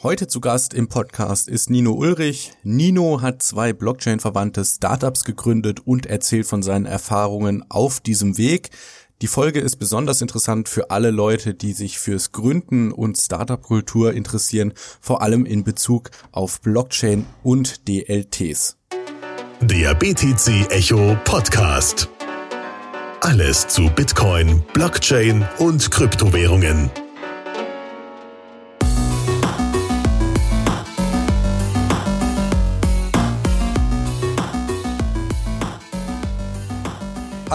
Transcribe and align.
Heute 0.00 0.28
zu 0.28 0.40
Gast 0.40 0.74
im 0.74 0.86
Podcast 0.86 1.48
ist 1.48 1.70
Nino 1.70 1.90
Ulrich. 1.90 2.52
Nino 2.62 3.20
hat 3.20 3.42
zwei 3.42 3.72
Blockchain-verwandte 3.72 4.64
Startups 4.64 5.24
gegründet 5.24 5.80
und 5.84 6.06
erzählt 6.06 6.46
von 6.46 6.62
seinen 6.62 6.86
Erfahrungen 6.86 7.64
auf 7.68 7.98
diesem 7.98 8.38
Weg. 8.38 8.70
Die 9.22 9.26
Folge 9.26 9.58
ist 9.58 9.74
besonders 9.80 10.22
interessant 10.22 10.68
für 10.68 10.92
alle 10.92 11.10
Leute, 11.10 11.52
die 11.52 11.72
sich 11.72 11.98
fürs 11.98 12.30
Gründen 12.30 12.92
und 12.92 13.18
Startup-Kultur 13.18 14.12
interessieren, 14.12 14.72
vor 15.00 15.20
allem 15.20 15.44
in 15.44 15.64
Bezug 15.64 16.12
auf 16.30 16.60
Blockchain 16.60 17.26
und 17.42 17.88
DLTs. 17.88 18.76
Der 19.62 19.96
BTC 19.96 20.70
Echo 20.70 21.16
Podcast. 21.24 22.08
Alles 23.20 23.66
zu 23.66 23.90
Bitcoin, 23.90 24.62
Blockchain 24.72 25.44
und 25.58 25.90
Kryptowährungen. 25.90 26.88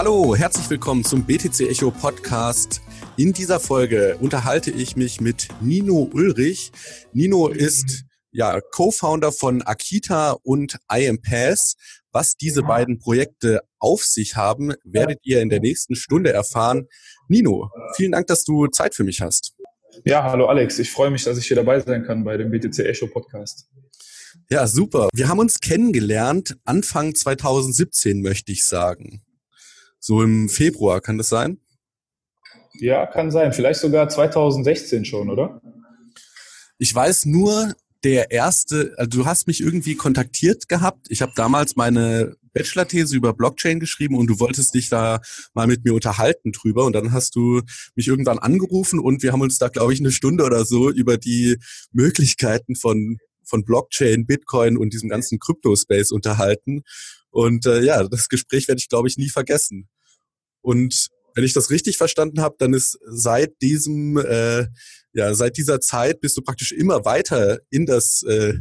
Hallo, 0.04 0.36
herzlich 0.36 0.68
willkommen 0.68 1.02
zum 1.02 1.24
BTC 1.24 1.60
Echo 1.60 1.90
Podcast. 1.90 2.82
In 3.16 3.32
dieser 3.32 3.58
Folge 3.58 4.18
unterhalte 4.20 4.70
ich 4.70 4.96
mich 4.96 5.22
mit 5.22 5.48
Nino 5.62 6.10
Ulrich. 6.12 6.72
Nino 7.14 7.48
ist 7.48 8.04
ja 8.30 8.60
Co-Founder 8.60 9.32
von 9.32 9.62
Akita 9.62 10.32
und 10.42 10.76
IMPass. 10.94 11.76
Was 12.12 12.36
diese 12.36 12.64
beiden 12.64 12.98
Projekte 12.98 13.62
auf 13.78 14.04
sich 14.04 14.36
haben, 14.36 14.74
werdet 14.84 15.20
ihr 15.22 15.40
in 15.40 15.48
der 15.48 15.60
nächsten 15.60 15.94
Stunde 15.94 16.34
erfahren. 16.34 16.86
Nino, 17.28 17.70
vielen 17.96 18.12
Dank, 18.12 18.26
dass 18.26 18.44
du 18.44 18.66
Zeit 18.66 18.94
für 18.94 19.04
mich 19.04 19.22
hast. 19.22 19.54
Ja, 20.04 20.22
hallo 20.24 20.48
Alex. 20.48 20.78
Ich 20.78 20.90
freue 20.90 21.10
mich, 21.10 21.24
dass 21.24 21.38
ich 21.38 21.46
hier 21.46 21.56
dabei 21.56 21.80
sein 21.80 22.04
kann 22.04 22.24
bei 22.24 22.36
dem 22.36 22.50
BTC 22.50 22.80
Echo 22.80 23.06
Podcast. 23.06 23.70
Ja, 24.50 24.66
super. 24.66 25.08
Wir 25.14 25.28
haben 25.28 25.38
uns 25.38 25.60
kennengelernt 25.60 26.58
Anfang 26.64 27.14
2017, 27.14 28.20
möchte 28.20 28.52
ich 28.52 28.64
sagen. 28.64 29.23
So 30.06 30.22
im 30.22 30.50
Februar, 30.50 31.00
kann 31.00 31.16
das 31.16 31.30
sein? 31.30 31.56
Ja, 32.74 33.06
kann 33.06 33.30
sein. 33.30 33.54
Vielleicht 33.54 33.80
sogar 33.80 34.06
2016 34.06 35.06
schon, 35.06 35.30
oder? 35.30 35.62
Ich 36.76 36.94
weiß 36.94 37.24
nur, 37.24 37.74
der 38.02 38.30
erste, 38.30 38.92
also 38.98 39.08
du 39.08 39.24
hast 39.24 39.46
mich 39.46 39.62
irgendwie 39.62 39.94
kontaktiert 39.94 40.68
gehabt. 40.68 41.06
Ich 41.08 41.22
habe 41.22 41.32
damals 41.34 41.74
meine 41.76 42.36
Bachelor-These 42.52 43.16
über 43.16 43.32
Blockchain 43.32 43.80
geschrieben 43.80 44.18
und 44.18 44.26
du 44.26 44.38
wolltest 44.40 44.74
dich 44.74 44.90
da 44.90 45.22
mal 45.54 45.66
mit 45.66 45.86
mir 45.86 45.94
unterhalten 45.94 46.52
drüber. 46.52 46.84
Und 46.84 46.92
dann 46.92 47.12
hast 47.12 47.34
du 47.34 47.62
mich 47.94 48.06
irgendwann 48.06 48.38
angerufen 48.38 48.98
und 48.98 49.22
wir 49.22 49.32
haben 49.32 49.40
uns 49.40 49.56
da, 49.56 49.68
glaube 49.68 49.94
ich, 49.94 50.00
eine 50.00 50.12
Stunde 50.12 50.44
oder 50.44 50.66
so 50.66 50.90
über 50.90 51.16
die 51.16 51.56
Möglichkeiten 51.92 52.76
von, 52.76 53.16
von 53.42 53.64
Blockchain, 53.64 54.26
Bitcoin 54.26 54.76
und 54.76 54.92
diesem 54.92 55.08
ganzen 55.08 55.38
Crypto-Space 55.38 56.12
unterhalten. 56.12 56.82
Und 57.30 57.64
äh, 57.64 57.80
ja, 57.80 58.06
das 58.06 58.28
Gespräch 58.28 58.68
werde 58.68 58.80
ich, 58.80 58.90
glaube 58.90 59.08
ich, 59.08 59.16
nie 59.16 59.30
vergessen. 59.30 59.88
Und 60.64 61.08
wenn 61.34 61.44
ich 61.44 61.52
das 61.52 61.70
richtig 61.70 61.98
verstanden 61.98 62.40
habe, 62.40 62.56
dann 62.58 62.72
ist 62.72 62.98
seit 63.06 63.60
diesem, 63.60 64.16
äh, 64.16 64.66
ja, 65.12 65.34
seit 65.34 65.58
dieser 65.58 65.80
Zeit 65.80 66.20
bist 66.20 66.36
du 66.36 66.42
praktisch 66.42 66.72
immer 66.72 67.04
weiter 67.04 67.58
in 67.70 67.84
das 67.84 68.22
äh, 68.22 68.54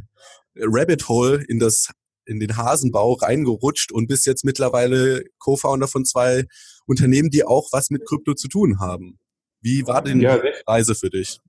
Rabbit 0.55 1.07
Hole, 1.07 1.43
in 1.47 1.59
das, 1.59 1.89
in 2.25 2.39
den 2.39 2.57
Hasenbau 2.57 3.13
reingerutscht 3.13 3.91
und 3.91 4.07
bist 4.07 4.25
jetzt 4.25 4.43
mittlerweile 4.43 5.23
Co-Founder 5.39 5.87
von 5.87 6.03
zwei 6.03 6.43
Unternehmen, 6.85 7.29
die 7.29 7.45
auch 7.45 7.69
was 7.71 7.89
mit 7.89 8.05
Krypto 8.05 8.33
zu 8.33 8.49
tun 8.49 8.79
haben. 8.79 9.17
Wie 9.61 9.87
war 9.87 10.03
denn 10.03 10.19
ja, 10.19 10.37
die 10.37 10.49
Reise 10.67 10.93
für 10.93 11.09
dich? 11.09 11.39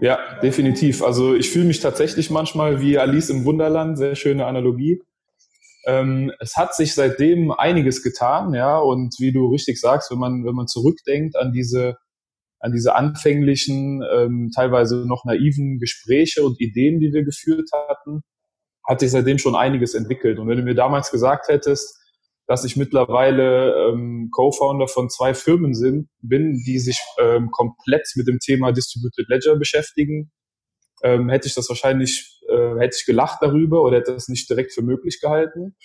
Ja, 0.00 0.40
definitiv. 0.40 1.02
Also 1.02 1.34
ich 1.34 1.50
fühle 1.50 1.66
mich 1.66 1.80
tatsächlich 1.80 2.30
manchmal 2.30 2.80
wie 2.80 2.96
Alice 2.96 3.28
im 3.28 3.44
Wunderland, 3.44 3.98
sehr 3.98 4.14
schöne 4.14 4.46
Analogie. 4.46 5.02
Ähm, 5.86 6.32
es 6.40 6.56
hat 6.56 6.74
sich 6.74 6.94
seitdem 6.94 7.52
einiges 7.52 8.02
getan, 8.02 8.54
ja, 8.54 8.78
und 8.78 9.14
wie 9.18 9.32
du 9.32 9.46
richtig 9.46 9.80
sagst, 9.80 10.10
wenn 10.10 10.18
man, 10.18 10.44
wenn 10.44 10.54
man 10.54 10.66
zurückdenkt 10.66 11.36
an 11.36 11.52
diese, 11.52 11.96
an 12.58 12.72
diese 12.72 12.96
anfänglichen, 12.96 14.02
ähm, 14.12 14.50
teilweise 14.54 15.06
noch 15.06 15.24
naiven 15.24 15.78
Gespräche 15.78 16.44
und 16.44 16.60
Ideen, 16.60 16.98
die 16.98 17.12
wir 17.12 17.24
geführt 17.24 17.70
hatten, 17.72 18.22
hat 18.88 19.00
sich 19.00 19.10
seitdem 19.10 19.38
schon 19.38 19.54
einiges 19.56 19.94
entwickelt. 19.94 20.38
Und 20.38 20.48
wenn 20.48 20.58
du 20.58 20.64
mir 20.64 20.74
damals 20.74 21.10
gesagt 21.10 21.48
hättest, 21.48 21.96
dass 22.48 22.64
ich 22.64 22.76
mittlerweile 22.76 23.90
ähm, 23.90 24.28
Co-Founder 24.32 24.86
von 24.88 25.10
zwei 25.10 25.34
Firmen 25.34 25.74
sind, 25.74 26.08
bin, 26.20 26.62
die 26.64 26.78
sich 26.78 26.98
ähm, 27.20 27.50
komplett 27.50 28.08
mit 28.14 28.28
dem 28.28 28.38
Thema 28.38 28.72
Distributed 28.72 29.28
Ledger 29.28 29.56
beschäftigen, 29.56 30.30
ähm, 31.02 31.28
hätte 31.28 31.48
ich 31.48 31.54
das 31.54 31.68
wahrscheinlich, 31.68 32.35
äh, 32.56 32.80
hätte 32.80 32.96
ich 32.98 33.06
gelacht 33.06 33.38
darüber 33.42 33.82
oder 33.82 33.98
hätte 33.98 34.14
das 34.14 34.28
nicht 34.28 34.48
direkt 34.48 34.72
für 34.72 34.82
möglich 34.82 35.20
gehalten. 35.20 35.76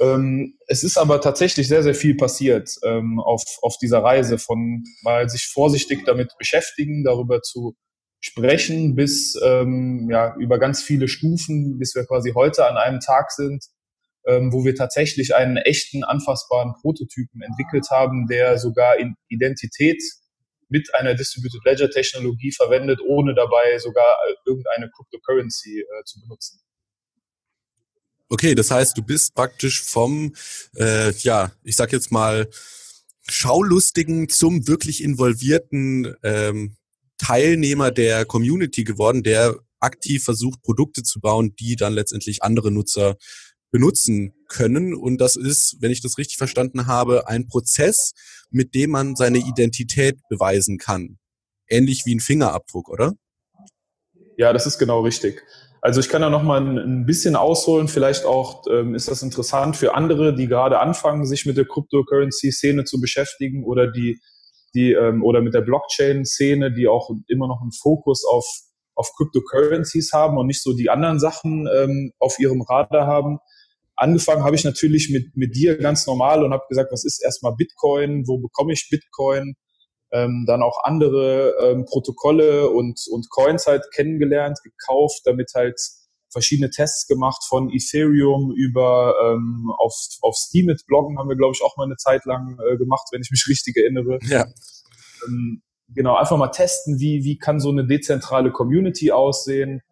Ähm, 0.00 0.58
es 0.66 0.82
ist 0.82 0.96
aber 0.96 1.20
tatsächlich 1.20 1.68
sehr, 1.68 1.82
sehr 1.82 1.94
viel 1.94 2.16
passiert 2.16 2.70
ähm, 2.84 3.20
auf, 3.20 3.42
auf 3.62 3.76
dieser 3.76 4.02
Reise, 4.02 4.38
von 4.38 4.82
mal 5.02 5.28
sich 5.28 5.46
vorsichtig 5.46 6.04
damit 6.06 6.32
beschäftigen, 6.38 7.04
darüber 7.04 7.42
zu 7.42 7.76
sprechen, 8.20 8.94
bis 8.94 9.38
ähm, 9.42 10.08
ja, 10.10 10.34
über 10.36 10.58
ganz 10.58 10.82
viele 10.82 11.08
Stufen, 11.08 11.78
bis 11.78 11.94
wir 11.94 12.04
quasi 12.04 12.32
heute 12.34 12.66
an 12.66 12.76
einem 12.76 13.00
Tag 13.00 13.30
sind, 13.30 13.64
ähm, 14.26 14.52
wo 14.52 14.64
wir 14.64 14.74
tatsächlich 14.74 15.34
einen 15.34 15.56
echten, 15.56 16.04
anfassbaren 16.04 16.74
Prototypen 16.80 17.42
entwickelt 17.42 17.90
haben, 17.90 18.26
der 18.26 18.58
sogar 18.58 18.98
in 18.98 19.14
Identität 19.28 20.02
mit 20.70 20.94
einer 20.94 21.14
Distributed 21.14 21.60
Ledger 21.64 21.90
Technologie 21.90 22.52
verwendet, 22.52 23.00
ohne 23.06 23.34
dabei 23.34 23.78
sogar 23.78 24.16
äh, 24.28 24.34
irgendeine 24.46 24.90
Cryptocurrency 24.90 25.80
äh, 25.80 26.04
zu 26.04 26.20
benutzen. 26.20 26.60
Okay, 28.28 28.54
das 28.54 28.70
heißt, 28.70 28.96
du 28.96 29.02
bist 29.02 29.34
praktisch 29.34 29.82
vom, 29.82 30.34
äh, 30.76 31.10
ja, 31.10 31.52
ich 31.64 31.76
sag 31.76 31.92
jetzt 31.92 32.12
mal, 32.12 32.48
Schaulustigen 33.28 34.28
zum 34.28 34.66
wirklich 34.66 35.02
involvierten 35.02 36.14
ähm, 36.22 36.76
Teilnehmer 37.18 37.90
der 37.90 38.24
Community 38.24 38.84
geworden, 38.84 39.22
der 39.22 39.56
aktiv 39.80 40.24
versucht, 40.24 40.62
Produkte 40.62 41.02
zu 41.02 41.20
bauen, 41.20 41.54
die 41.56 41.76
dann 41.76 41.92
letztendlich 41.92 42.42
andere 42.42 42.70
Nutzer 42.70 43.16
benutzen 43.70 44.32
können. 44.50 44.94
Und 44.94 45.18
das 45.18 45.36
ist, 45.36 45.78
wenn 45.80 45.90
ich 45.90 46.02
das 46.02 46.18
richtig 46.18 46.36
verstanden 46.36 46.86
habe, 46.86 47.26
ein 47.28 47.46
Prozess, 47.46 48.12
mit 48.50 48.74
dem 48.74 48.90
man 48.90 49.16
seine 49.16 49.38
Identität 49.38 50.18
beweisen 50.28 50.76
kann. 50.76 51.18
Ähnlich 51.68 52.02
wie 52.04 52.14
ein 52.14 52.20
Fingerabdruck, 52.20 52.90
oder? 52.90 53.14
Ja, 54.36 54.52
das 54.52 54.66
ist 54.66 54.78
genau 54.78 55.00
richtig. 55.00 55.42
Also 55.80 56.00
ich 56.00 56.10
kann 56.10 56.20
da 56.20 56.28
noch 56.28 56.42
mal 56.42 56.60
ein, 56.60 57.06
bisschen 57.06 57.36
ausholen. 57.36 57.88
Vielleicht 57.88 58.26
auch 58.26 58.64
ähm, 58.70 58.94
ist 58.94 59.08
das 59.08 59.22
interessant 59.22 59.76
für 59.76 59.94
andere, 59.94 60.34
die 60.34 60.46
gerade 60.46 60.78
anfangen, 60.78 61.24
sich 61.24 61.46
mit 61.46 61.56
der 61.56 61.64
Cryptocurrency-Szene 61.64 62.84
zu 62.84 63.00
beschäftigen 63.00 63.64
oder 63.64 63.90
die, 63.90 64.20
die 64.74 64.92
ähm, 64.92 65.22
oder 65.24 65.40
mit 65.40 65.54
der 65.54 65.62
Blockchain-Szene, 65.62 66.72
die 66.72 66.86
auch 66.86 67.10
immer 67.28 67.48
noch 67.48 67.62
einen 67.62 67.72
Fokus 67.72 68.26
auf 68.26 68.44
auf 68.96 69.12
Cryptocurrencies 69.16 70.12
haben 70.12 70.36
und 70.36 70.46
nicht 70.46 70.62
so 70.62 70.74
die 70.74 70.90
anderen 70.90 71.18
Sachen 71.18 71.66
ähm, 71.74 72.12
auf 72.18 72.38
ihrem 72.38 72.60
Radar 72.60 73.06
haben 73.06 73.38
angefangen 74.00 74.44
habe 74.44 74.56
ich 74.56 74.64
natürlich 74.64 75.10
mit, 75.10 75.36
mit 75.36 75.54
dir 75.54 75.76
ganz 75.76 76.06
normal 76.06 76.42
und 76.42 76.52
habe 76.52 76.64
gesagt, 76.68 76.90
was 76.90 77.04
ist 77.04 77.22
erstmal 77.22 77.54
Bitcoin, 77.54 78.26
wo 78.26 78.38
bekomme 78.38 78.72
ich 78.72 78.88
Bitcoin, 78.90 79.54
ähm, 80.10 80.44
dann 80.46 80.62
auch 80.62 80.82
andere 80.84 81.54
ähm, 81.62 81.84
Protokolle 81.84 82.70
und, 82.70 82.98
und 83.10 83.28
Coins 83.30 83.66
halt 83.66 83.84
kennengelernt, 83.94 84.58
gekauft, 84.64 85.20
damit 85.24 85.52
halt 85.54 85.78
verschiedene 86.32 86.70
Tests 86.70 87.06
gemacht 87.06 87.44
von 87.46 87.70
Ethereum 87.70 88.52
über 88.56 89.14
ähm, 89.22 89.70
auf, 89.78 89.94
auf 90.22 90.36
Steam 90.36 90.66
mit 90.66 90.86
Bloggen 90.86 91.18
haben 91.18 91.28
wir, 91.28 91.36
glaube 91.36 91.54
ich, 91.54 91.62
auch 91.62 91.76
mal 91.76 91.84
eine 91.84 91.96
Zeit 91.96 92.24
lang 92.24 92.58
äh, 92.66 92.76
gemacht, 92.76 93.08
wenn 93.12 93.20
ich 93.20 93.30
mich 93.30 93.46
richtig 93.48 93.76
erinnere. 93.76 94.18
Ja. 94.22 94.46
Ähm, 95.26 95.62
genau, 95.88 96.16
einfach 96.16 96.38
mal 96.38 96.48
testen, 96.48 96.98
wie, 97.00 97.24
wie 97.24 97.36
kann 97.36 97.60
so 97.60 97.68
eine 97.68 97.86
dezentrale 97.86 98.50
Community 98.50 99.12
aussehen 99.12 99.82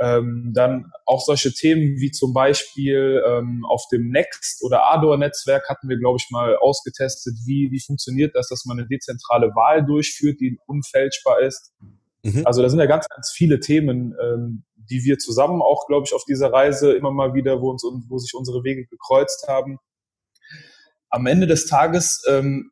ähm, 0.00 0.52
dann 0.54 0.90
auch 1.04 1.20
solche 1.20 1.52
Themen 1.52 2.00
wie 2.00 2.10
zum 2.10 2.32
Beispiel 2.32 3.22
ähm, 3.26 3.66
auf 3.68 3.84
dem 3.92 4.08
Next 4.08 4.64
oder 4.64 4.90
Ador-Netzwerk 4.90 5.68
hatten 5.68 5.88
wir, 5.88 5.98
glaube 5.98 6.16
ich, 6.18 6.30
mal 6.30 6.56
ausgetestet, 6.56 7.34
wie, 7.44 7.68
wie 7.70 7.80
funktioniert 7.80 8.34
das, 8.34 8.48
dass 8.48 8.64
man 8.64 8.78
eine 8.78 8.88
dezentrale 8.88 9.48
Wahl 9.54 9.84
durchführt, 9.84 10.40
die 10.40 10.58
unfälschbar 10.66 11.40
ist. 11.40 11.74
Mhm. 12.22 12.46
Also 12.46 12.62
da 12.62 12.70
sind 12.70 12.78
ja 12.78 12.86
ganz, 12.86 13.06
ganz 13.08 13.30
viele 13.30 13.60
Themen, 13.60 14.14
ähm, 14.22 14.64
die 14.90 15.04
wir 15.04 15.18
zusammen 15.18 15.60
auch, 15.60 15.86
glaube 15.86 16.04
ich, 16.06 16.14
auf 16.14 16.24
dieser 16.24 16.50
Reise 16.50 16.92
immer 16.92 17.10
mal 17.10 17.34
wieder, 17.34 17.60
wo 17.60 17.70
uns 17.70 17.84
wo 18.08 18.18
sich 18.18 18.34
unsere 18.34 18.64
Wege 18.64 18.86
gekreuzt 18.86 19.46
haben. 19.48 19.78
Am 21.10 21.26
Ende 21.26 21.46
des 21.46 21.66
Tages 21.66 22.22
ähm, 22.28 22.70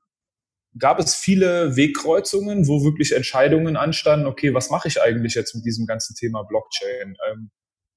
gab 0.79 0.99
es 0.99 1.15
viele 1.15 1.77
Wegkreuzungen, 1.77 2.69
wo 2.69 2.85
wirklich 2.85 3.13
Entscheidungen 3.13 3.77
anstanden, 3.77 4.27
okay, 4.27 4.55
was 4.55 4.71
mache 4.71 4.89
ich 4.89 5.01
eigentlich 5.01 5.35
jetzt 5.35 5.55
mit 5.55 5.65
diesem 5.65 5.87
ganzen 5.87 6.15
Thema 6.15 6.43
Blockchain? 6.43 7.17
Ähm, 7.31 7.51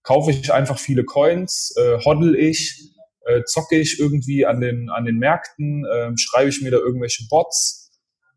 kaufe 0.03 0.31
ich 0.31 0.51
einfach 0.51 0.79
viele 0.79 1.03
Coins, 1.03 1.73
äh, 1.77 1.99
hoddle 2.03 2.37
ich, 2.37 2.93
äh, 3.25 3.43
zocke 3.45 3.77
ich 3.77 3.99
irgendwie 3.99 4.45
an 4.45 4.61
den, 4.61 4.89
an 4.89 5.05
den 5.05 5.17
Märkten, 5.17 5.85
äh, 5.85 6.11
schreibe 6.17 6.49
ich 6.49 6.61
mir 6.61 6.71
da 6.71 6.77
irgendwelche 6.77 7.25
Bots? 7.29 7.81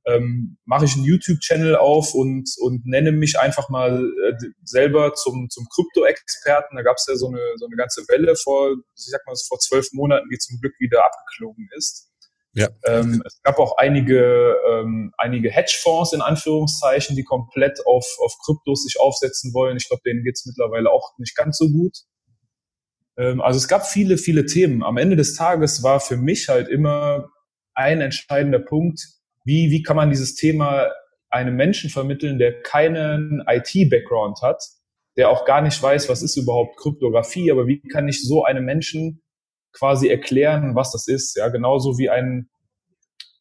ähm, 0.07 0.59
mache 0.65 0.85
ich 0.85 0.95
einen 0.95 1.05
YouTube-Channel 1.05 1.77
auf 1.77 2.15
und, 2.15 2.51
und 2.61 2.87
nenne 2.87 3.13
mich 3.13 3.39
einfach 3.39 3.69
mal 3.69 4.05
äh, 4.05 4.35
selber 4.63 5.15
zum, 5.15 5.49
zum 5.49 5.67
Krypto-Experten. 5.75 6.77
Da 6.77 6.83
gab 6.83 6.97
es 6.97 7.07
ja 7.09 7.17
so 7.17 7.29
eine, 7.29 7.41
so 7.57 7.67
eine 7.67 7.77
ganze 7.77 8.03
Welle 8.09 8.37
vor, 8.37 8.73
ich 8.73 9.07
sag 9.11 9.27
mal, 9.27 9.35
vor 9.49 9.59
zwölf 9.59 9.89
Monaten, 9.93 10.29
die 10.31 10.39
zum 10.39 10.61
Glück 10.61 10.75
wieder 10.79 11.05
abgeklogen 11.05 11.69
ist. 11.77 12.11
Ja. 12.55 12.69
Ähm, 12.87 13.23
es 13.27 13.43
gab 13.43 13.59
auch 13.59 13.77
einige, 13.79 14.57
ähm, 14.71 15.13
einige 15.19 15.51
Hedgefonds 15.51 16.13
in 16.13 16.21
Anführungszeichen, 16.21 17.17
die 17.17 17.25
komplett 17.25 17.85
auf, 17.85 18.07
auf 18.23 18.37
Kryptos 18.45 18.85
sich 18.85 18.99
aufsetzen 19.01 19.53
wollen. 19.53 19.77
Ich 19.77 19.89
glaube, 19.89 20.03
denen 20.07 20.23
geht's 20.23 20.47
mittlerweile 20.47 20.91
auch 20.91 21.19
nicht 21.19 21.37
ganz 21.37 21.59
so 21.59 21.69
gut. 21.69 21.97
Ähm, 23.19 23.41
also 23.41 23.59
es 23.59 23.67
gab 23.67 23.87
viele, 23.87 24.19
viele 24.19 24.47
Themen. 24.47 24.85
Am 24.85 24.97
Ende 24.97 25.17
des 25.17 25.35
Tages 25.35 25.83
war 25.83 25.99
für 25.99 26.17
mich 26.17 26.49
halt 26.49 26.69
immer 26.69 27.29
ein 27.75 28.01
entscheidender 28.01 28.61
Punkt, 28.61 29.01
wie, 29.45 29.71
wie 29.71 29.83
kann 29.83 29.97
man 29.97 30.11
dieses 30.11 30.37
Thema 30.37 30.93
einem 31.31 31.57
Menschen 31.57 31.91
vermitteln, 31.91 32.39
der 32.39 32.63
keinen 32.63 33.43
IT-Background 33.47 34.41
hat, 34.43 34.63
der 35.17 35.31
auch 35.31 35.45
gar 35.45 35.61
nicht 35.61 35.83
weiß, 35.83 36.09
was 36.09 36.23
ist 36.23 36.37
überhaupt 36.37 36.77
Kryptographie, 36.77 37.51
aber 37.51 37.67
wie 37.67 37.81
kann 37.81 38.07
ich 38.07 38.23
so 38.23 38.45
einem 38.45 38.65
Menschen 38.65 39.24
quasi 39.75 40.09
erklären, 40.09 40.75
was 40.75 40.93
das 40.93 41.07
ist. 41.09 41.37
Ja, 41.37 41.49
genauso 41.49 41.99
wie 41.99 42.09
ein, 42.09 42.49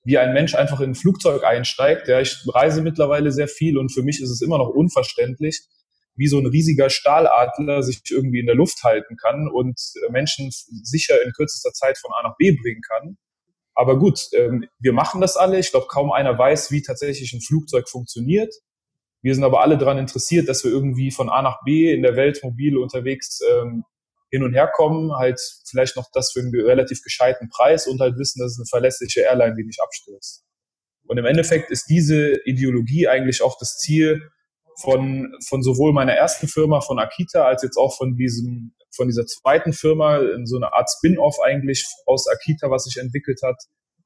wie 0.04 0.18
ein 0.18 0.34
Mensch 0.34 0.56
einfach 0.56 0.82
in 0.82 0.92
ein 0.92 0.96
Flugzeug 0.96 1.44
einsteigt. 1.44 2.08
Ja, 2.08 2.20
ich 2.20 2.38
reise 2.54 2.82
mittlerweile 2.82 3.32
sehr 3.32 3.48
viel 3.48 3.78
und 3.78 3.94
für 3.94 4.04
mich 4.04 4.22
ist 4.22 4.30
es 4.30 4.42
immer 4.42 4.58
noch 4.58 4.70
unverständlich, 4.70 5.62
wie 6.16 6.28
so 6.28 6.38
ein 6.38 6.46
riesiger 6.46 6.90
Stahladler 6.90 7.82
sich 7.82 8.02
irgendwie 8.10 8.40
in 8.40 8.46
der 8.46 8.56
Luft 8.56 8.84
halten 8.84 9.16
kann 9.18 9.48
und 9.48 9.80
Menschen 10.10 10.50
sicher 10.52 11.16
in 11.24 11.32
kürzester 11.32 11.72
Zeit 11.72 11.98
von 11.98 12.12
A 12.14 12.28
nach 12.28 12.36
B 12.38 12.52
bringen 12.52 12.82
kann. 12.88 13.18
Aber 13.76 13.98
gut, 13.98 14.28
ähm, 14.34 14.66
wir 14.80 14.94
machen 14.94 15.22
das 15.22 15.36
alle. 15.38 15.58
Ich 15.58 15.72
glaube, 15.72 15.88
kaum 15.88 16.12
einer 16.12 16.38
weiß, 16.38 16.72
wie 16.72 16.82
tatsächlich 16.82 17.34
ein 17.34 17.42
Flugzeug 17.42 17.90
funktioniert. 17.90 18.54
Wir 19.24 19.34
sind 19.34 19.44
aber 19.44 19.62
alle 19.62 19.78
daran 19.78 19.98
interessiert, 19.98 20.48
dass 20.48 20.64
wir 20.64 20.72
irgendwie 20.72 21.10
von 21.10 21.30
A 21.30 21.42
nach 21.42 21.64
B 21.64 21.92
in 21.92 22.04
der 22.04 22.16
Welt 22.16 22.42
mobil 22.44 22.78
unterwegs 22.78 23.40
ähm, 23.50 23.84
hin 24.34 24.44
und 24.44 24.56
her 24.56 24.68
kommen, 24.74 25.16
halt 25.16 25.40
vielleicht 25.70 25.96
noch 25.96 26.10
das 26.12 26.32
für 26.32 26.40
einen 26.40 26.52
relativ 26.56 27.04
gescheiten 27.04 27.50
Preis 27.50 27.86
und 27.86 28.02
halt 28.02 28.18
wissen, 28.18 28.40
dass 28.40 28.54
es 28.54 28.58
eine 28.58 28.66
verlässliche 28.66 29.22
Airline, 29.22 29.54
die 29.54 29.64
nicht 29.64 29.80
abstürzt. 29.80 30.44
Und 31.06 31.20
im 31.20 31.26
Endeffekt 31.26 31.70
ist 31.70 31.86
diese 31.86 32.44
Ideologie 32.44 33.08
eigentlich 33.08 33.44
auch 33.44 33.60
das 33.60 33.78
Ziel 33.78 34.24
von, 34.82 35.36
von 35.48 35.62
sowohl 35.62 35.94
meiner 35.94 36.14
ersten 36.14 36.48
Firma, 36.48 36.82
von 36.82 36.98
Akita, 36.98 37.46
als 37.46 37.62
jetzt 37.62 37.78
auch 37.78 37.96
von 37.96 38.16
diesem, 38.16 38.74
von 38.96 39.08
dieser 39.08 39.28
zweiten 39.28 39.72
Firma, 39.72 40.18
in 40.18 40.48
so 40.48 40.56
eine 40.56 40.74
Art 40.74 40.90
Spin-off 40.90 41.38
eigentlich 41.40 41.86
aus 42.08 42.28
Akita, 42.28 42.72
was 42.72 42.86
sich 42.86 42.98
entwickelt 42.98 43.42
hat. 43.44 43.62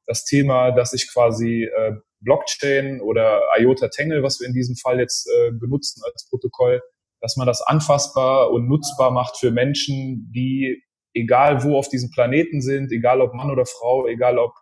Das 0.07 0.25
Thema, 0.25 0.71
dass 0.71 0.91
ich 0.91 1.09
quasi 1.09 1.63
äh, 1.73 1.93
Blockchain 2.19 2.99
oder 2.99 3.43
IOTA 3.57 3.87
Tangle, 3.87 4.23
was 4.23 4.41
wir 4.41 4.47
in 4.47 4.53
diesem 4.53 4.75
Fall 4.75 4.99
jetzt 4.99 5.29
äh, 5.29 5.51
benutzen 5.51 6.01
als 6.03 6.27
Protokoll, 6.29 6.81
dass 7.21 7.37
man 7.37 7.47
das 7.47 7.61
anfassbar 7.61 8.51
und 8.51 8.67
nutzbar 8.67 9.11
macht 9.11 9.37
für 9.37 9.51
Menschen, 9.51 10.31
die 10.33 10.83
egal 11.13 11.63
wo 11.63 11.77
auf 11.77 11.89
diesem 11.89 12.11
Planeten 12.11 12.61
sind, 12.61 12.91
egal 12.91 13.21
ob 13.21 13.33
Mann 13.33 13.51
oder 13.51 13.65
Frau, 13.65 14.07
egal 14.07 14.37
ob 14.37 14.53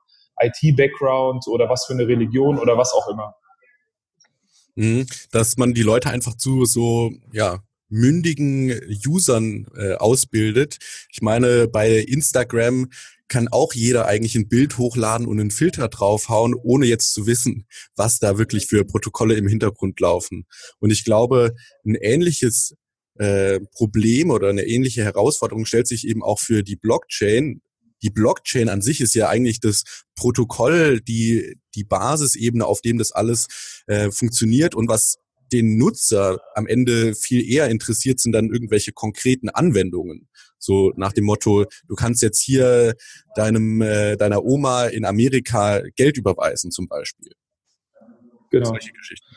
IT-Background 0.41 1.47
oder 1.47 1.69
was 1.69 1.85
für 1.85 1.93
eine 1.93 2.07
Religion 2.07 2.57
oder 2.59 2.77
was 2.77 2.93
auch 2.93 3.07
immer. 3.09 3.35
Mhm. 4.75 5.05
Dass 5.31 5.57
man 5.57 5.73
die 5.73 5.83
Leute 5.83 6.09
einfach 6.09 6.35
zu 6.35 6.65
so, 6.65 7.11
ja, 7.31 7.59
mündigen 7.89 8.73
Usern 9.07 9.67
äh, 9.77 9.93
ausbildet. 9.95 10.77
Ich 11.11 11.21
meine, 11.21 11.67
bei 11.67 11.99
Instagram 11.99 12.89
kann 13.27 13.47
auch 13.47 13.73
jeder 13.73 14.05
eigentlich 14.05 14.35
ein 14.35 14.47
Bild 14.47 14.77
hochladen 14.77 15.27
und 15.27 15.39
einen 15.39 15.51
Filter 15.51 15.87
draufhauen, 15.87 16.53
ohne 16.53 16.85
jetzt 16.85 17.13
zu 17.13 17.25
wissen, 17.25 17.65
was 17.95 18.19
da 18.19 18.37
wirklich 18.37 18.67
für 18.67 18.85
Protokolle 18.85 19.35
im 19.35 19.47
Hintergrund 19.47 19.99
laufen. 19.99 20.45
Und 20.79 20.91
ich 20.91 21.03
glaube, 21.03 21.55
ein 21.85 21.95
ähnliches 21.95 22.75
äh, 23.17 23.59
Problem 23.73 24.29
oder 24.29 24.49
eine 24.49 24.65
ähnliche 24.65 25.03
Herausforderung 25.03 25.65
stellt 25.65 25.87
sich 25.87 26.07
eben 26.07 26.23
auch 26.23 26.39
für 26.39 26.63
die 26.63 26.75
Blockchain. 26.75 27.61
Die 28.01 28.09
Blockchain 28.09 28.69
an 28.69 28.81
sich 28.81 29.01
ist 29.01 29.15
ja 29.15 29.29
eigentlich 29.29 29.59
das 29.59 29.83
Protokoll, 30.15 31.01
die, 31.01 31.55
die 31.73 31.83
Basisebene, 31.83 32.65
auf 32.65 32.81
dem 32.81 32.97
das 32.97 33.11
alles 33.11 33.47
äh, 33.87 34.11
funktioniert 34.11 34.75
und 34.75 34.89
was 34.89 35.17
den 35.51 35.77
Nutzer 35.77 36.41
am 36.55 36.67
Ende 36.67 37.15
viel 37.15 37.47
eher 37.47 37.69
interessiert 37.69 38.19
sind 38.19 38.33
dann 38.33 38.51
irgendwelche 38.51 38.91
konkreten 38.91 39.49
Anwendungen. 39.49 40.27
So 40.65 40.91
nach 40.95 41.13
dem 41.13 41.25
Motto, 41.25 41.65
du 41.87 41.95
kannst 41.95 42.21
jetzt 42.21 42.41
hier 42.41 42.95
deinem, 43.35 43.81
äh, 43.81 44.17
deiner 44.17 44.43
Oma 44.43 44.85
in 44.85 45.05
Amerika 45.05 45.81
Geld 45.95 46.17
überweisen 46.17 46.71
zum 46.71 46.87
Beispiel. 46.87 47.31
Genau. 48.51 48.65
Solche 48.65 48.91
Geschichten. 48.91 49.35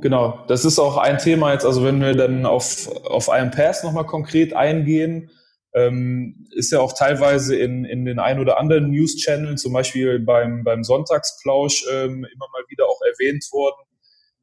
Genau, 0.00 0.44
das 0.46 0.64
ist 0.64 0.78
auch 0.78 0.98
ein 0.98 1.18
Thema 1.18 1.52
jetzt, 1.52 1.64
also 1.64 1.84
wenn 1.84 2.00
wir 2.00 2.14
dann 2.14 2.44
auf, 2.44 2.88
auf 3.06 3.28
IMPass 3.28 3.82
nochmal 3.82 4.04
konkret 4.04 4.52
eingehen, 4.52 5.30
ähm, 5.72 6.46
ist 6.50 6.70
ja 6.70 6.80
auch 6.80 6.92
teilweise 6.92 7.56
in, 7.56 7.84
in 7.84 8.04
den 8.04 8.18
ein 8.18 8.40
oder 8.40 8.58
anderen 8.58 8.90
News-Channeln, 8.90 9.56
zum 9.56 9.72
Beispiel 9.72 10.18
beim, 10.18 10.64
beim 10.64 10.84
Sonntagsplausch, 10.84 11.86
ähm, 11.90 12.26
immer 12.30 12.46
mal 12.52 12.64
wieder 12.68 12.86
auch 12.86 13.00
erwähnt 13.02 13.46
worden, 13.52 13.80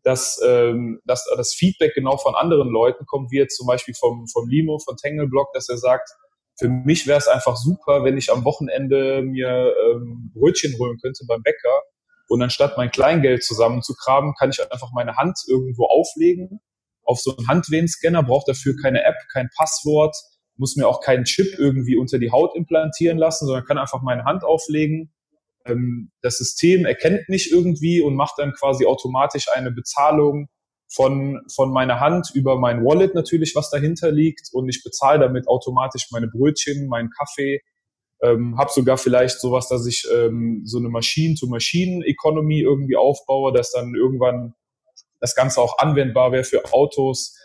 dass, 0.07 0.39
ähm, 0.41 1.01
dass 1.03 1.25
das 1.35 1.53
Feedback 1.53 1.93
genau 1.93 2.15
von 2.15 2.33
anderen 2.33 2.69
Leuten 2.69 3.05
kommt, 3.05 3.29
wie 3.29 3.39
jetzt 3.39 3.57
zum 3.57 3.67
Beispiel 3.67 3.93
vom, 3.93 4.25
vom 4.29 4.47
Limo, 4.47 4.79
von 4.79 4.95
Tangleblock, 4.95 5.51
dass 5.51 5.67
er 5.67 5.77
sagt, 5.77 6.09
für 6.57 6.69
mich 6.69 7.07
wäre 7.07 7.17
es 7.17 7.27
einfach 7.27 7.57
super, 7.57 8.05
wenn 8.05 8.17
ich 8.17 8.31
am 8.31 8.45
Wochenende 8.45 9.21
mir 9.21 9.73
ähm, 9.83 10.31
Brötchen 10.33 10.79
holen 10.79 10.97
könnte 11.01 11.25
beim 11.27 11.43
Bäcker 11.43 11.83
und 12.29 12.41
anstatt 12.41 12.77
mein 12.77 12.89
Kleingeld 12.89 13.43
zusammenzugraben, 13.43 14.33
kann 14.39 14.49
ich 14.49 14.61
einfach 14.71 14.93
meine 14.93 15.17
Hand 15.17 15.39
irgendwo 15.45 15.87
auflegen. 15.87 16.61
Auf 17.03 17.19
so 17.19 17.35
einen 17.35 17.49
Handwehenscanner, 17.49 18.23
braucht 18.23 18.47
dafür 18.47 18.75
keine 18.81 19.03
App, 19.03 19.17
kein 19.33 19.49
Passwort, 19.57 20.15
muss 20.55 20.77
mir 20.77 20.87
auch 20.87 21.01
keinen 21.01 21.25
Chip 21.25 21.59
irgendwie 21.59 21.97
unter 21.97 22.17
die 22.17 22.31
Haut 22.31 22.55
implantieren 22.55 23.17
lassen, 23.17 23.45
sondern 23.45 23.65
kann 23.65 23.77
einfach 23.77 24.01
meine 24.03 24.23
Hand 24.23 24.45
auflegen 24.45 25.11
ähm, 25.67 26.11
das 26.21 26.37
System 26.37 26.85
erkennt 26.85 27.29
mich 27.29 27.51
irgendwie 27.51 28.01
und 28.01 28.15
macht 28.15 28.35
dann 28.37 28.53
quasi 28.53 28.85
automatisch 28.85 29.47
eine 29.53 29.71
Bezahlung 29.71 30.49
von, 30.89 31.41
von 31.53 31.71
meiner 31.71 31.99
Hand 31.99 32.31
über 32.33 32.57
mein 32.57 32.83
Wallet 32.83 33.13
natürlich, 33.13 33.55
was 33.55 33.69
dahinter 33.69 34.11
liegt. 34.11 34.49
Und 34.53 34.69
ich 34.69 34.83
bezahle 34.83 35.19
damit 35.19 35.47
automatisch 35.47 36.07
meine 36.11 36.27
Brötchen, 36.27 36.87
meinen 36.87 37.09
Kaffee, 37.09 37.61
ähm, 38.21 38.57
habe 38.57 38.71
sogar 38.71 38.97
vielleicht 38.97 39.39
sowas, 39.39 39.67
dass 39.67 39.85
ich 39.85 40.07
ähm, 40.11 40.61
so 40.65 40.79
eine 40.79 40.89
Maschinen-to-Maschinen-Economy 40.89 42.61
irgendwie 42.61 42.95
aufbaue, 42.95 43.53
dass 43.53 43.71
dann 43.71 43.93
irgendwann 43.95 44.55
das 45.19 45.35
Ganze 45.35 45.61
auch 45.61 45.77
anwendbar 45.77 46.31
wäre 46.31 46.43
für 46.43 46.65
Autos, 46.73 47.35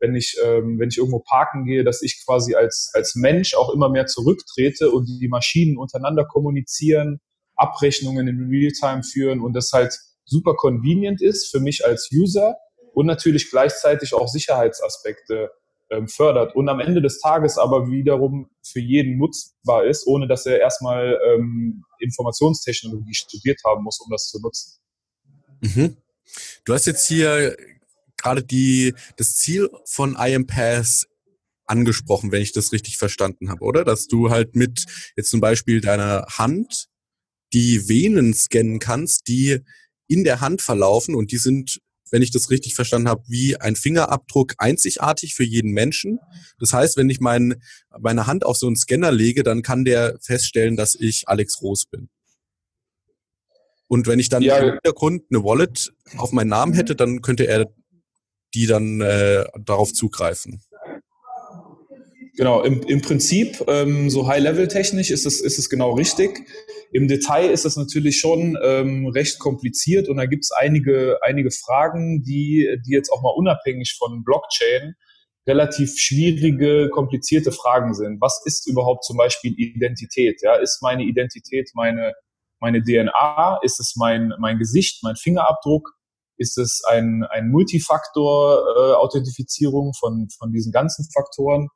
wenn 0.00 0.14
ich, 0.14 0.36
ähm, 0.44 0.78
wenn 0.78 0.88
ich 0.88 0.98
irgendwo 0.98 1.20
parken 1.20 1.64
gehe, 1.64 1.84
dass 1.84 2.02
ich 2.02 2.22
quasi 2.24 2.54
als, 2.54 2.90
als 2.94 3.14
Mensch 3.14 3.54
auch 3.54 3.72
immer 3.72 3.88
mehr 3.88 4.06
zurücktrete 4.06 4.90
und 4.90 5.06
die 5.06 5.28
Maschinen 5.28 5.78
untereinander 5.78 6.24
kommunizieren 6.24 7.20
Abrechnungen 7.56 8.28
in 8.28 8.48
Realtime 8.48 9.02
führen 9.02 9.40
und 9.40 9.54
das 9.54 9.72
halt 9.72 9.98
super 10.24 10.54
convenient 10.54 11.22
ist 11.22 11.50
für 11.50 11.60
mich 11.60 11.84
als 11.84 12.10
User 12.12 12.56
und 12.92 13.06
natürlich 13.06 13.50
gleichzeitig 13.50 14.14
auch 14.14 14.28
Sicherheitsaspekte 14.28 15.50
ähm, 15.90 16.08
fördert 16.08 16.56
und 16.56 16.68
am 16.68 16.80
Ende 16.80 17.00
des 17.00 17.20
Tages 17.20 17.58
aber 17.58 17.88
wiederum 17.88 18.50
für 18.62 18.80
jeden 18.80 19.18
nutzbar 19.18 19.84
ist, 19.84 20.06
ohne 20.06 20.26
dass 20.26 20.44
er 20.46 20.58
erstmal 20.58 21.18
ähm, 21.28 21.84
Informationstechnologie 22.00 23.14
studiert 23.14 23.60
haben 23.64 23.84
muss, 23.84 24.00
um 24.00 24.10
das 24.10 24.28
zu 24.28 24.40
nutzen. 24.40 24.78
Mhm. 25.60 25.96
Du 26.64 26.74
hast 26.74 26.86
jetzt 26.86 27.06
hier 27.06 27.56
gerade 28.16 28.42
die, 28.42 28.94
das 29.16 29.36
Ziel 29.36 29.70
von 29.84 30.16
IMPass 30.16 31.06
angesprochen, 31.66 32.32
wenn 32.32 32.42
ich 32.42 32.52
das 32.52 32.72
richtig 32.72 32.98
verstanden 32.98 33.50
habe, 33.50 33.64
oder? 33.64 33.84
Dass 33.84 34.06
du 34.08 34.30
halt 34.30 34.56
mit 34.56 34.86
jetzt 35.16 35.30
zum 35.30 35.40
Beispiel 35.40 35.80
deiner 35.80 36.26
Hand 36.30 36.88
die 37.56 37.88
Venen 37.88 38.34
scannen 38.34 38.80
kannst, 38.80 39.28
die 39.28 39.60
in 40.08 40.24
der 40.24 40.42
Hand 40.42 40.60
verlaufen 40.60 41.14
und 41.14 41.32
die 41.32 41.38
sind, 41.38 41.80
wenn 42.10 42.20
ich 42.20 42.30
das 42.30 42.50
richtig 42.50 42.74
verstanden 42.74 43.08
habe, 43.08 43.22
wie 43.28 43.56
ein 43.56 43.76
Fingerabdruck 43.76 44.52
einzigartig 44.58 45.34
für 45.34 45.42
jeden 45.42 45.72
Menschen. 45.72 46.18
Das 46.58 46.74
heißt, 46.74 46.98
wenn 46.98 47.08
ich 47.08 47.18
mein, 47.18 47.62
meine 47.98 48.26
Hand 48.26 48.44
auf 48.44 48.58
so 48.58 48.66
einen 48.66 48.76
Scanner 48.76 49.10
lege, 49.10 49.42
dann 49.42 49.62
kann 49.62 49.86
der 49.86 50.18
feststellen, 50.20 50.76
dass 50.76 50.94
ich 50.94 51.28
Alex 51.28 51.62
Roos 51.62 51.86
bin. 51.86 52.10
Und 53.88 54.06
wenn 54.06 54.18
ich 54.18 54.28
dann 54.28 54.42
ja. 54.42 54.58
im 54.58 54.72
Hintergrund 54.74 55.22
eine 55.30 55.42
Wallet 55.42 55.94
auf 56.18 56.32
meinen 56.32 56.48
Namen 56.48 56.74
hätte, 56.74 56.94
dann 56.94 57.22
könnte 57.22 57.46
er 57.46 57.72
die 58.52 58.66
dann 58.66 59.00
äh, 59.00 59.46
darauf 59.58 59.94
zugreifen. 59.94 60.60
Genau, 62.36 62.62
im, 62.62 62.82
im 62.82 63.00
Prinzip, 63.00 63.64
ähm, 63.66 64.10
so 64.10 64.28
High-Level-technisch 64.28 65.10
ist 65.10 65.24
es, 65.24 65.40
ist 65.40 65.58
es 65.58 65.70
genau 65.70 65.94
richtig. 65.94 66.46
Im 66.92 67.08
Detail 67.08 67.50
ist 67.50 67.64
es 67.64 67.76
natürlich 67.76 68.18
schon 68.18 68.58
ähm, 68.62 69.06
recht 69.06 69.38
kompliziert 69.38 70.10
und 70.10 70.18
da 70.18 70.26
gibt 70.26 70.44
es 70.44 70.52
einige, 70.52 71.16
einige 71.22 71.50
Fragen, 71.50 72.22
die, 72.22 72.76
die 72.86 72.92
jetzt 72.92 73.10
auch 73.10 73.22
mal 73.22 73.32
unabhängig 73.34 73.96
von 73.98 74.22
Blockchain 74.22 74.94
relativ 75.46 75.94
schwierige, 75.96 76.90
komplizierte 76.90 77.52
Fragen 77.52 77.94
sind. 77.94 78.20
Was 78.20 78.42
ist 78.44 78.68
überhaupt 78.68 79.04
zum 79.04 79.16
Beispiel 79.16 79.54
Identität? 79.56 80.42
Ja, 80.42 80.56
ist 80.56 80.82
meine 80.82 81.04
Identität 81.04 81.70
meine, 81.74 82.12
meine 82.60 82.82
DNA? 82.82 83.60
Ist 83.62 83.80
es 83.80 83.94
mein, 83.96 84.34
mein 84.38 84.58
Gesicht, 84.58 85.02
mein 85.02 85.16
Fingerabdruck? 85.16 85.94
Ist 86.36 86.58
es 86.58 86.82
ein, 86.86 87.24
ein 87.30 87.50
Multifaktor-Authentifizierung 87.50 89.88
äh, 89.90 89.98
von, 89.98 90.28
von 90.36 90.52
diesen 90.52 90.72
ganzen 90.72 91.08
Faktoren? 91.14 91.68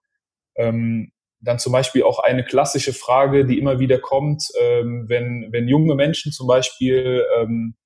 Ähm, 0.57 1.13
dann 1.41 1.59
zum 1.59 1.73
Beispiel 1.73 2.03
auch 2.03 2.19
eine 2.19 2.45
klassische 2.45 2.93
Frage, 2.93 3.47
die 3.47 3.59
immer 3.59 3.79
wieder 3.79 3.99
kommt, 3.99 4.45
ähm, 4.61 5.07
wenn, 5.09 5.49
wenn 5.53 5.69
junge 5.69 5.95
Menschen 5.95 6.33
zum 6.33 6.47
Beispiel 6.47 7.25
ähm, 7.39 7.77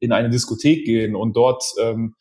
in 0.00 0.12
eine 0.12 0.30
Diskothek 0.30 0.84
gehen 0.84 1.14
und 1.14 1.36
dort 1.36 1.62
ähm, 1.80 2.16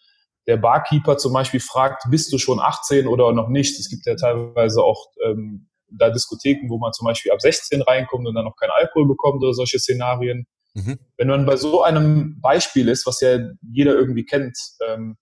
der 0.48 0.58
Barkeeper 0.58 1.18
zum 1.18 1.34
Beispiel 1.34 1.60
fragt, 1.60 2.04
bist 2.10 2.32
du 2.32 2.38
schon 2.38 2.60
18 2.60 3.08
oder 3.08 3.32
noch 3.34 3.50
nicht? 3.50 3.80
Es 3.80 3.90
gibt 3.90 4.06
ja 4.06 4.16
teilweise 4.16 4.84
auch 4.84 5.08
ähm, 5.26 5.68
da 5.90 6.10
Diskotheken, 6.10 6.70
wo 6.70 6.78
man 6.78 6.94
zum 6.94 7.06
Beispiel 7.06 7.32
ab 7.32 7.42
16 7.42 7.82
reinkommt 7.82 8.28
und 8.28 8.36
dann 8.36 8.46
noch 8.46 8.56
keinen 8.56 8.72
Alkohol 8.72 9.08
bekommt 9.08 9.44
oder 9.44 9.54
solche 9.54 9.80
Szenarien. 9.80 10.46
Mhm. 10.74 11.00
Wenn 11.18 11.28
man 11.28 11.46
bei 11.46 11.58
so 11.58 11.84
einem 11.84 12.40
Beispiel 12.40 12.88
ist, 12.88 13.06
was 13.06 13.20
ja 13.22 13.40
jeder 13.72 13.94
irgendwie 13.94 14.26
kennt, 14.26 14.58
ähm, 14.88 15.18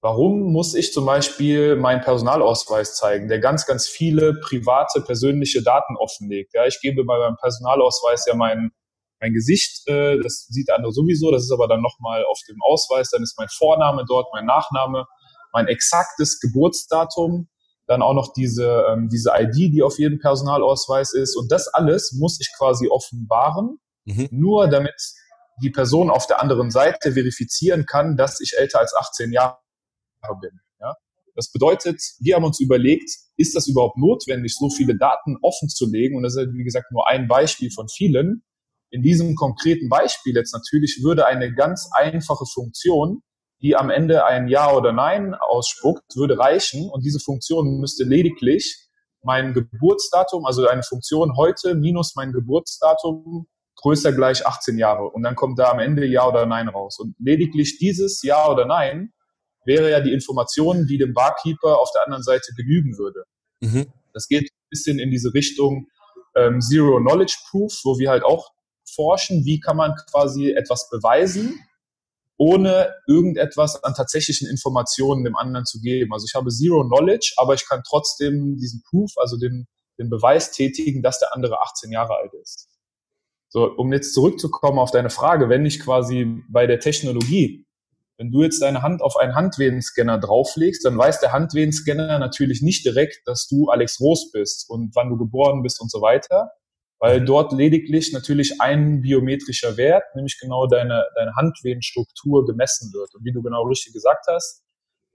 warum 0.00 0.52
muss 0.52 0.74
ich 0.74 0.92
zum 0.92 1.06
Beispiel 1.06 1.76
meinen 1.76 2.00
Personalausweis 2.00 2.94
zeigen, 2.94 3.28
der 3.28 3.38
ganz, 3.38 3.66
ganz 3.66 3.86
viele 3.86 4.34
private, 4.40 5.00
persönliche 5.02 5.62
Daten 5.62 5.96
offenlegt? 5.96 6.54
Ja, 6.54 6.66
ich 6.66 6.80
gebe 6.80 7.04
bei 7.04 7.18
meinem 7.18 7.36
Personalausweis 7.36 8.26
ja 8.26 8.34
meinen 8.34 8.72
mein 9.20 9.34
Gesicht, 9.34 9.86
äh, 9.86 10.18
das 10.18 10.46
sieht 10.48 10.68
der 10.68 10.76
andere 10.76 10.92
sowieso, 10.92 11.30
das 11.30 11.42
ist 11.42 11.52
aber 11.52 11.68
dann 11.68 11.82
nochmal 11.82 12.24
auf 12.24 12.38
dem 12.48 12.56
Ausweis, 12.62 13.10
dann 13.10 13.22
ist 13.22 13.38
mein 13.38 13.48
Vorname 13.50 14.04
dort, 14.08 14.28
mein 14.32 14.46
Nachname, 14.46 15.04
mein 15.52 15.68
exaktes 15.68 16.40
Geburtsdatum, 16.40 17.48
dann 17.86 18.02
auch 18.02 18.14
noch 18.14 18.32
diese, 18.32 18.86
ähm, 18.88 19.08
diese 19.12 19.32
ID, 19.36 19.74
die 19.74 19.82
auf 19.82 19.98
jedem 19.98 20.20
Personalausweis 20.20 21.12
ist 21.12 21.36
und 21.36 21.52
das 21.52 21.68
alles 21.68 22.12
muss 22.18 22.40
ich 22.40 22.50
quasi 22.56 22.88
offenbaren, 22.88 23.78
mhm. 24.06 24.28
nur 24.30 24.68
damit 24.68 24.94
die 25.62 25.70
Person 25.70 26.08
auf 26.10 26.26
der 26.26 26.40
anderen 26.40 26.70
Seite 26.70 27.12
verifizieren 27.12 27.84
kann, 27.84 28.16
dass 28.16 28.40
ich 28.40 28.54
älter 28.56 28.78
als 28.78 28.94
18 28.94 29.32
Jahre 29.32 29.58
bin. 30.40 30.60
Ja? 30.80 30.94
Das 31.34 31.50
bedeutet, 31.52 32.00
wir 32.20 32.36
haben 32.36 32.44
uns 32.44 32.60
überlegt, 32.60 33.10
ist 33.36 33.54
das 33.54 33.68
überhaupt 33.68 33.96
notwendig, 33.98 34.54
so 34.56 34.70
viele 34.70 34.96
Daten 34.96 35.36
offen 35.42 35.68
zu 35.68 35.90
legen? 35.90 36.16
Und 36.16 36.22
das 36.22 36.36
ist, 36.36 36.52
wie 36.52 36.64
gesagt, 36.64 36.92
nur 36.92 37.08
ein 37.08 37.28
Beispiel 37.28 37.70
von 37.70 37.88
vielen 37.88 38.42
in 38.90 39.02
diesem 39.02 39.36
konkreten 39.36 39.88
Beispiel 39.88 40.34
jetzt 40.34 40.52
natürlich 40.52 41.00
würde 41.02 41.26
eine 41.26 41.54
ganz 41.54 41.88
einfache 41.92 42.44
Funktion, 42.44 43.22
die 43.62 43.76
am 43.76 43.90
Ende 43.90 44.24
ein 44.24 44.48
Ja 44.48 44.74
oder 44.74 44.92
Nein 44.92 45.34
ausspuckt, 45.34 46.16
würde 46.16 46.38
reichen 46.38 46.90
und 46.90 47.04
diese 47.04 47.20
Funktion 47.20 47.78
müsste 47.78 48.04
lediglich 48.04 48.88
mein 49.22 49.52
Geburtsdatum, 49.52 50.44
also 50.46 50.66
eine 50.66 50.82
Funktion 50.82 51.36
heute 51.36 51.74
minus 51.74 52.16
mein 52.16 52.32
Geburtsdatum 52.32 53.46
größer 53.76 54.12
gleich 54.12 54.46
18 54.46 54.76
Jahre 54.78 55.08
und 55.08 55.22
dann 55.22 55.36
kommt 55.36 55.58
da 55.58 55.70
am 55.70 55.78
Ende 55.78 56.04
Ja 56.06 56.26
oder 56.26 56.46
Nein 56.46 56.68
raus. 56.68 56.98
Und 56.98 57.14
lediglich 57.18 57.78
dieses 57.78 58.22
Ja 58.22 58.50
oder 58.50 58.66
Nein 58.66 59.12
wäre 59.64 59.90
ja 59.90 60.00
die 60.00 60.12
Information, 60.12 60.86
die 60.86 60.98
dem 60.98 61.14
Barkeeper 61.14 61.78
auf 61.78 61.90
der 61.94 62.04
anderen 62.04 62.22
Seite 62.22 62.52
genügen 62.56 62.96
würde. 62.98 63.24
Mhm. 63.60 63.92
Das 64.12 64.26
geht 64.26 64.44
ein 64.44 64.68
bisschen 64.70 64.98
in 64.98 65.10
diese 65.10 65.34
Richtung 65.34 65.86
ähm, 66.36 66.60
Zero 66.60 66.98
Knowledge 66.98 67.36
Proof, 67.50 67.72
wo 67.84 67.98
wir 67.98 68.10
halt 68.10 68.24
auch 68.24 68.50
forschen, 68.94 69.44
wie 69.44 69.60
kann 69.60 69.76
man 69.76 69.94
quasi 70.10 70.50
etwas 70.50 70.88
beweisen, 70.90 71.60
ohne 72.36 72.94
irgendetwas 73.06 73.82
an 73.84 73.94
tatsächlichen 73.94 74.48
Informationen 74.48 75.24
dem 75.24 75.36
anderen 75.36 75.66
zu 75.66 75.80
geben. 75.80 76.12
Also 76.12 76.24
ich 76.26 76.34
habe 76.34 76.50
Zero 76.50 76.84
Knowledge, 76.86 77.34
aber 77.36 77.54
ich 77.54 77.68
kann 77.68 77.82
trotzdem 77.86 78.56
diesen 78.56 78.82
Proof, 78.88 79.12
also 79.16 79.36
den, 79.36 79.66
den 79.98 80.08
Beweis 80.08 80.50
tätigen, 80.50 81.02
dass 81.02 81.18
der 81.18 81.34
andere 81.34 81.60
18 81.60 81.92
Jahre 81.92 82.16
alt 82.16 82.32
ist. 82.42 82.68
So, 83.52 83.64
um 83.64 83.92
jetzt 83.92 84.14
zurückzukommen 84.14 84.78
auf 84.78 84.92
deine 84.92 85.10
Frage, 85.10 85.48
wenn 85.48 85.66
ich 85.66 85.80
quasi 85.80 86.42
bei 86.48 86.66
der 86.66 86.78
Technologie, 86.78 87.66
wenn 88.20 88.30
du 88.30 88.42
jetzt 88.42 88.60
deine 88.60 88.82
Hand 88.82 89.00
auf 89.00 89.16
einen 89.16 89.34
Handwehenscanner 89.34 90.18
drauflegst, 90.18 90.84
dann 90.84 90.98
weiß 90.98 91.20
der 91.20 91.32
Handwehenscanner 91.32 92.18
natürlich 92.18 92.60
nicht 92.60 92.84
direkt, 92.84 93.26
dass 93.26 93.48
du 93.48 93.70
Alex 93.70 93.98
Roos 93.98 94.30
bist 94.30 94.68
und 94.68 94.94
wann 94.94 95.08
du 95.08 95.16
geboren 95.16 95.62
bist 95.62 95.80
und 95.80 95.90
so 95.90 96.02
weiter, 96.02 96.50
weil 96.98 97.24
dort 97.24 97.52
lediglich 97.52 98.12
natürlich 98.12 98.60
ein 98.60 99.00
biometrischer 99.00 99.78
Wert, 99.78 100.04
nämlich 100.14 100.38
genau 100.38 100.66
deine, 100.66 101.02
deine 101.16 101.34
Handwehenstruktur 101.34 102.44
gemessen 102.44 102.92
wird. 102.92 103.08
Und 103.14 103.24
wie 103.24 103.32
du 103.32 103.40
genau 103.40 103.62
richtig 103.62 103.94
gesagt 103.94 104.26
hast, 104.28 104.64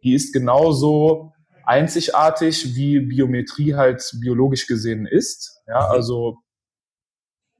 die 0.03 0.15
ist 0.15 0.33
genauso 0.33 1.31
einzigartig, 1.63 2.75
wie 2.75 3.01
Biometrie 3.01 3.75
halt 3.75 4.03
biologisch 4.19 4.65
gesehen 4.65 5.05
ist. 5.05 5.61
Ja, 5.67 5.81
mhm. 5.81 5.91
also 5.91 6.37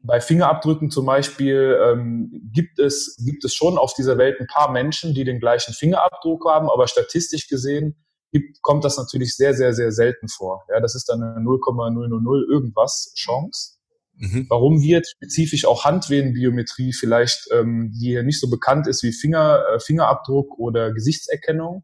bei 0.06 0.22
Fingerabdrücken 0.22 0.92
zum 0.92 1.06
Beispiel 1.06 1.78
ähm, 1.84 2.50
gibt 2.54 2.80
es 2.80 3.18
gibt 3.26 3.44
es 3.44 3.54
schon 3.54 3.78
auf 3.78 3.94
dieser 3.94 4.18
Welt 4.18 4.40
ein 4.40 4.48
paar 4.48 4.72
Menschen, 4.72 5.14
die 5.14 5.24
den 5.24 5.40
gleichen 5.40 5.74
Fingerabdruck 5.74 6.46
haben, 6.50 6.70
aber 6.70 6.88
statistisch 6.88 7.48
gesehen 7.48 7.96
gibt, 8.32 8.62
kommt 8.62 8.84
das 8.84 8.98
natürlich 8.98 9.36
sehr 9.36 9.54
sehr 9.54 9.74
sehr 9.74 9.92
selten 9.92 10.28
vor. 10.28 10.66
Ja, 10.70 10.80
das 10.80 10.96
ist 10.96 11.10
dann 11.10 11.22
eine 11.22 11.42
0,000 11.42 12.50
irgendwas 12.50 13.14
Chance. 13.16 13.76
Mhm. 14.18 14.46
Warum 14.50 14.82
wird 14.82 15.08
spezifisch 15.08 15.66
auch 15.66 15.84
Handwehenbiometrie 15.84 16.94
vielleicht, 16.94 17.50
ähm, 17.52 17.92
die 17.94 18.12
hier 18.12 18.24
nicht 18.24 18.40
so 18.40 18.50
bekannt 18.50 18.88
ist 18.88 19.04
wie 19.04 19.12
Finger, 19.12 19.64
äh, 19.74 19.80
Fingerabdruck 19.80 20.58
oder 20.58 20.94
Gesichtserkennung, 20.94 21.84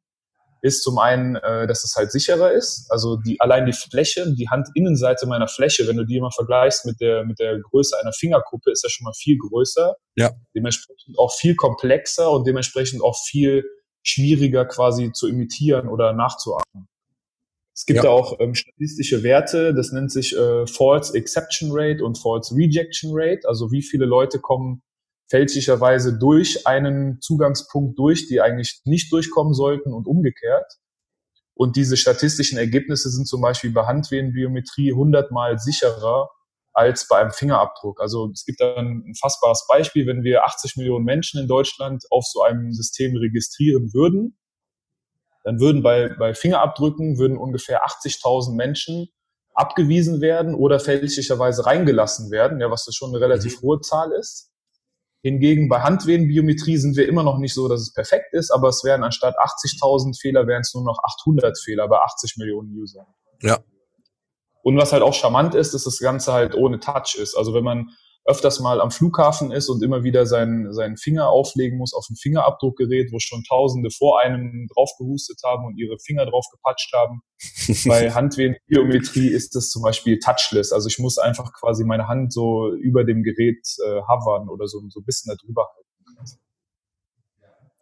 ist 0.62 0.84
zum 0.84 1.00
einen, 1.00 1.36
äh, 1.36 1.68
dass 1.68 1.84
es 1.84 1.96
halt 1.96 2.12
sicherer 2.12 2.52
ist. 2.52 2.88
Also 2.90 3.18
die 3.18 3.40
allein 3.40 3.66
die 3.66 3.74
Fläche, 3.74 4.32
die 4.34 4.50
Handinnenseite 4.50 5.26
meiner 5.26 5.48
Fläche, 5.48 5.88
wenn 5.88 5.98
du 5.98 6.06
die 6.06 6.18
immer 6.18 6.32
vergleichst 6.32 6.86
mit 6.86 7.02
der 7.02 7.26
mit 7.26 7.40
der 7.40 7.60
Größe 7.60 8.00
einer 8.00 8.14
Fingerkuppe, 8.14 8.72
ist 8.72 8.84
ja 8.84 8.90
schon 8.90 9.06
mal 9.06 9.14
viel 9.14 9.38
größer. 9.38 9.96
Ja. 10.16 10.32
Dementsprechend 10.56 11.18
auch 11.18 11.34
viel 11.34 11.56
komplexer 11.56 12.32
und 12.32 12.46
dementsprechend 12.48 13.04
auch 13.04 13.18
viel 13.26 13.64
schwieriger 14.04 14.66
quasi 14.66 15.12
zu 15.12 15.28
imitieren 15.28 15.88
oder 15.88 16.14
nachzuahmen. 16.14 16.88
Es 17.74 17.86
gibt 17.86 18.04
ja. 18.04 18.10
auch 18.10 18.40
ähm, 18.40 18.54
statistische 18.54 19.24
Werte, 19.24 19.74
das 19.74 19.92
nennt 19.92 20.12
sich 20.12 20.36
äh, 20.36 20.68
False 20.68 21.18
Exception 21.18 21.70
Rate 21.72 22.04
und 22.04 22.18
False 22.18 22.54
Rejection 22.56 23.12
Rate, 23.14 23.48
also 23.48 23.72
wie 23.72 23.82
viele 23.82 24.06
Leute 24.06 24.40
kommen 24.40 24.84
fälschlicherweise 25.32 26.20
durch 26.20 26.68
einen 26.68 27.22
Zugangspunkt 27.22 27.98
durch, 27.98 28.28
die 28.28 28.42
eigentlich 28.42 28.82
nicht 28.84 29.12
durchkommen 29.14 29.54
sollten 29.54 29.94
und 29.94 30.06
umgekehrt. 30.06 30.74
Und 31.54 31.78
diese 31.78 31.96
statistischen 31.96 32.58
Ergebnisse 32.58 33.10
sind 33.10 33.28
zum 33.28 33.42
Beispiel 33.42 33.72
bei 33.72 33.86
Handwehenbiometrie 33.86 34.92
hundertmal 34.92 35.58
sicherer 35.58 36.30
als 36.74 37.08
bei 37.08 37.20
einem 37.20 37.32
Fingerabdruck. 37.32 38.02
Also 38.02 38.30
es 38.34 38.44
gibt 38.46 38.60
dann 38.60 39.06
ein 39.08 39.16
fassbares 39.16 39.66
Beispiel, 39.70 40.06
wenn 40.06 40.24
wir 40.24 40.44
80 40.44 40.76
Millionen 40.76 41.06
Menschen 41.06 41.40
in 41.40 41.48
Deutschland 41.48 42.04
auf 42.10 42.26
so 42.26 42.42
einem 42.42 42.74
System 42.74 43.16
registrieren 43.16 43.94
würden, 43.94 44.38
dann 45.46 45.62
würden 45.62 45.82
bei, 45.82 46.10
bei 46.10 46.34
Fingerabdrücken 46.34 47.18
würden 47.18 47.38
ungefähr 47.38 47.86
80.000 47.86 48.56
Menschen 48.56 49.08
abgewiesen 49.54 50.20
werden 50.20 50.56
oder 50.56 50.80
fälschlicherweise 50.80 51.66
reingelassen 51.66 52.32
werden, 52.32 52.60
ja, 52.60 52.70
was 52.70 52.86
das 52.86 52.96
schon 52.96 53.12
eine 53.12 53.22
relativ 53.22 53.62
mhm. 53.62 53.68
hohe 53.68 53.82
Zahl 53.82 54.12
ist. 54.12 54.51
Hingegen 55.24 55.70
bei 55.70 55.82
Handwehenbiometrie 55.82 56.78
sind 56.78 56.98
wir 56.98 57.08
immer 57.08 57.22
noch 57.24 57.38
nicht 57.38 57.54
so, 57.54 57.68
dass 57.68 57.82
es 57.82 57.94
perfekt 57.94 58.34
ist, 58.34 58.50
aber 58.50 58.70
es 58.70 58.84
wären 58.84 59.04
anstatt 59.04 59.36
80.000 59.38 60.20
Fehler, 60.20 60.48
wären 60.48 60.62
es 60.62 60.74
nur 60.74 60.84
noch 60.84 61.00
800 61.22 61.58
Fehler 61.60 61.88
bei 61.88 61.98
80 61.98 62.38
Millionen 62.38 62.76
Usern. 62.76 63.06
Ja. 63.42 63.60
Und 64.64 64.78
was 64.78 64.94
halt 64.94 65.04
auch 65.04 65.14
charmant 65.14 65.54
ist, 65.56 65.74
dass 65.74 65.84
das 65.84 66.00
Ganze 66.00 66.34
halt 66.34 66.56
ohne 66.56 66.80
Touch 66.80 67.16
ist. 67.20 67.36
Also 67.36 67.54
wenn 67.54 67.64
man 67.64 67.90
öfters 68.26 68.60
mal 68.60 68.82
am 68.82 68.92
Flughafen 68.92 69.52
ist 69.52 69.70
und 69.70 69.84
immer 69.84 70.04
wieder 70.04 70.26
seinen, 70.26 70.74
seinen 70.74 70.98
Finger 70.98 71.30
auflegen 71.30 71.78
muss 71.78 71.94
auf 71.94 72.06
ein 72.10 72.16
Fingerabdruckgerät, 72.16 73.12
wo 73.12 73.20
schon 73.20 73.44
Tausende 73.44 73.90
vor 73.90 74.22
einem 74.22 74.68
drauf 74.74 74.92
gehustet 75.00 75.40
haben 75.44 75.66
und 75.66 75.78
ihre 75.78 75.98
Finger 76.00 76.26
drauf 76.26 76.46
gepatscht 76.52 76.94
haben. 76.94 77.22
Bei 77.86 78.12
Handwehenbiometrie 78.12 79.28
ist 79.28 79.56
das 79.56 79.70
zum 79.70 79.82
Beispiel 79.82 80.20
touchless. 80.20 80.72
Also 80.72 80.88
ich 80.88 81.00
muss 81.00 81.18
einfach 81.18 81.52
quasi 81.54 81.84
meine 81.84 82.08
Hand 82.08 82.32
so 82.34 82.72
über 82.74 83.04
dem 83.04 83.24
Gerät 83.24 83.66
äh, 83.86 84.02
hovern 84.02 84.50
oder 84.50 84.68
so, 84.68 84.82
so 84.90 85.00
ein 85.00 85.06
bisschen 85.06 85.36
darüber 85.36 85.64
halten. 85.64 85.92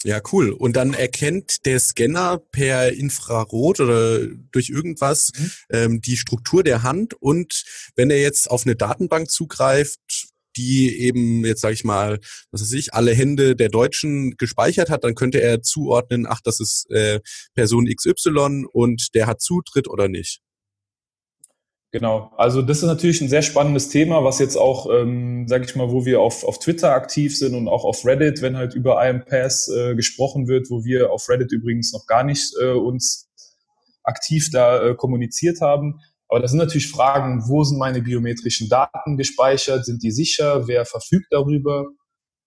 Ja, 0.05 0.21
cool. 0.31 0.51
Und 0.51 0.77
dann 0.77 0.93
erkennt 0.93 1.65
der 1.65 1.79
Scanner 1.79 2.37
per 2.37 2.93
Infrarot 2.93 3.81
oder 3.81 4.27
durch 4.51 4.69
irgendwas 4.69 5.31
mhm. 5.37 5.51
ähm, 5.71 6.01
die 6.01 6.15
Struktur 6.15 6.63
der 6.63 6.83
Hand 6.83 7.15
und 7.15 7.65
wenn 7.95 8.09
er 8.09 8.21
jetzt 8.21 8.49
auf 8.49 8.65
eine 8.65 8.77
Datenbank 8.77 9.29
zugreift, 9.29 10.28
die 10.59 10.99
eben 10.99 11.45
jetzt 11.45 11.61
sage 11.61 11.73
ich 11.73 11.83
mal, 11.83 12.19
was 12.51 12.61
weiß 12.61 12.73
ich, 12.73 12.93
alle 12.93 13.13
Hände 13.13 13.55
der 13.55 13.69
Deutschen 13.69 14.35
gespeichert 14.37 14.89
hat, 14.89 15.03
dann 15.03 15.15
könnte 15.15 15.41
er 15.41 15.61
zuordnen, 15.61 16.25
ach, 16.27 16.41
das 16.43 16.59
ist 16.59 16.89
äh, 16.91 17.21
Person 17.55 17.85
XY 17.85 18.65
und 18.71 19.15
der 19.15 19.27
hat 19.27 19.41
Zutritt 19.41 19.87
oder 19.87 20.07
nicht. 20.07 20.41
Genau, 21.91 22.31
also 22.37 22.61
das 22.61 22.79
ist 22.79 22.83
natürlich 22.83 23.19
ein 23.21 23.29
sehr 23.29 23.41
spannendes 23.41 23.89
Thema, 23.89 24.23
was 24.23 24.37
jetzt 24.37 24.57
auch, 24.57 24.87
ähm, 24.93 25.47
sage 25.47 25.65
ich 25.65 25.75
mal, 25.75 25.89
wo 25.89 26.05
wir 26.05 26.21
auf, 26.21 26.43
auf 26.43 26.59
Twitter 26.59 26.91
aktiv 26.91 27.35
sind 27.35 27.55
und 27.55 27.67
auch 27.67 27.83
auf 27.83 28.05
Reddit, 28.05 28.43
wenn 28.43 28.57
halt 28.57 28.75
über 28.75 29.03
IMPass 29.03 29.69
äh, 29.69 29.95
gesprochen 29.95 30.47
wird, 30.47 30.69
wo 30.69 30.83
wir 30.83 31.11
auf 31.11 31.27
Reddit 31.29 31.51
übrigens 31.51 31.91
noch 31.91 32.05
gar 32.05 32.23
nicht 32.23 32.53
äh, 32.61 32.73
uns 32.73 33.27
aktiv 34.03 34.49
da 34.51 34.89
äh, 34.89 34.95
kommuniziert 34.95 35.61
haben. 35.61 35.99
Aber 36.29 36.39
das 36.39 36.51
sind 36.51 36.59
natürlich 36.59 36.91
Fragen, 36.91 37.43
wo 37.49 37.63
sind 37.63 37.79
meine 37.79 38.01
biometrischen 38.01 38.69
Daten 38.69 39.17
gespeichert? 39.17 39.85
Sind 39.85 40.03
die 40.03 40.11
sicher? 40.11 40.67
Wer 40.67 40.85
verfügt 40.85 41.27
darüber? 41.31 41.87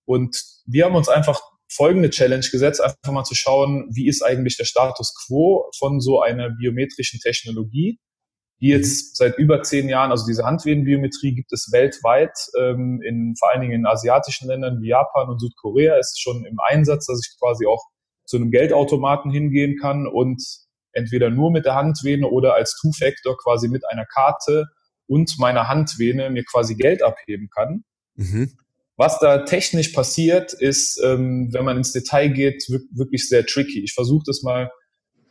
Und 0.06 0.40
wir 0.66 0.84
haben 0.84 0.94
uns 0.94 1.08
einfach 1.08 1.40
folgende 1.68 2.10
Challenge 2.10 2.46
gesetzt, 2.50 2.80
einfach 2.80 3.12
mal 3.12 3.24
zu 3.24 3.34
schauen, 3.34 3.88
wie 3.92 4.08
ist 4.08 4.22
eigentlich 4.22 4.56
der 4.56 4.64
Status 4.64 5.14
quo 5.26 5.70
von 5.78 6.00
so 6.00 6.20
einer 6.20 6.50
biometrischen 6.50 7.18
Technologie, 7.20 7.98
die 8.60 8.68
jetzt 8.68 9.16
seit 9.16 9.38
über 9.38 9.62
zehn 9.62 9.88
Jahren, 9.88 10.10
also 10.10 10.26
diese 10.26 10.44
Handwedenbiometrie 10.44 11.34
gibt 11.34 11.52
es 11.52 11.70
weltweit, 11.72 12.36
ähm, 12.60 13.00
in 13.02 13.34
vor 13.36 13.50
allen 13.50 13.62
Dingen 13.62 13.72
in 13.72 13.86
asiatischen 13.86 14.48
Ländern 14.48 14.80
wie 14.80 14.88
Japan 14.88 15.28
und 15.28 15.40
Südkorea 15.40 15.96
ist 15.96 16.20
schon 16.20 16.44
im 16.44 16.58
Einsatz, 16.68 17.06
dass 17.06 17.20
ich 17.26 17.36
quasi 17.38 17.66
auch 17.66 17.82
zu 18.26 18.36
einem 18.36 18.50
Geldautomaten 18.50 19.30
hingehen 19.30 19.78
kann 19.80 20.06
und 20.06 20.40
entweder 20.92 21.30
nur 21.30 21.50
mit 21.50 21.64
der 21.64 21.74
Handvene 21.74 22.28
oder 22.28 22.54
als 22.54 22.76
Two-Factor 22.80 23.36
quasi 23.38 23.68
mit 23.68 23.84
einer 23.88 24.06
Karte 24.06 24.66
und 25.06 25.38
meiner 25.38 25.68
Handvene 25.68 26.30
mir 26.30 26.44
quasi 26.44 26.74
Geld 26.74 27.02
abheben 27.02 27.48
kann. 27.54 27.84
Mhm. 28.14 28.52
Was 28.96 29.18
da 29.18 29.38
technisch 29.44 29.88
passiert, 29.88 30.52
ist, 30.52 31.00
ähm, 31.02 31.48
wenn 31.52 31.64
man 31.64 31.78
ins 31.78 31.92
Detail 31.92 32.28
geht, 32.28 32.64
wirklich 32.92 33.28
sehr 33.28 33.46
tricky. 33.46 33.82
Ich 33.82 33.94
versuche 33.94 34.24
das 34.26 34.42
mal 34.42 34.70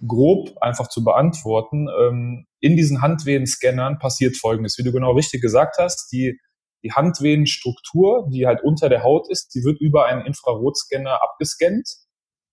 grob 0.05 0.57
einfach 0.61 0.87
zu 0.87 1.03
beantworten. 1.03 1.87
Ähm, 1.87 2.45
in 2.59 2.75
diesen 2.75 3.01
Handvenen-Scannern 3.01 3.99
passiert 3.99 4.35
Folgendes. 4.35 4.77
Wie 4.77 4.83
du 4.83 4.91
genau 4.91 5.11
richtig 5.11 5.41
gesagt 5.41 5.77
hast, 5.77 6.11
die, 6.11 6.39
die 6.83 6.91
Handvenenstruktur, 6.91 8.27
die 8.31 8.47
halt 8.47 8.61
unter 8.63 8.89
der 8.89 9.03
Haut 9.03 9.29
ist, 9.29 9.53
die 9.53 9.63
wird 9.63 9.79
über 9.79 10.05
einen 10.05 10.25
Infrarotscanner 10.25 11.21
abgescannt 11.21 11.87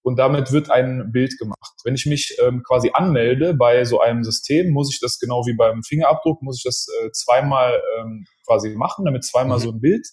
und 0.08 0.16
damit 0.18 0.52
wird 0.52 0.70
ein 0.70 1.12
Bild 1.12 1.38
gemacht. 1.38 1.74
Wenn 1.84 1.94
ich 1.94 2.06
mich 2.06 2.34
ähm, 2.42 2.62
quasi 2.66 2.92
anmelde 2.94 3.52
bei 3.52 3.84
so 3.84 4.00
einem 4.00 4.24
System, 4.24 4.70
muss 4.70 4.90
ich 4.90 5.00
das 5.00 5.18
genau 5.18 5.44
wie 5.44 5.52
beim 5.52 5.82
Fingerabdruck, 5.82 6.40
muss 6.40 6.56
ich 6.56 6.64
das 6.64 6.86
äh, 7.04 7.10
zweimal 7.12 7.82
ähm, 7.98 8.24
quasi 8.46 8.70
machen, 8.70 9.04
damit 9.04 9.22
zweimal 9.22 9.58
mhm. 9.58 9.62
so 9.62 9.70
ein 9.72 9.80
Bild 9.82 10.08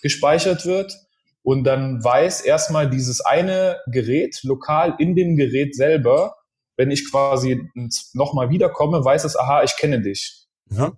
gespeichert 0.00 0.64
wird. 0.64 0.96
Und 1.42 1.64
dann 1.64 2.04
weiß 2.04 2.42
erstmal 2.42 2.88
dieses 2.88 3.20
eine 3.20 3.80
Gerät 3.88 4.38
lokal 4.44 4.94
in 4.98 5.16
dem 5.16 5.36
Gerät 5.36 5.74
selber, 5.74 6.36
wenn 6.76 6.92
ich 6.92 7.10
quasi 7.10 7.68
nochmal 8.12 8.50
wiederkomme, 8.50 9.04
weiß 9.04 9.24
es, 9.24 9.36
aha, 9.36 9.64
ich 9.64 9.76
kenne 9.76 10.02
dich. 10.02 10.46
Ja. 10.70 10.92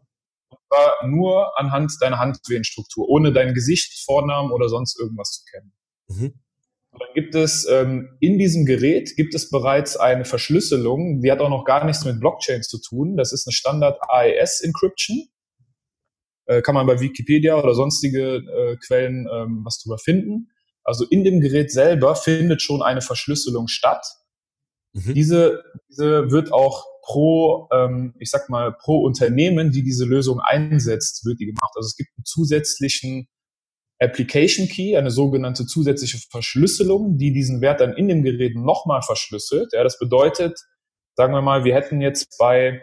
Zwar 0.69 1.07
nur 1.07 1.59
anhand 1.59 1.93
deiner 2.03 2.19
Handwehenstruktur, 2.19 3.09
ohne 3.09 3.33
dein 3.33 3.55
Gesicht, 3.55 4.05
Vornamen 4.05 4.53
oder 4.53 4.69
sonst 4.69 5.01
irgendwas 5.01 5.31
zu 5.31 5.45
kennen. 5.51 5.73
Mhm. 6.09 6.35
Dann 6.99 7.15
gibt 7.15 7.35
es 7.35 7.67
ähm, 7.69 8.17
in 8.21 8.39
diesem 8.39 8.67
Gerät 8.67 9.17
gibt 9.17 9.35
es 9.35 9.51
bereits 9.51 9.97
eine 9.97 10.25
Verschlüsselung, 10.25 11.21
die 11.21 11.31
hat 11.31 11.41
auch 11.41 11.51
noch 11.51 11.65
gar 11.65 11.85
nichts 11.85 12.05
mit 12.05 12.21
Blockchains 12.21 12.69
zu 12.69 12.81
tun. 12.81 13.17
Das 13.17 13.33
ist 13.33 13.47
eine 13.47 13.53
Standard 13.53 13.99
AES 14.09 14.61
Encryption. 14.61 15.29
Äh, 16.47 16.63
kann 16.63 16.75
man 16.75 16.87
bei 16.87 17.01
Wikipedia 17.01 17.59
oder 17.59 17.75
sonstige 17.75 18.37
äh, 18.37 18.77
Quellen 18.77 19.29
ähm, 19.33 19.63
was 19.65 19.79
drüber 19.79 19.99
finden. 19.99 20.51
Also 20.83 21.05
in 21.05 21.23
dem 21.23 21.41
Gerät 21.41 21.71
selber 21.71 22.17
findet 22.17 22.63
schon 22.63 22.83
eine 22.83 23.03
Verschlüsselung 23.03 23.69
statt. 23.69 24.07
Mhm. 24.95 25.15
Diese, 25.15 25.63
diese 25.91 26.31
wird 26.31 26.53
auch 26.53 26.87
pro, 27.03 27.69
ähm, 27.73 28.15
ich 28.19 28.31
sag 28.31 28.49
mal, 28.49 28.73
pro 28.73 29.03
Unternehmen, 29.03 29.71
die 29.71 29.83
diese 29.83 30.07
Lösung 30.07 30.41
einsetzt, 30.41 31.27
wird 31.27 31.41
die 31.41 31.47
gemacht. 31.47 31.73
Also 31.75 31.87
es 31.87 31.97
gibt 31.97 32.11
einen 32.17 32.25
zusätzlichen 32.25 33.29
Application 34.01 34.69
Key, 34.69 34.97
eine 34.97 35.11
sogenannte 35.11 35.67
zusätzliche 35.67 36.19
Verschlüsselung, 36.31 37.19
die 37.19 37.33
diesen 37.33 37.61
Wert 37.61 37.81
dann 37.81 37.95
in 37.95 38.09
dem 38.09 38.23
Gerät 38.23 38.55
nochmal 38.57 39.03
verschlüsselt. 39.03 39.73
Ja, 39.73 39.83
das 39.83 39.99
bedeutet, 39.99 40.59
sagen 41.17 41.33
wir 41.33 41.43
mal, 41.43 41.65
wir 41.65 41.75
hätten 41.75 42.01
jetzt 42.01 42.37
bei 42.39 42.81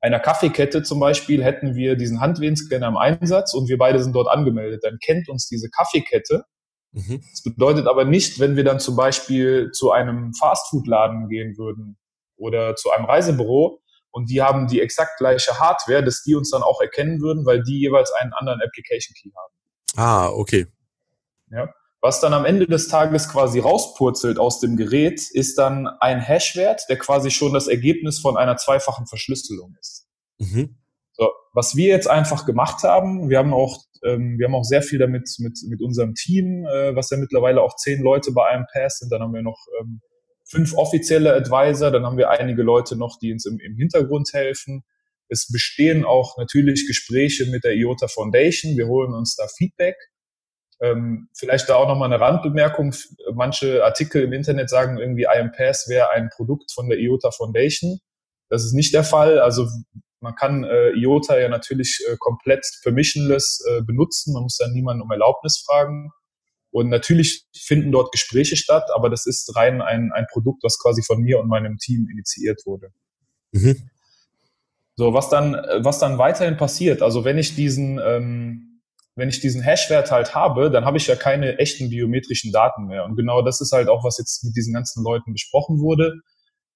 einer 0.00 0.20
Kaffeekette 0.20 0.82
zum 0.82 1.00
Beispiel, 1.00 1.44
hätten 1.44 1.74
wir 1.74 1.96
diesen 1.96 2.20
Handwehenscanner 2.20 2.88
im 2.88 2.96
Einsatz 2.96 3.54
und 3.54 3.68
wir 3.68 3.76
beide 3.76 4.02
sind 4.02 4.14
dort 4.14 4.28
angemeldet. 4.28 4.84
Dann 4.84 4.98
kennt 4.98 5.28
uns 5.28 5.48
diese 5.48 5.68
Kaffeekette. 5.68 6.44
Mhm. 6.92 7.22
Das 7.30 7.42
bedeutet 7.42 7.86
aber 7.86 8.04
nicht, 8.04 8.40
wenn 8.40 8.56
wir 8.56 8.64
dann 8.64 8.80
zum 8.80 8.96
Beispiel 8.96 9.70
zu 9.72 9.90
einem 9.90 10.32
Fastfood-Laden 10.34 11.28
gehen 11.28 11.58
würden 11.58 11.98
oder 12.36 12.76
zu 12.76 12.90
einem 12.90 13.04
Reisebüro 13.04 13.80
und 14.10 14.30
die 14.30 14.42
haben 14.42 14.66
die 14.66 14.80
exakt 14.80 15.18
gleiche 15.18 15.58
Hardware, 15.60 16.02
dass 16.02 16.22
die 16.22 16.34
uns 16.34 16.50
dann 16.50 16.62
auch 16.62 16.80
erkennen 16.80 17.20
würden, 17.20 17.44
weil 17.44 17.62
die 17.62 17.80
jeweils 17.80 18.10
einen 18.12 18.32
anderen 18.32 18.60
Application 18.60 19.14
Key 19.20 19.30
haben. 19.36 19.54
Ah, 19.96 20.28
okay. 20.28 20.66
Ja. 21.50 21.68
Was 22.02 22.20
dann 22.20 22.32
am 22.32 22.46
Ende 22.46 22.66
des 22.66 22.88
Tages 22.88 23.28
quasi 23.28 23.58
rauspurzelt 23.58 24.38
aus 24.38 24.58
dem 24.60 24.76
Gerät, 24.76 25.20
ist 25.32 25.58
dann 25.58 25.86
ein 25.86 26.20
Hashwert, 26.20 26.82
der 26.88 26.96
quasi 26.96 27.30
schon 27.30 27.52
das 27.52 27.68
Ergebnis 27.68 28.18
von 28.18 28.38
einer 28.38 28.56
zweifachen 28.56 29.06
Verschlüsselung 29.06 29.76
ist. 29.78 30.08
Mhm. 30.38 30.76
So, 31.12 31.30
was 31.52 31.76
wir 31.76 31.88
jetzt 31.88 32.08
einfach 32.08 32.46
gemacht 32.46 32.82
haben, 32.84 33.28
wir 33.28 33.36
haben 33.36 33.52
auch, 33.52 33.78
ähm, 34.02 34.38
wir 34.38 34.46
haben 34.46 34.54
auch 34.54 34.64
sehr 34.64 34.80
viel 34.80 34.98
damit 34.98 35.28
mit, 35.38 35.58
mit 35.68 35.82
unserem 35.82 36.14
Team, 36.14 36.64
äh, 36.64 36.96
was 36.96 37.10
ja 37.10 37.18
mittlerweile 37.18 37.60
auch 37.60 37.76
zehn 37.76 38.00
Leute 38.00 38.32
bei 38.32 38.48
einem 38.48 38.64
Pass 38.72 38.98
sind. 39.00 39.12
Dann 39.12 39.20
haben 39.20 39.34
wir 39.34 39.42
noch 39.42 39.58
ähm, 39.78 40.00
fünf 40.48 40.74
offizielle 40.74 41.34
Advisor, 41.34 41.90
dann 41.90 42.06
haben 42.06 42.16
wir 42.16 42.30
einige 42.30 42.62
Leute 42.62 42.96
noch, 42.96 43.18
die 43.18 43.32
uns 43.32 43.44
im, 43.44 43.58
im 43.60 43.76
Hintergrund 43.76 44.30
helfen. 44.32 44.84
Es 45.30 45.50
bestehen 45.50 46.04
auch 46.04 46.36
natürlich 46.38 46.86
Gespräche 46.86 47.46
mit 47.46 47.64
der 47.64 47.74
IOTA 47.74 48.08
Foundation. 48.08 48.76
Wir 48.76 48.88
holen 48.88 49.14
uns 49.14 49.36
da 49.36 49.46
Feedback. 49.46 49.96
Ähm, 50.82 51.28
vielleicht 51.36 51.68
da 51.68 51.76
auch 51.76 51.86
nochmal 51.86 52.12
eine 52.12 52.20
Randbemerkung. 52.20 52.94
Manche 53.32 53.84
Artikel 53.84 54.22
im 54.22 54.32
Internet 54.32 54.70
sagen 54.70 54.98
irgendwie, 54.98 55.26
IMPass 55.32 55.88
wäre 55.88 56.10
ein 56.10 56.30
Produkt 56.34 56.72
von 56.72 56.88
der 56.88 56.98
IOTA 56.98 57.30
Foundation. 57.30 58.00
Das 58.48 58.64
ist 58.64 58.72
nicht 58.72 58.92
der 58.92 59.04
Fall. 59.04 59.38
Also 59.38 59.68
man 60.20 60.34
kann 60.34 60.64
äh, 60.64 60.90
IOTA 60.98 61.38
ja 61.38 61.48
natürlich 61.48 62.04
äh, 62.08 62.16
komplett 62.18 62.66
permissionless 62.82 63.64
äh, 63.68 63.82
benutzen. 63.82 64.32
Man 64.34 64.42
muss 64.42 64.56
dann 64.56 64.72
niemanden 64.72 65.02
um 65.02 65.10
Erlaubnis 65.10 65.62
fragen. 65.64 66.10
Und 66.72 66.88
natürlich 66.88 67.46
finden 67.56 67.92
dort 67.92 68.12
Gespräche 68.12 68.56
statt, 68.56 68.84
aber 68.94 69.10
das 69.10 69.26
ist 69.26 69.54
rein 69.56 69.82
ein, 69.82 70.12
ein 70.12 70.26
Produkt, 70.30 70.62
was 70.62 70.78
quasi 70.78 71.02
von 71.02 71.20
mir 71.20 71.40
und 71.40 71.48
meinem 71.48 71.78
Team 71.78 72.08
initiiert 72.10 72.62
wurde. 72.64 72.90
Mhm. 73.52 73.90
So, 74.96 75.14
was 75.14 75.28
dann, 75.28 75.54
was 75.78 75.98
dann 75.98 76.18
weiterhin 76.18 76.56
passiert, 76.56 77.02
also 77.02 77.24
wenn 77.24 77.38
ich 77.38 77.54
diesen, 77.54 77.98
ähm, 77.98 78.82
wenn 79.16 79.28
ich 79.28 79.40
diesen 79.40 79.62
Hash-Wert 79.62 80.10
halt 80.10 80.34
habe, 80.34 80.70
dann 80.70 80.84
habe 80.84 80.96
ich 80.96 81.06
ja 81.06 81.16
keine 81.16 81.58
echten 81.58 81.90
biometrischen 81.90 82.52
Daten 82.52 82.86
mehr. 82.86 83.04
Und 83.04 83.16
genau 83.16 83.42
das 83.42 83.60
ist 83.60 83.72
halt 83.72 83.88
auch, 83.88 84.04
was 84.04 84.18
jetzt 84.18 84.44
mit 84.44 84.56
diesen 84.56 84.72
ganzen 84.72 85.02
Leuten 85.02 85.32
besprochen 85.32 85.80
wurde. 85.80 86.14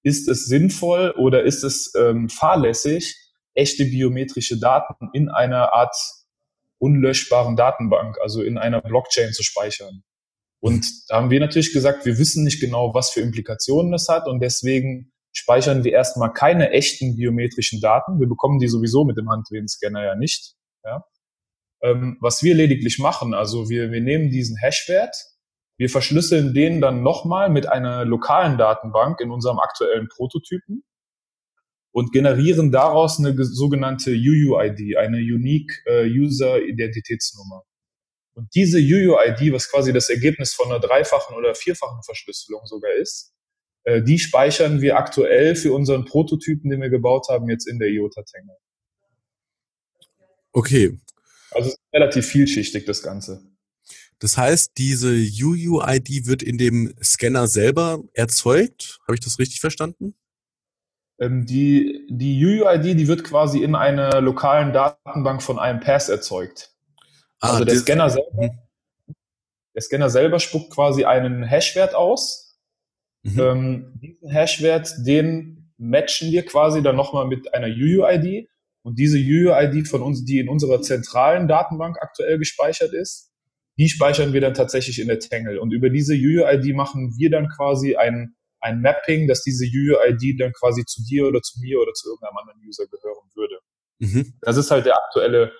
Ist 0.02 0.28
es 0.28 0.46
sinnvoll 0.46 1.14
oder 1.16 1.44
ist 1.44 1.64
es 1.64 1.92
ähm, 1.98 2.28
fahrlässig, 2.28 3.16
echte 3.54 3.84
biometrische 3.84 4.58
Daten 4.58 5.08
in 5.12 5.28
einer 5.28 5.72
Art 5.72 5.96
unlöschbaren 6.78 7.56
Datenbank, 7.56 8.18
also 8.20 8.42
in 8.42 8.58
einer 8.58 8.82
Blockchain 8.82 9.32
zu 9.32 9.42
speichern? 9.42 10.02
Und 10.60 10.86
da 11.08 11.16
haben 11.16 11.30
wir 11.30 11.40
natürlich 11.40 11.72
gesagt, 11.72 12.04
wir 12.04 12.18
wissen 12.18 12.44
nicht 12.44 12.60
genau, 12.60 12.94
was 12.94 13.10
für 13.10 13.20
Implikationen 13.20 13.92
das 13.92 14.08
hat 14.08 14.26
und 14.26 14.40
deswegen 14.40 15.12
speichern 15.34 15.84
wir 15.84 15.92
erstmal 15.92 16.32
keine 16.32 16.70
echten 16.70 17.16
biometrischen 17.16 17.80
Daten. 17.80 18.20
Wir 18.20 18.28
bekommen 18.28 18.58
die 18.60 18.68
sowieso 18.68 19.04
mit 19.04 19.18
dem 19.18 19.28
Handwedenscanner 19.28 20.04
ja 20.04 20.14
nicht. 20.14 20.54
Ja. 20.84 21.04
Ähm, 21.82 22.16
was 22.20 22.42
wir 22.42 22.54
lediglich 22.54 22.98
machen, 22.98 23.34
also 23.34 23.68
wir, 23.68 23.90
wir 23.90 24.00
nehmen 24.00 24.30
diesen 24.30 24.56
Hashwert, 24.56 25.14
wir 25.76 25.90
verschlüsseln 25.90 26.54
den 26.54 26.80
dann 26.80 27.02
nochmal 27.02 27.50
mit 27.50 27.68
einer 27.68 28.04
lokalen 28.04 28.56
Datenbank 28.58 29.20
in 29.20 29.30
unserem 29.30 29.58
aktuellen 29.58 30.08
Prototypen 30.08 30.84
und 31.92 32.12
generieren 32.12 32.70
daraus 32.70 33.18
eine 33.18 33.34
sogenannte 33.44 34.12
UUID, 34.12 34.96
eine 34.96 35.18
Unique 35.18 35.82
äh, 35.86 36.06
User 36.06 36.62
Identitätsnummer. 36.62 37.64
Und 38.34 38.54
diese 38.54 38.78
UUID, 38.78 39.52
was 39.52 39.70
quasi 39.70 39.92
das 39.92 40.08
Ergebnis 40.10 40.54
von 40.54 40.66
einer 40.66 40.80
dreifachen 40.80 41.36
oder 41.36 41.54
vierfachen 41.54 42.02
Verschlüsselung 42.04 42.66
sogar 42.66 42.92
ist, 42.92 43.33
äh, 43.84 44.02
die 44.02 44.18
speichern 44.18 44.80
wir 44.80 44.96
aktuell 44.96 45.56
für 45.56 45.72
unseren 45.72 46.04
Prototypen, 46.04 46.70
den 46.70 46.80
wir 46.80 46.90
gebaut 46.90 47.26
haben, 47.28 47.48
jetzt 47.48 47.68
in 47.68 47.78
der 47.78 47.88
IOTA 47.88 48.22
Tangle. 48.22 48.56
Okay. 50.52 50.98
Also 51.50 51.68
es 51.68 51.74
ist 51.74 51.80
relativ 51.92 52.26
vielschichtig, 52.26 52.84
das 52.84 53.02
Ganze. 53.02 53.42
Das 54.18 54.38
heißt, 54.38 54.72
diese 54.78 55.10
UUID 55.10 56.26
wird 56.26 56.42
in 56.42 56.56
dem 56.56 56.94
Scanner 57.02 57.46
selber 57.46 58.02
erzeugt. 58.14 59.00
Habe 59.06 59.14
ich 59.14 59.20
das 59.20 59.38
richtig 59.38 59.60
verstanden? 59.60 60.14
Ähm, 61.20 61.46
die, 61.46 62.06
die 62.08 62.44
UUID, 62.44 62.98
die 62.98 63.08
wird 63.08 63.24
quasi 63.24 63.62
in 63.62 63.74
einer 63.74 64.20
lokalen 64.20 64.72
Datenbank 64.72 65.42
von 65.42 65.58
einem 65.58 65.80
Pass 65.80 66.08
erzeugt. 66.08 66.72
Ah, 67.40 67.52
also 67.52 67.64
der 67.64 67.76
Scanner 67.76 68.10
selber, 68.10 68.42
mhm. 68.42 69.14
der 69.74 69.82
Scanner 69.82 70.10
selber 70.10 70.40
spuckt 70.40 70.72
quasi 70.72 71.04
einen 71.04 71.44
Hashwert 71.44 71.94
aus, 71.94 72.43
Mhm. 73.24 73.40
Ähm, 73.40 74.00
diesen 74.00 74.30
Hashwert, 74.30 74.94
den 75.04 75.72
matchen 75.76 76.30
wir 76.30 76.44
quasi 76.44 76.82
dann 76.82 76.96
nochmal 76.96 77.26
mit 77.26 77.52
einer 77.52 77.66
UUID. 77.66 78.48
Und 78.82 78.98
diese 78.98 79.18
UUID 79.18 79.88
von 79.88 80.02
uns, 80.02 80.24
die 80.24 80.38
in 80.38 80.48
unserer 80.48 80.82
zentralen 80.82 81.48
Datenbank 81.48 81.96
aktuell 82.00 82.38
gespeichert 82.38 82.92
ist, 82.92 83.32
die 83.78 83.88
speichern 83.88 84.32
wir 84.32 84.40
dann 84.40 84.54
tatsächlich 84.54 85.00
in 85.00 85.08
der 85.08 85.18
Tangle. 85.18 85.60
Und 85.60 85.72
über 85.72 85.90
diese 85.90 86.14
UUID 86.14 86.74
machen 86.74 87.14
wir 87.16 87.30
dann 87.30 87.48
quasi 87.48 87.96
ein, 87.96 88.36
ein 88.60 88.82
Mapping, 88.82 89.26
dass 89.26 89.42
diese 89.42 89.64
UUID 89.64 90.40
dann 90.40 90.52
quasi 90.52 90.84
zu 90.84 91.02
dir 91.02 91.26
oder 91.26 91.40
zu 91.40 91.60
mir 91.60 91.80
oder 91.80 91.92
zu 91.92 92.08
irgendeinem 92.08 92.36
anderen 92.36 92.60
User 92.66 92.84
gehören 92.86 93.28
würde. 93.34 93.58
Mhm. 93.98 94.34
Das 94.42 94.56
ist 94.56 94.70
halt 94.70 94.86
der 94.86 94.96
aktuelle 94.96 95.52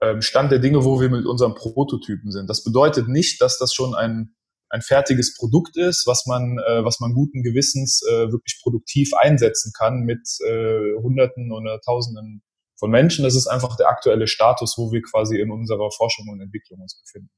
ähm, 0.00 0.22
Stand 0.22 0.50
der 0.50 0.58
Dinge, 0.58 0.84
wo 0.84 1.00
wir 1.00 1.10
mit 1.10 1.26
unseren 1.26 1.54
Prototypen 1.54 2.32
sind. 2.32 2.48
Das 2.48 2.64
bedeutet 2.64 3.08
nicht, 3.08 3.40
dass 3.40 3.58
das 3.58 3.72
schon 3.72 3.94
ein, 3.94 4.34
ein 4.74 4.82
fertiges 4.82 5.34
Produkt 5.36 5.76
ist, 5.76 6.04
was 6.06 6.26
man, 6.26 6.58
äh, 6.58 6.84
was 6.84 6.98
man 6.98 7.14
guten 7.14 7.42
Gewissens 7.42 8.02
äh, 8.10 8.32
wirklich 8.32 8.60
produktiv 8.60 9.14
einsetzen 9.14 9.72
kann 9.76 10.00
mit 10.00 10.20
äh, 10.44 10.94
Hunderten 11.00 11.52
oder 11.52 11.80
Tausenden 11.80 12.42
von 12.76 12.90
Menschen. 12.90 13.24
Das 13.24 13.36
ist 13.36 13.46
einfach 13.46 13.76
der 13.76 13.88
aktuelle 13.88 14.26
Status, 14.26 14.74
wo 14.76 14.90
wir 14.90 15.00
quasi 15.02 15.38
in 15.38 15.52
unserer 15.52 15.90
Forschung 15.92 16.28
und 16.28 16.40
Entwicklung 16.40 16.80
uns 16.80 17.00
befinden. 17.00 17.30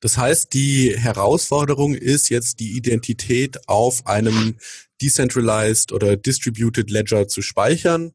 Das 0.00 0.18
heißt, 0.18 0.52
die 0.52 0.96
Herausforderung 0.98 1.94
ist 1.94 2.28
jetzt 2.28 2.58
die 2.58 2.76
Identität 2.76 3.68
auf 3.68 4.04
einem 4.08 4.58
decentralized 5.00 5.92
oder 5.92 6.16
distributed 6.16 6.90
Ledger 6.90 7.28
zu 7.28 7.40
speichern 7.40 8.12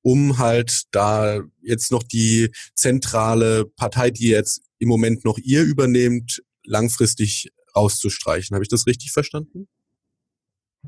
um 0.00 0.38
halt 0.38 0.84
da 0.92 1.40
jetzt 1.60 1.90
noch 1.90 2.04
die 2.04 2.50
zentrale 2.74 3.66
Partei, 3.66 4.10
die 4.10 4.28
jetzt 4.28 4.62
im 4.78 4.88
Moment 4.88 5.24
noch 5.24 5.36
ihr 5.38 5.62
übernehmt, 5.64 6.40
langfristig 6.64 7.50
rauszustreichen. 7.78 8.54
Habe 8.54 8.64
ich 8.64 8.68
das 8.68 8.86
richtig 8.86 9.12
verstanden? 9.12 9.68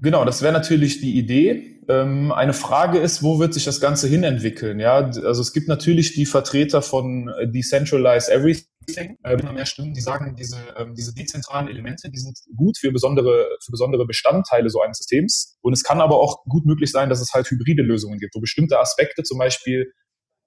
Genau, 0.01 0.25
das 0.25 0.41
wäre 0.41 0.53
natürlich 0.53 1.01
die 1.01 1.19
Idee. 1.19 1.81
Ähm, 1.89 2.33
eine 2.33 2.53
Frage 2.53 2.99
ist, 2.99 3.23
wo 3.23 3.39
wird 3.39 3.53
sich 3.53 3.65
das 3.65 3.81
Ganze 3.81 4.07
hinentwickeln? 4.07 4.79
Ja, 4.79 4.95
also 4.95 5.43
es 5.43 5.53
gibt 5.53 5.69
natürlich 5.69 6.15
die 6.15 6.27
Vertreter 6.27 6.81
von 6.81 7.29
äh, 7.29 7.51
Decentralize 7.51 8.33
Everything, 8.33 9.19
äh, 9.25 9.37
mehr 9.53 9.67
Stimmen, 9.67 9.93
die 9.93 10.01
sagen, 10.01 10.37
diese, 10.37 10.59
ähm, 10.79 10.95
diese 10.95 11.13
dezentralen 11.13 11.69
Elemente, 11.69 12.09
die 12.09 12.19
sind 12.19 12.39
gut 12.57 12.79
für 12.79 12.93
besondere, 12.93 13.49
für 13.63 13.73
besondere 13.73 14.07
Bestandteile 14.07 14.71
so 14.71 14.81
eines 14.81 14.99
Systems. 14.99 15.59
Und 15.61 15.73
es 15.73 15.83
kann 15.83 16.01
aber 16.01 16.21
auch 16.21 16.45
gut 16.45 16.65
möglich 16.65 16.91
sein, 16.93 17.09
dass 17.09 17.21
es 17.21 17.33
halt 17.35 17.51
hybride 17.51 17.83
Lösungen 17.83 18.19
gibt, 18.19 18.35
wo 18.37 18.41
bestimmte 18.41 18.79
Aspekte 18.79 19.25
zum 19.25 19.39
Beispiel 19.39 19.93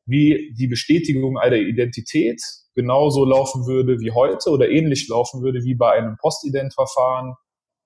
wie 0.06 0.54
die 0.58 0.68
Bestätigung 0.68 1.38
einer 1.38 1.56
Identität 1.56 2.42
genauso 2.76 3.26
laufen 3.26 3.66
würde 3.66 4.00
wie 4.00 4.12
heute 4.12 4.50
oder 4.50 4.70
ähnlich 4.70 5.08
laufen 5.08 5.42
würde 5.42 5.63
wie 5.63 5.76
bei 5.76 5.92
einem 5.92 6.18
Postident-Verfahren 6.18 7.36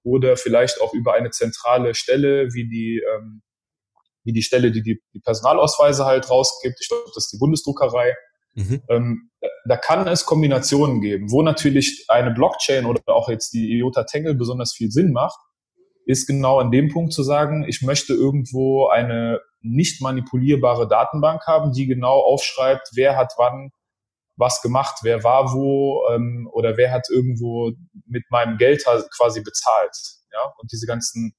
oder 0.04 0.38
vielleicht 0.38 0.82
auch 0.82 0.94
über 0.94 1.14
eine 1.14 1.32
zentrale 1.32 1.94
Stelle 1.94 2.54
wie 2.54 2.68
die, 2.68 3.02
ähm, 3.14 3.42
wie 4.24 4.34
die 4.34 4.44
Stelle, 4.44 4.72
die, 4.72 4.82
die 4.82 5.02
die 5.14 5.20
Personalausweise 5.20 6.06
halt 6.06 6.30
rausgibt. 6.30 6.78
Ich 6.82 6.88
glaube, 6.88 7.04
das 7.14 7.26
ist 7.26 7.34
die 7.34 7.40
Bundesdruckerei. 7.40 8.16
Mhm. 8.56 8.82
Ähm, 8.90 9.30
da 9.68 9.78
kann 9.78 10.08
es 10.08 10.26
Kombinationen 10.26 11.02
geben, 11.02 11.32
wo 11.32 11.42
natürlich 11.44 12.06
eine 12.08 12.32
Blockchain 12.32 12.86
oder 12.86 13.02
auch 13.08 13.30
jetzt 13.30 13.54
die 13.54 13.78
IOTA 13.78 14.04
Tangle 14.06 14.34
besonders 14.34 14.74
viel 14.74 14.90
Sinn 14.90 15.12
macht, 15.12 15.40
ist 16.06 16.26
genau 16.26 16.60
an 16.60 16.72
dem 16.72 16.90
Punkt 16.90 17.14
zu 17.14 17.22
sagen, 17.22 17.66
ich 17.68 17.82
möchte 17.82 18.14
irgendwo 18.14 18.88
eine 18.88 19.42
nicht 19.62 20.02
manipulierbare 20.02 20.88
Datenbank 20.88 21.46
haben, 21.48 21.72
die 21.72 21.88
genau 21.88 22.20
aufschreibt, 22.20 22.90
wer 22.94 23.16
hat 23.16 23.34
wann 23.38 23.72
was 24.38 24.62
gemacht, 24.62 25.00
wer 25.02 25.24
war 25.24 25.54
wo 25.54 26.08
ähm, 26.12 26.48
oder 26.52 26.78
wer 26.78 26.92
hat 26.92 27.08
irgendwo 27.10 27.72
mit 28.06 28.24
meinem 28.30 28.58
Geld 28.58 28.86
quasi 29.16 29.42
bezahlt. 29.42 29.98
Ja? 30.32 30.54
Und 30.58 30.72
diese 30.72 30.86
ganzen 30.86 31.36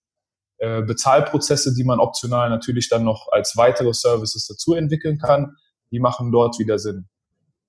äh, 0.58 0.82
Bezahlprozesse, 0.82 1.74
die 1.74 1.84
man 1.84 2.00
optional 2.00 2.50
natürlich 2.50 2.88
dann 2.88 3.04
noch 3.04 3.28
als 3.30 3.56
weitere 3.56 3.94
Services 3.94 4.46
dazu 4.46 4.74
entwickeln 4.74 5.18
kann, 5.18 5.56
die 5.92 6.00
machen 6.00 6.32
dort 6.32 6.58
wieder 6.58 6.78
Sinn. 6.78 7.08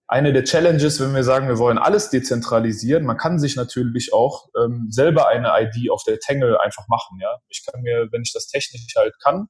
Eine 0.07 0.33
der 0.33 0.43
Challenges, 0.43 0.99
wenn 0.99 1.13
wir 1.13 1.23
sagen, 1.23 1.47
wir 1.47 1.59
wollen 1.59 1.77
alles 1.77 2.09
dezentralisieren, 2.09 3.05
man 3.05 3.17
kann 3.17 3.37
sich 3.37 3.55
natürlich 3.55 4.11
auch 4.11 4.47
ähm, 4.59 4.87
selber 4.89 5.27
eine 5.27 5.51
ID 5.55 5.91
auf 5.91 6.03
der 6.03 6.19
Tangle 6.19 6.59
einfach 6.59 6.87
machen. 6.87 7.19
Ja, 7.21 7.37
ich 7.47 7.63
kann 7.63 7.83
mir, 7.83 8.07
wenn 8.11 8.23
ich 8.23 8.33
das 8.33 8.47
technisch 8.47 8.87
halt 8.97 9.13
kann, 9.23 9.49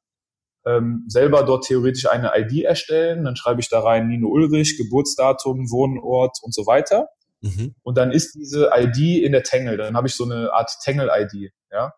ähm, 0.65 1.05
selber 1.07 1.43
dort 1.43 1.65
theoretisch 1.65 2.07
eine 2.07 2.31
ID 2.35 2.63
erstellen. 2.63 3.25
Dann 3.25 3.35
schreibe 3.35 3.61
ich 3.61 3.69
da 3.69 3.79
rein 3.79 4.07
Nino 4.07 4.27
Ulrich, 4.27 4.77
Geburtsdatum, 4.77 5.71
Wohnort 5.71 6.37
und 6.41 6.53
so 6.53 6.65
weiter. 6.65 7.09
Mhm. 7.41 7.75
Und 7.83 7.97
dann 7.97 8.11
ist 8.11 8.35
diese 8.35 8.71
ID 8.75 9.23
in 9.23 9.31
der 9.31 9.43
Tangle. 9.43 9.77
Dann 9.77 9.95
habe 9.95 10.07
ich 10.07 10.15
so 10.15 10.25
eine 10.25 10.53
Art 10.53 10.69
Tangle-ID. 10.83 11.51
Ja? 11.71 11.93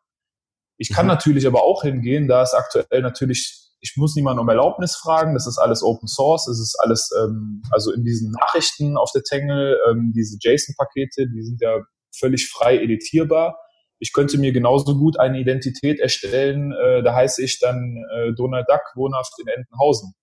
Ich 0.78 0.90
kann 0.90 1.06
mhm. 1.06 1.12
natürlich 1.12 1.48
aber 1.48 1.64
auch 1.64 1.84
hingehen, 1.84 2.28
da 2.28 2.44
ist 2.44 2.54
aktuell 2.54 3.02
natürlich, 3.02 3.70
ich 3.82 3.94
muss 3.98 4.16
niemanden 4.16 4.40
um 4.40 4.50
Erlaubnis 4.50 4.96
fragen, 4.96 5.34
das 5.34 5.48
ist 5.48 5.58
alles 5.58 5.84
Open 5.84 6.08
Source, 6.08 6.48
es 6.48 6.60
ist 6.60 6.76
alles, 6.80 7.12
ähm, 7.24 7.64
also 7.72 7.92
in 7.92 8.04
diesen 8.04 8.32
Nachrichten 8.32 8.98
auf 8.98 9.12
der 9.12 9.24
Tangle, 9.24 9.80
ähm, 9.90 10.12
diese 10.16 10.38
JSON-Pakete, 10.40 11.28
die 11.28 11.44
sind 11.44 11.62
ja 11.62 11.80
völlig 12.16 12.50
frei 12.50 12.78
editierbar. 12.78 13.58
Ich 14.02 14.14
könnte 14.14 14.40
mir 14.40 14.52
genauso 14.52 14.98
gut 14.98 15.20
eine 15.20 15.40
Identität 15.40 16.00
erstellen, 16.00 16.74
äh, 16.74 17.04
da 17.04 17.14
heiße 17.14 17.44
ich 17.44 17.60
dann 17.60 18.04
äh, 18.12 18.34
Donald 18.34 18.68
Duck, 18.68 18.82
wohnhaft 18.96 19.32
in 19.40 19.48
Entenhausen. 19.48 20.14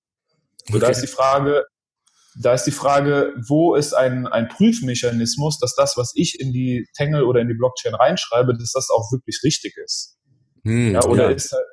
So, 0.66 0.74
okay. 0.74 0.80
da 0.80 0.88
ist 0.90 1.00
die 1.00 1.06
Frage, 1.06 1.64
da 2.40 2.54
ist 2.54 2.64
die 2.64 2.72
Frage, 2.72 3.34
wo 3.48 3.76
ist 3.76 3.94
ein, 3.94 4.26
ein 4.26 4.48
Prüfmechanismus, 4.48 5.60
dass 5.60 5.76
das, 5.76 5.96
was 5.96 6.12
ich 6.16 6.40
in 6.40 6.52
die 6.52 6.88
Tangle 6.96 7.24
oder 7.24 7.40
in 7.40 7.48
die 7.48 7.54
Blockchain 7.54 7.94
reinschreibe, 7.94 8.52
dass 8.52 8.72
das 8.72 8.90
auch 8.90 9.12
wirklich 9.12 9.40
richtig 9.44 9.76
ist. 9.76 10.18
Hm, 10.64 10.94
ja, 10.94 11.04
oder 11.04 11.30
ja. 11.30 11.30
ist 11.30 11.52
halt, 11.52 11.66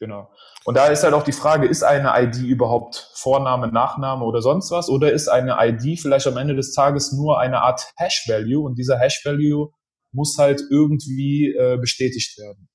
genau. 0.00 0.30
Und 0.64 0.78
da 0.78 0.86
ist 0.86 1.04
halt 1.04 1.12
auch 1.12 1.24
die 1.24 1.32
Frage, 1.32 1.66
ist 1.66 1.84
eine 1.84 2.12
ID 2.16 2.38
überhaupt 2.38 3.10
Vorname, 3.14 3.68
Nachname 3.68 4.24
oder 4.24 4.40
sonst 4.40 4.70
was? 4.70 4.88
Oder 4.88 5.12
ist 5.12 5.28
eine 5.28 5.56
ID 5.60 6.00
vielleicht 6.00 6.26
am 6.26 6.38
Ende 6.38 6.56
des 6.56 6.72
Tages 6.72 7.12
nur 7.12 7.38
eine 7.38 7.60
Art 7.60 7.92
Hash-Value 7.96 8.64
und 8.64 8.76
dieser 8.76 8.98
Hash-Value 8.98 9.70
muss 10.14 10.38
halt 10.38 10.62
irgendwie 10.70 11.52
äh, 11.52 11.76
bestätigt 11.78 12.38
werden. 12.38 12.68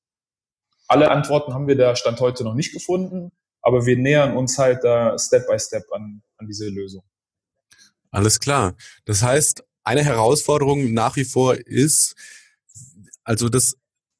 Alle 0.87 1.11
Antworten 1.11 1.53
haben 1.53 1.67
wir 1.67 1.75
da 1.75 1.95
Stand 1.95 2.19
heute 2.19 2.43
noch 2.43 2.55
nicht 2.55 2.73
gefunden, 2.73 3.31
aber 3.61 3.85
wir 3.85 3.97
nähern 3.97 4.35
uns 4.35 4.57
halt 4.57 4.83
da 4.83 5.17
Step 5.17 5.47
by 5.47 5.59
Step 5.59 5.83
an, 5.91 6.21
an 6.37 6.47
diese 6.47 6.67
Lösung. 6.67 7.03
Alles 8.11 8.39
klar. 8.39 8.75
Das 9.05 9.21
heißt, 9.21 9.63
eine 9.83 10.03
Herausforderung 10.03 10.93
nach 10.93 11.15
wie 11.15 11.25
vor 11.25 11.55
ist, 11.55 12.15
also 13.23 13.49
das, 13.49 13.75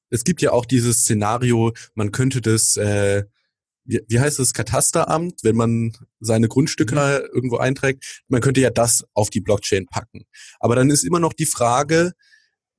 es 0.10 0.24
gibt 0.24 0.42
ja 0.42 0.52
auch 0.52 0.66
dieses 0.66 1.00
Szenario, 1.00 1.74
man 1.96 2.12
könnte 2.12 2.42
das, 2.42 2.78
äh, 2.78 3.24
wie, 3.84 4.02
wie 4.08 4.20
heißt 4.20 4.40
das, 4.40 4.54
Katasteramt, 4.54 5.44
wenn 5.44 5.56
man 5.56 5.98
seine 6.20 6.48
Grundstücke 6.48 6.96
mhm. 6.96 7.30
irgendwo 7.34 7.58
einträgt, 7.58 8.24
man 8.28 8.42
könnte 8.42 8.62
ja 8.62 8.70
das 8.70 9.06
auf 9.14 9.30
die 9.30 9.42
Blockchain 9.42 9.88
packen. 9.88 10.26
Aber 10.60 10.76
dann 10.76 10.92
ist 10.92 11.04
immer 11.04 11.20
noch 11.20 11.34
die 11.34 11.48
Frage, 11.48 12.14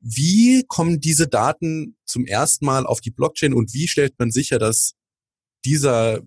wie 0.01 0.65
kommen 0.67 1.01
diese 1.01 1.29
Daten 1.29 1.97
zum 2.05 2.27
ersten 2.27 2.65
Mal 2.65 2.87
auf 2.87 3.01
die 3.01 3.11
Blockchain 3.11 3.53
und 3.53 3.75
wie 3.75 3.89
stellt 3.89 4.15
man 4.19 4.31
sicher, 4.31 4.59
dass 4.59 4.95
dieser 5.65 6.23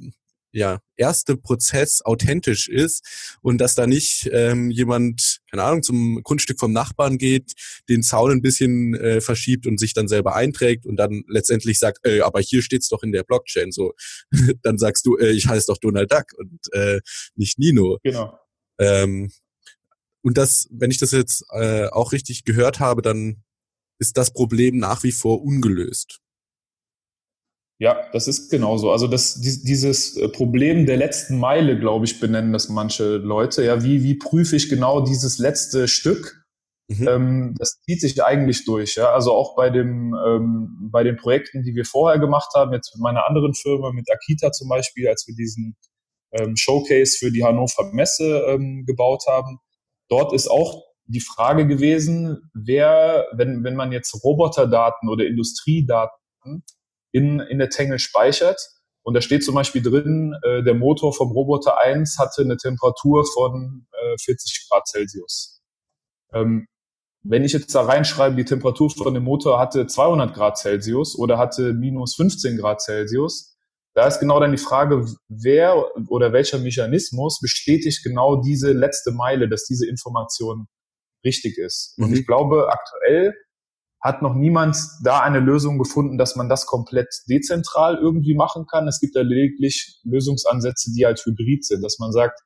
ja, 0.54 0.80
erste 0.96 1.36
Prozess 1.36 2.04
authentisch 2.04 2.70
ist 2.70 3.38
und 3.42 3.58
dass 3.58 3.74
da 3.74 3.88
nicht 3.88 4.30
ähm, 4.32 4.70
jemand, 4.70 5.40
keine 5.50 5.64
Ahnung, 5.64 5.82
zum 5.82 6.22
Grundstück 6.24 6.60
vom 6.60 6.72
Nachbarn 6.72 7.18
geht, 7.18 7.54
den 7.90 8.04
Zaun 8.04 8.32
ein 8.32 8.44
bisschen 8.44 8.94
äh, 8.94 9.20
verschiebt 9.20 9.66
und 9.66 9.80
sich 9.80 9.94
dann 9.94 10.08
selber 10.08 10.36
einträgt 10.36 10.86
und 10.86 10.96
dann 10.96 11.24
letztendlich 11.28 11.80
sagt, 11.80 12.06
äh, 12.06 12.22
aber 12.22 12.40
hier 12.40 12.62
steht's 12.62 12.88
doch 12.88 13.02
in 13.02 13.12
der 13.12 13.24
Blockchain. 13.24 13.72
So, 13.72 13.94
dann 14.62 14.78
sagst 14.78 15.08
du, 15.08 15.18
äh, 15.18 15.32
ich 15.32 15.48
heiße 15.48 15.66
doch 15.68 15.80
Donald 15.80 16.12
Duck 16.12 16.26
und 16.38 16.60
äh, 16.74 17.02
nicht 17.36 17.58
Nino. 17.58 17.98
Genau. 18.04 18.38
Ähm, 18.78 19.32
und 20.22 20.38
das, 20.38 20.68
wenn 20.72 20.92
ich 20.92 21.00
das 21.00 21.12
jetzt 21.12 21.46
äh, 21.50 21.88
auch 21.88 22.12
richtig 22.12 22.46
gehört 22.46 22.80
habe, 22.80 23.02
dann 23.02 23.43
ist 24.04 24.18
das 24.18 24.32
Problem 24.32 24.78
nach 24.78 25.04
wie 25.04 25.14
vor 25.14 25.42
ungelöst. 25.42 26.20
Ja, 27.80 28.10
das 28.12 28.28
ist 28.28 28.52
genauso. 28.52 28.92
Also 28.92 29.08
das, 29.08 29.40
dieses 29.40 30.18
äh, 30.18 30.28
Problem 30.28 30.86
der 30.86 30.98
letzten 30.98 31.40
Meile, 31.40 31.80
glaube 31.80 32.06
ich, 32.06 32.20
benennen 32.20 32.52
das 32.52 32.68
manche 32.68 33.16
Leute. 33.18 33.64
Ja, 33.64 33.82
wie, 33.82 34.04
wie 34.04 34.16
prüfe 34.16 34.58
ich 34.58 34.70
genau 34.70 35.02
dieses 35.02 35.38
letzte 35.40 35.88
Stück? 35.88 36.46
Mhm. 36.90 37.08
Ähm, 37.08 37.56
das 37.58 37.80
zieht 37.82 38.02
sich 38.02 38.22
eigentlich 38.22 38.66
durch. 38.66 38.96
Ja, 38.96 39.14
also 39.14 39.32
auch 39.32 39.56
bei 39.56 39.70
dem, 39.70 40.14
ähm, 40.14 40.90
bei 40.92 41.04
den 41.04 41.16
Projekten, 41.16 41.64
die 41.64 41.76
wir 41.76 41.86
vorher 41.86 42.20
gemacht 42.20 42.52
haben, 42.56 42.74
jetzt 42.74 42.94
mit 42.94 43.02
meiner 43.02 43.26
anderen 43.26 43.54
Firma, 43.54 43.92
mit 43.94 44.12
Akita 44.12 44.52
zum 44.52 44.68
Beispiel, 44.68 45.08
als 45.08 45.26
wir 45.28 45.36
diesen 45.36 45.78
ähm, 46.34 46.58
Showcase 46.58 47.18
für 47.18 47.32
die 47.32 47.44
Hannover 47.44 47.92
Messe 47.94 48.44
ähm, 48.50 48.84
gebaut 48.86 49.24
haben. 49.28 49.60
Dort 50.10 50.34
ist 50.34 50.50
auch 50.50 50.84
die 51.06 51.20
Frage 51.20 51.68
gewesen, 51.68 52.50
wer, 52.54 53.28
wenn, 53.34 53.64
wenn 53.64 53.76
man 53.76 53.92
jetzt 53.92 54.24
Roboterdaten 54.24 55.10
oder 55.10 55.26
Industriedaten 55.26 56.64
in, 57.12 57.40
in 57.40 57.60
der 57.60 57.70
Tangle 57.70 58.00
speichert, 58.00 58.60
und 59.06 59.16
da 59.16 59.22
steht 59.22 59.44
zum 59.44 59.56
Beispiel 59.56 59.82
drin, 59.82 60.34
äh, 60.44 60.64
der 60.64 60.76
Motor 60.76 61.14
vom 61.14 61.32
Roboter 61.32 61.78
1 61.78 62.18
hatte 62.20 62.42
eine 62.42 62.56
Temperatur 62.56 63.26
von 63.26 63.86
äh, 63.92 64.16
40 64.18 64.68
Grad 64.70 64.88
Celsius. 64.88 65.62
Ähm, 66.34 66.68
wenn 67.22 67.44
ich 67.44 67.54
jetzt 67.54 67.74
da 67.76 67.82
reinschreibe, 67.82 68.36
die 68.36 68.46
Temperatur 68.46 68.90
von 68.90 69.14
dem 69.14 69.24
Motor 69.24 69.60
hatte 69.60 69.88
200 69.88 70.34
Grad 70.34 70.58
Celsius 70.58 71.18
oder 71.18 71.38
hatte 71.38 71.74
minus 71.74 72.16
15 72.16 72.58
Grad 72.58 72.82
Celsius, 72.82 73.58
da 73.94 74.08
ist 74.08 74.20
genau 74.20 74.40
dann 74.40 74.52
die 74.52 74.58
Frage, 74.58 75.06
wer 75.28 75.86
oder 76.10 76.34
welcher 76.34 76.58
Mechanismus 76.58 77.40
bestätigt 77.42 78.04
genau 78.04 78.42
diese 78.42 78.72
letzte 78.72 79.12
Meile, 79.12 79.48
dass 79.48 79.66
diese 79.66 79.88
Information 79.88 80.68
richtig 81.24 81.58
ist. 81.58 81.96
Und 81.98 82.10
mhm. 82.10 82.16
ich 82.16 82.26
glaube, 82.28 82.70
aktuell 82.70 83.34
hat 84.02 84.22
noch 84.22 84.36
niemand 84.36 84.78
da 85.02 85.22
eine 85.22 85.40
Lösung 85.40 85.78
gefunden, 85.78 86.18
dass 86.18 86.36
man 86.36 86.50
das 86.50 86.66
komplett 86.66 87.08
dezentral 87.30 87.98
irgendwie 87.98 88.36
machen 88.36 88.66
kann. 88.68 88.88
Es 88.88 89.00
gibt 89.00 89.16
ja 89.16 89.22
lediglich 89.22 90.02
Lösungsansätze, 90.04 90.92
die 90.92 91.06
halt 91.06 91.24
hybrid 91.26 91.64
sind, 91.64 91.82
dass 91.82 92.00
man 92.00 92.12
sagt, 92.12 92.42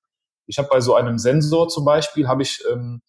ich 0.45 0.59
habe 0.59 0.69
bei 0.71 0.79
so 0.81 0.93
einem 0.93 1.17
Sensor 1.17 1.67
zum 1.67 1.83
Beispiel, 1.83 2.27
habe 2.27 2.43
ich 2.43 2.63
ähm, 2.71 3.01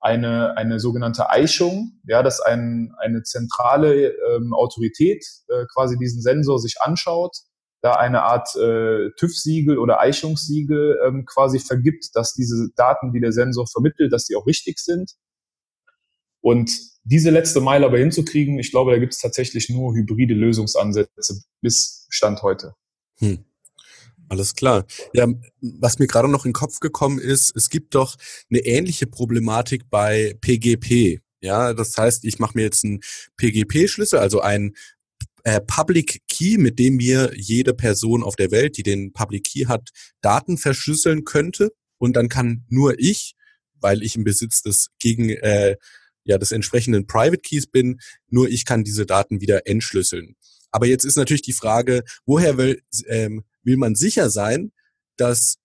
eine, 0.00 0.56
eine 0.56 0.80
sogenannte 0.80 1.30
Eichung, 1.30 2.00
ja, 2.04 2.22
dass 2.22 2.40
ein, 2.40 2.92
eine 2.98 3.22
zentrale 3.22 4.08
ähm, 4.08 4.52
Autorität 4.52 5.24
äh, 5.48 5.64
quasi 5.72 5.96
diesen 5.96 6.20
Sensor 6.20 6.58
sich 6.58 6.76
anschaut, 6.80 7.36
da 7.84 7.96
eine 7.96 8.22
Art 8.22 8.56
äh, 8.56 9.10
TÜV-Siegel 9.18 9.76
oder 9.76 10.00
Eichungssiegel 10.00 10.98
ähm, 11.06 11.26
quasi 11.26 11.58
vergibt, 11.58 12.06
dass 12.14 12.32
diese 12.32 12.70
Daten, 12.76 13.12
die 13.12 13.20
der 13.20 13.32
Sensor 13.32 13.66
vermittelt, 13.66 14.10
dass 14.10 14.24
die 14.24 14.36
auch 14.36 14.46
richtig 14.46 14.78
sind. 14.78 15.12
Und 16.40 16.70
diese 17.04 17.28
letzte 17.28 17.60
Meile 17.60 17.84
aber 17.84 17.98
hinzukriegen, 17.98 18.58
ich 18.58 18.70
glaube, 18.70 18.90
da 18.92 18.98
gibt 18.98 19.12
es 19.12 19.18
tatsächlich 19.18 19.68
nur 19.68 19.94
hybride 19.94 20.32
Lösungsansätze 20.32 21.42
bis 21.60 22.06
Stand 22.08 22.42
heute. 22.42 22.74
Hm. 23.18 23.44
Alles 24.30 24.54
klar. 24.54 24.86
Ja, 25.12 25.26
was 25.60 25.98
mir 25.98 26.06
gerade 26.06 26.28
noch 26.28 26.46
in 26.46 26.52
den 26.52 26.54
Kopf 26.54 26.80
gekommen 26.80 27.18
ist, 27.18 27.54
es 27.54 27.68
gibt 27.68 27.94
doch 27.94 28.16
eine 28.50 28.60
ähnliche 28.60 29.06
Problematik 29.06 29.90
bei 29.90 30.38
PGP. 30.40 31.20
Ja, 31.42 31.74
das 31.74 31.98
heißt, 31.98 32.24
ich 32.24 32.38
mache 32.38 32.52
mir 32.56 32.62
jetzt 32.62 32.82
einen 32.82 33.00
PGP-Schlüssel, 33.36 34.18
also 34.18 34.40
einen 34.40 34.72
äh, 35.44 35.60
Public 35.60 36.23
Key, 36.34 36.58
mit 36.58 36.78
dem 36.78 36.96
mir 36.96 37.32
jede 37.36 37.74
Person 37.74 38.22
auf 38.22 38.36
der 38.36 38.50
Welt, 38.50 38.76
die 38.76 38.82
den 38.82 39.12
Public 39.12 39.44
Key 39.44 39.66
hat, 39.66 39.90
Daten 40.20 40.58
verschlüsseln 40.58 41.24
könnte. 41.24 41.72
Und 41.98 42.14
dann 42.14 42.28
kann 42.28 42.64
nur 42.68 42.98
ich, 42.98 43.34
weil 43.80 44.02
ich 44.02 44.16
im 44.16 44.24
Besitz 44.24 44.62
des 44.62 44.88
gegen 44.98 45.30
äh, 45.30 45.76
ja 46.24 46.38
des 46.38 46.52
entsprechenden 46.52 47.06
Private 47.06 47.40
Keys 47.40 47.66
bin, 47.66 48.00
nur 48.28 48.48
ich 48.48 48.64
kann 48.64 48.84
diese 48.84 49.06
Daten 49.06 49.40
wieder 49.40 49.66
entschlüsseln. 49.66 50.36
Aber 50.70 50.86
jetzt 50.86 51.04
ist 51.04 51.16
natürlich 51.16 51.42
die 51.42 51.52
Frage, 51.52 52.02
woher 52.26 52.58
will, 52.58 52.82
ähm, 53.06 53.44
will 53.62 53.76
man 53.76 53.94
sicher 53.94 54.30
sein, 54.30 54.72
dass 55.16 55.58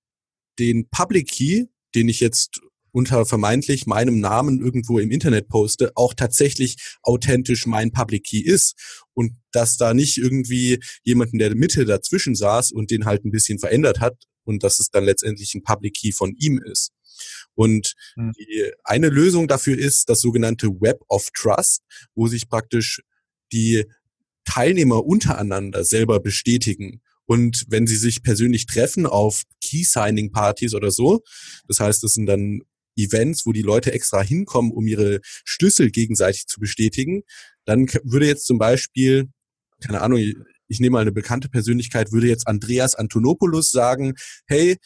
den 0.60 0.90
Public 0.90 1.30
Key, 1.30 1.66
den 1.96 2.10
ich 2.10 2.20
jetzt 2.20 2.62
unter 2.92 3.26
vermeintlich 3.26 3.86
meinem 3.86 4.20
Namen 4.20 4.62
irgendwo 4.62 5.00
im 5.00 5.12
Internet 5.12 5.48
poste, 5.48 5.92
auch 5.96 6.14
tatsächlich 6.14 6.98
authentisch 7.02 7.66
mein 7.66 7.92
Public 7.92 8.26
Key 8.26 8.42
ist 8.42 8.76
und 9.14 9.34
dass 9.52 9.78
da 9.78 9.94
nicht 9.94 10.18
irgendwie 10.18 10.80
jemand 11.04 11.34
in 11.34 11.40
der 11.40 11.56
Mitte 11.56 11.86
dazwischen 11.86 12.36
saß 12.36 12.72
und 12.72 12.92
den 12.92 13.06
halt 13.06 13.26
ein 13.26 13.32
bisschen 13.32 13.60
verändert 13.60 14.00
hat 14.00 14.16
und 14.44 14.64
dass 14.64 14.80
es 14.80 14.90
dann 14.90 15.04
letztendlich 15.04 15.54
ein 15.54 15.64
Public 15.64 15.96
Key 15.96 16.12
von 16.12 16.36
ihm 16.38 16.60
ist. 16.60 16.92
Und 17.56 17.94
hm. 18.16 18.32
die 18.38 18.72
eine 18.84 19.10
Lösung 19.10 19.48
dafür 19.48 19.78
ist 19.78 20.10
das 20.10 20.22
sogenannte 20.22 20.68
Web 20.68 21.02
of 21.10 21.30
Trust, 21.34 21.82
wo 22.16 22.28
sich 22.28 22.48
praktisch 22.48 23.02
die 23.52 23.86
Teilnehmer 24.46 25.06
untereinander 25.06 25.84
selber 25.84 26.20
bestätigen. 26.20 27.02
Und 27.26 27.66
wenn 27.68 27.86
sie 27.86 27.98
sich 27.98 28.24
persönlich 28.24 28.66
treffen 28.66 29.06
auf 29.06 29.44
Key-Signing-Partys 29.62 30.74
oder 30.74 30.90
so, 30.90 31.22
das 31.68 31.80
heißt, 31.80 32.04
das 32.04 32.14
sind 32.14 32.26
dann 32.26 32.62
Events, 33.04 33.46
wo 33.46 33.52
die 33.52 33.62
Leute 33.62 33.92
extra 33.94 34.22
hinkommen, 34.22 34.72
um 34.72 34.88
ihre 34.88 35.20
Schlüssel 35.24 35.92
gegenseitig 35.92 36.48
zu 36.48 36.60
bestätigen, 36.60 37.24
dann 37.66 37.88
würde 38.04 38.28
jetzt 38.28 38.46
zum 38.46 38.58
Beispiel, 38.58 39.30
keine 39.82 40.02
Ahnung, 40.02 40.20
ich 40.68 40.80
nehme 40.80 40.94
mal 40.94 41.02
eine 41.02 41.12
bekannte 41.12 41.50
Persönlichkeit, 41.50 42.12
würde 42.12 42.28
jetzt 42.28 42.48
Andreas 42.48 42.96
Antonopoulos 42.96 43.72
sagen, 43.72 44.14
hey, 44.46 44.78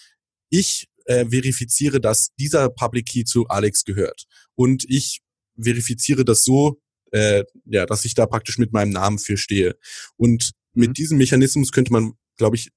ich 0.50 0.88
äh, 1.06 1.26
verifiziere, 1.26 2.00
dass 2.00 2.30
dieser 2.40 2.70
Public 2.70 3.08
Key 3.08 3.24
zu 3.26 3.48
Alex 3.48 3.84
gehört. 3.84 4.26
Und 4.56 4.86
ich 4.88 5.22
verifiziere 5.62 6.26
das 6.26 6.44
so, 6.44 6.80
äh, 7.12 7.44
ja, 7.66 7.86
dass 7.86 8.06
ich 8.06 8.16
da 8.16 8.26
praktisch 8.26 8.58
mit 8.58 8.74
meinem 8.74 8.92
Namen 8.92 9.20
für 9.20 9.38
stehe. 9.38 9.76
Und 10.16 10.52
mit 10.74 10.90
mhm. 10.90 10.94
diesem 10.94 11.18
Mechanismus 11.18 11.72
könnte 11.72 11.92
man, 11.92 12.14
glaube 12.38 12.56
ich, 12.56 12.70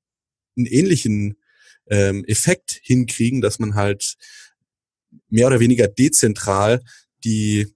einen 0.57 0.67
ähnlichen 0.67 1.37
ähm, 1.89 2.25
Effekt 2.25 2.81
hinkriegen, 2.83 3.41
dass 3.41 3.59
man 3.59 3.75
halt 3.75 4.17
mehr 5.29 5.47
oder 5.47 5.61
weniger 5.61 5.89
dezentral 5.89 6.83
die 7.25 7.69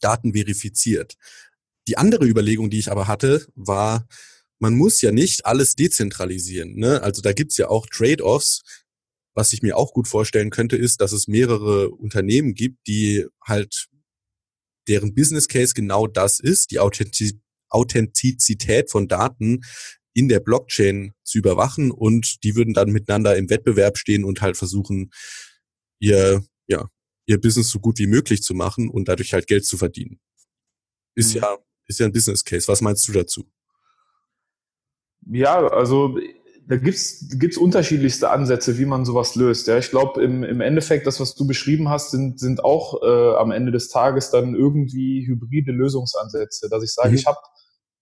Daten 0.00 0.32
verifiziert. 0.32 1.14
Die 1.88 1.96
andere 1.96 2.26
Überlegung, 2.26 2.70
die 2.70 2.78
ich 2.78 2.90
aber 2.90 3.08
hatte, 3.08 3.46
war, 3.54 4.06
man 4.58 4.74
muss 4.74 5.02
ja 5.02 5.12
nicht 5.12 5.46
alles 5.46 5.74
dezentralisieren. 5.74 6.76
Ne? 6.76 7.02
Also 7.02 7.22
da 7.22 7.32
gibt's 7.32 7.56
ja 7.56 7.68
auch 7.68 7.86
Trade-offs. 7.86 8.62
Was 9.34 9.52
ich 9.52 9.62
mir 9.62 9.76
auch 9.76 9.92
gut 9.92 10.06
vorstellen 10.06 10.50
könnte, 10.50 10.76
ist, 10.76 11.00
dass 11.00 11.12
es 11.12 11.26
mehrere 11.26 11.90
Unternehmen 11.90 12.54
gibt, 12.54 12.86
die 12.86 13.26
halt 13.44 13.88
deren 14.88 15.14
Business 15.14 15.48
Case 15.48 15.74
genau 15.74 16.06
das 16.06 16.38
ist, 16.38 16.70
die 16.70 16.78
Authentizität 16.78 18.90
von 18.90 19.08
Daten 19.08 19.62
in 20.14 20.28
der 20.28 20.40
Blockchain 20.40 21.12
zu 21.24 21.38
überwachen 21.38 21.90
und 21.90 22.44
die 22.44 22.54
würden 22.54 22.72
dann 22.72 22.92
miteinander 22.92 23.36
im 23.36 23.50
Wettbewerb 23.50 23.98
stehen 23.98 24.24
und 24.24 24.40
halt 24.40 24.56
versuchen, 24.56 25.10
ihr 25.98 26.44
ja, 26.66 26.88
ihr 27.26 27.40
Business 27.40 27.70
so 27.70 27.78
gut 27.78 27.98
wie 27.98 28.06
möglich 28.06 28.42
zu 28.42 28.54
machen 28.54 28.90
und 28.90 29.08
dadurch 29.08 29.32
halt 29.32 29.46
Geld 29.46 29.64
zu 29.64 29.76
verdienen. 29.76 30.20
Ist 31.14 31.34
mhm. 31.34 31.42
ja, 31.42 31.56
ist 31.86 32.00
ja 32.00 32.06
ein 32.06 32.12
Business 32.12 32.44
Case. 32.44 32.68
Was 32.68 32.80
meinst 32.80 33.06
du 33.08 33.12
dazu? 33.12 33.44
Ja, 35.26 35.66
also 35.68 36.18
da 36.66 36.76
gibt's 36.76 37.26
gibt's 37.38 37.58
unterschiedlichste 37.58 38.30
Ansätze, 38.30 38.78
wie 38.78 38.86
man 38.86 39.04
sowas 39.04 39.34
löst. 39.34 39.66
Ja, 39.66 39.78
ich 39.78 39.90
glaube 39.90 40.22
im, 40.22 40.42
im 40.44 40.60
Endeffekt, 40.60 41.06
das 41.06 41.20
was 41.20 41.34
du 41.34 41.46
beschrieben 41.46 41.88
hast, 41.88 42.10
sind 42.10 42.40
sind 42.40 42.64
auch 42.64 43.02
äh, 43.02 43.36
am 43.36 43.50
Ende 43.50 43.72
des 43.72 43.88
Tages 43.88 44.30
dann 44.30 44.54
irgendwie 44.54 45.26
hybride 45.26 45.72
Lösungsansätze, 45.72 46.68
dass 46.68 46.82
ich 46.82 46.92
sage, 46.92 47.10
mhm. 47.10 47.16
ich 47.16 47.26
habe 47.26 47.38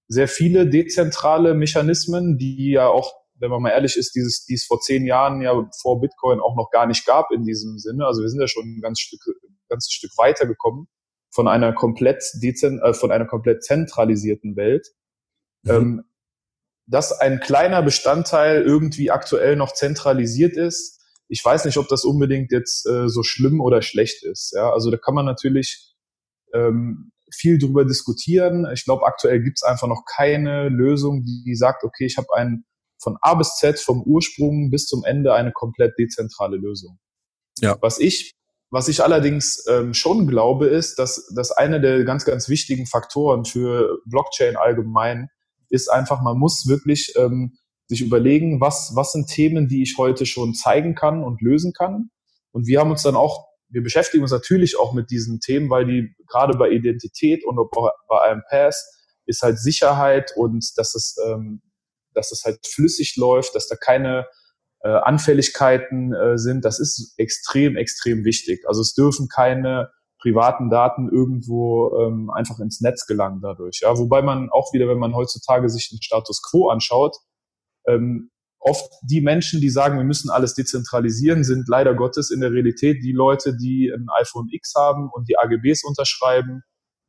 sehr 0.09 0.29
viele 0.29 0.69
dezentrale 0.69 1.55
Mechanismen, 1.55 2.39
die 2.39 2.73
ja 2.73 2.87
auch 2.89 3.22
wenn 3.43 3.51
man 3.51 3.61
mal 3.61 3.71
ehrlich 3.71 3.97
ist, 3.97 4.15
dieses, 4.15 4.45
die 4.45 4.55
es 4.55 4.65
vor 4.65 4.81
zehn 4.81 5.05
Jahren 5.05 5.43
ja 5.43 5.69
vor 5.81 6.01
Bitcoin 6.01 6.39
auch 6.39 6.55
noch 6.57 6.71
gar 6.71 6.87
nicht 6.87 7.05
gab 7.05 7.33
in 7.33 7.43
diesem 7.43 7.77
Sinne. 7.79 8.07
Also 8.07 8.23
wir 8.23 8.29
sind 8.29 8.41
ja 8.41 8.47
schon 8.47 8.65
ein 8.65 8.81
ganz 8.81 9.01
Stück, 9.01 9.21
ein 9.27 9.59
ganzes 9.69 9.93
Stück 9.93 10.13
weitergekommen 10.17 10.87
von 11.35 11.49
einer 11.49 11.73
komplett 11.73 12.23
dezent, 12.41 12.81
äh, 12.83 12.95
von 12.95 13.11
einer 13.11 13.27
komplett 13.27 13.65
zentralisierten 13.65 14.55
Welt. 14.55 14.87
Mhm. 15.65 15.71
Ähm, 15.71 16.05
dass 16.87 17.13
ein 17.13 17.41
kleiner 17.41 17.83
Bestandteil 17.83 18.63
irgendwie 18.63 19.11
aktuell 19.11 19.57
noch 19.57 19.73
zentralisiert 19.73 20.57
ist. 20.57 21.01
Ich 21.29 21.45
weiß 21.45 21.65
nicht, 21.65 21.79
ob 21.79 21.89
das 21.89 22.05
unbedingt 22.05 22.53
jetzt 22.53 22.87
äh, 22.87 23.09
so 23.09 23.23
schlimm 23.23 23.61
oder 23.61 23.83
schlecht 23.83 24.25
ist. 24.25 24.53
Ja, 24.55 24.73
also 24.73 24.91
da 24.91 24.99
kann 24.99 25.15
man 25.15 25.25
natürlich 25.25 25.95
ähm, 26.53 27.11
viel 27.35 27.59
drüber 27.59 27.85
diskutieren. 27.85 28.69
Ich 28.73 28.85
glaube, 28.85 29.07
aktuell 29.07 29.43
gibt 29.43 29.59
es 29.59 29.63
einfach 29.63 29.89
noch 29.89 30.05
keine 30.05 30.69
Lösung, 30.69 31.25
die, 31.25 31.43
die 31.45 31.57
sagt, 31.57 31.83
okay, 31.83 32.05
ich 32.05 32.19
habe 32.19 32.29
einen 32.35 32.67
von 33.03 33.17
A 33.21 33.35
bis 33.35 33.57
Z, 33.57 33.81
vom 33.81 34.03
Ursprung 34.03 34.71
bis 34.71 34.87
zum 34.87 35.05
Ende 35.05 35.35
eine 35.35 35.53
komplett 35.53 35.99
dezentrale 35.99 36.57
Lösung. 36.57 36.99
Ja. 37.59 37.77
Was 37.81 37.99
ich, 37.99 38.33
was 38.71 38.89
ich 38.89 39.03
allerdings 39.03 39.65
ähm, 39.69 39.93
schon 39.93 40.27
glaube, 40.27 40.67
ist, 40.67 40.99
dass, 40.99 41.27
dass 41.35 41.51
einer 41.51 41.81
der 41.81 42.05
ganz, 42.05 42.25
ganz 42.25 42.49
wichtigen 42.49 42.87
Faktoren 42.87 43.45
für 43.45 43.99
Blockchain 44.07 44.57
allgemein 44.57 45.29
ist 45.69 45.91
einfach, 45.91 46.21
man 46.23 46.39
muss 46.39 46.67
wirklich 46.69 47.15
ähm, 47.17 47.57
sich 47.89 48.03
überlegen, 48.03 48.61
was, 48.61 48.93
was 48.95 49.13
sind 49.13 49.29
Themen, 49.29 49.69
die 49.69 49.83
ich 49.83 49.97
heute 49.99 50.27
schon 50.27 50.55
zeigen 50.55 50.95
kann 50.95 51.25
und 51.25 51.41
lösen 51.41 51.73
kann. 51.73 52.11
Und 52.53 52.67
wir 52.67 52.79
haben 52.79 52.91
uns 52.91 53.03
dann 53.03 53.17
auch, 53.17 53.47
wir 53.69 53.83
beschäftigen 53.83 54.23
uns 54.23 54.33
natürlich 54.33 54.79
auch 54.79 54.93
mit 54.93 55.11
diesen 55.11 55.41
Themen, 55.41 55.71
weil 55.71 55.87
die 55.87 56.15
gerade 56.27 56.57
bei 56.59 56.71
Identität 56.71 57.45
und 57.45 57.59
bei 58.09 58.21
einem 58.23 58.43
Pass 58.51 58.87
ist 59.25 59.43
halt 59.43 59.59
Sicherheit 59.59 60.33
und 60.37 60.73
dass 60.77 60.95
es 60.95 61.17
ähm, 61.27 61.63
dass 62.15 62.33
es 62.33 62.45
halt 62.45 62.67
flüssig 62.67 63.17
läuft, 63.17 63.55
dass 63.55 63.69
da 63.69 63.77
keine 63.77 64.27
äh, 64.83 64.89
Anfälligkeiten 64.89 66.13
äh, 66.13 66.39
sind. 66.39 66.65
Das 66.65 66.81
ist 66.81 67.15
extrem, 67.19 67.77
extrem 67.77 68.25
wichtig. 68.25 68.65
Also 68.67 68.81
es 68.81 68.95
dürfen 68.95 69.29
keine 69.29 69.91
privaten 70.21 70.71
Daten 70.71 71.09
irgendwo 71.09 71.99
ähm, 71.99 72.31
einfach 72.31 72.61
ins 72.61 72.81
Netz 72.81 73.07
gelangen 73.07 73.41
dadurch. 73.43 73.81
Ja, 73.83 73.99
wobei 73.99 74.23
man 74.23 74.51
auch 74.51 74.73
wieder, 74.73 74.89
wenn 74.89 74.99
man 74.99 75.15
heutzutage 75.15 75.69
sich 75.69 75.91
den 75.91 76.01
Status 76.01 76.43
quo 76.43 76.69
anschaut, 76.69 77.17
ähm, 77.87 78.31
oft 78.61 78.93
die 79.03 79.21
Menschen, 79.21 79.61
die 79.61 79.71
sagen, 79.71 79.99
wir 79.99 80.05
müssen 80.05 80.31
alles 80.31 80.55
dezentralisieren, 80.55 81.43
sind 81.43 81.69
leider 81.69 81.95
Gottes 81.95 82.31
in 82.31 82.41
der 82.41 82.53
Realität 82.53 83.03
die 83.03 83.13
Leute, 83.13 83.57
die 83.57 83.93
ein 83.93 84.07
iPhone 84.21 84.49
X 84.51 84.75
haben 84.77 85.11
und 85.13 85.29
die 85.29 85.37
AGBs 85.37 85.83
unterschreiben 85.83 86.63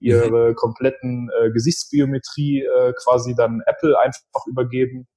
ihre 0.04 0.50
mhm. 0.50 0.56
kompletten 0.56 1.30
äh, 1.40 1.52
Gesichtsbiometrie 1.52 2.64
äh, 2.64 2.94
quasi 3.02 3.36
dann 3.36 3.62
Apple 3.66 3.98
einfach 3.98 4.46
übergeben, 4.48 5.08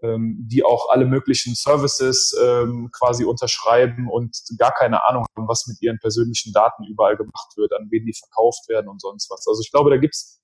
ähm, 0.00 0.46
die 0.48 0.64
auch 0.64 0.90
alle 0.90 1.06
möglichen 1.06 1.54
Services 1.54 2.34
ähm, 2.40 2.90
quasi 2.92 3.24
unterschreiben 3.24 4.08
und 4.08 4.36
gar 4.56 4.72
keine 4.72 5.06
Ahnung 5.08 5.26
haben, 5.36 5.48
was 5.48 5.66
mit 5.66 5.82
ihren 5.82 5.98
persönlichen 5.98 6.52
Daten 6.52 6.84
überall 6.84 7.16
gemacht 7.16 7.56
wird, 7.56 7.72
an 7.72 7.88
wen 7.90 8.06
die 8.06 8.14
verkauft 8.14 8.68
werden 8.68 8.88
und 8.88 9.00
sonst 9.00 9.28
was. 9.30 9.46
Also 9.48 9.60
ich 9.60 9.72
glaube, 9.72 9.90
da 9.90 9.96
gibt's 9.96 10.40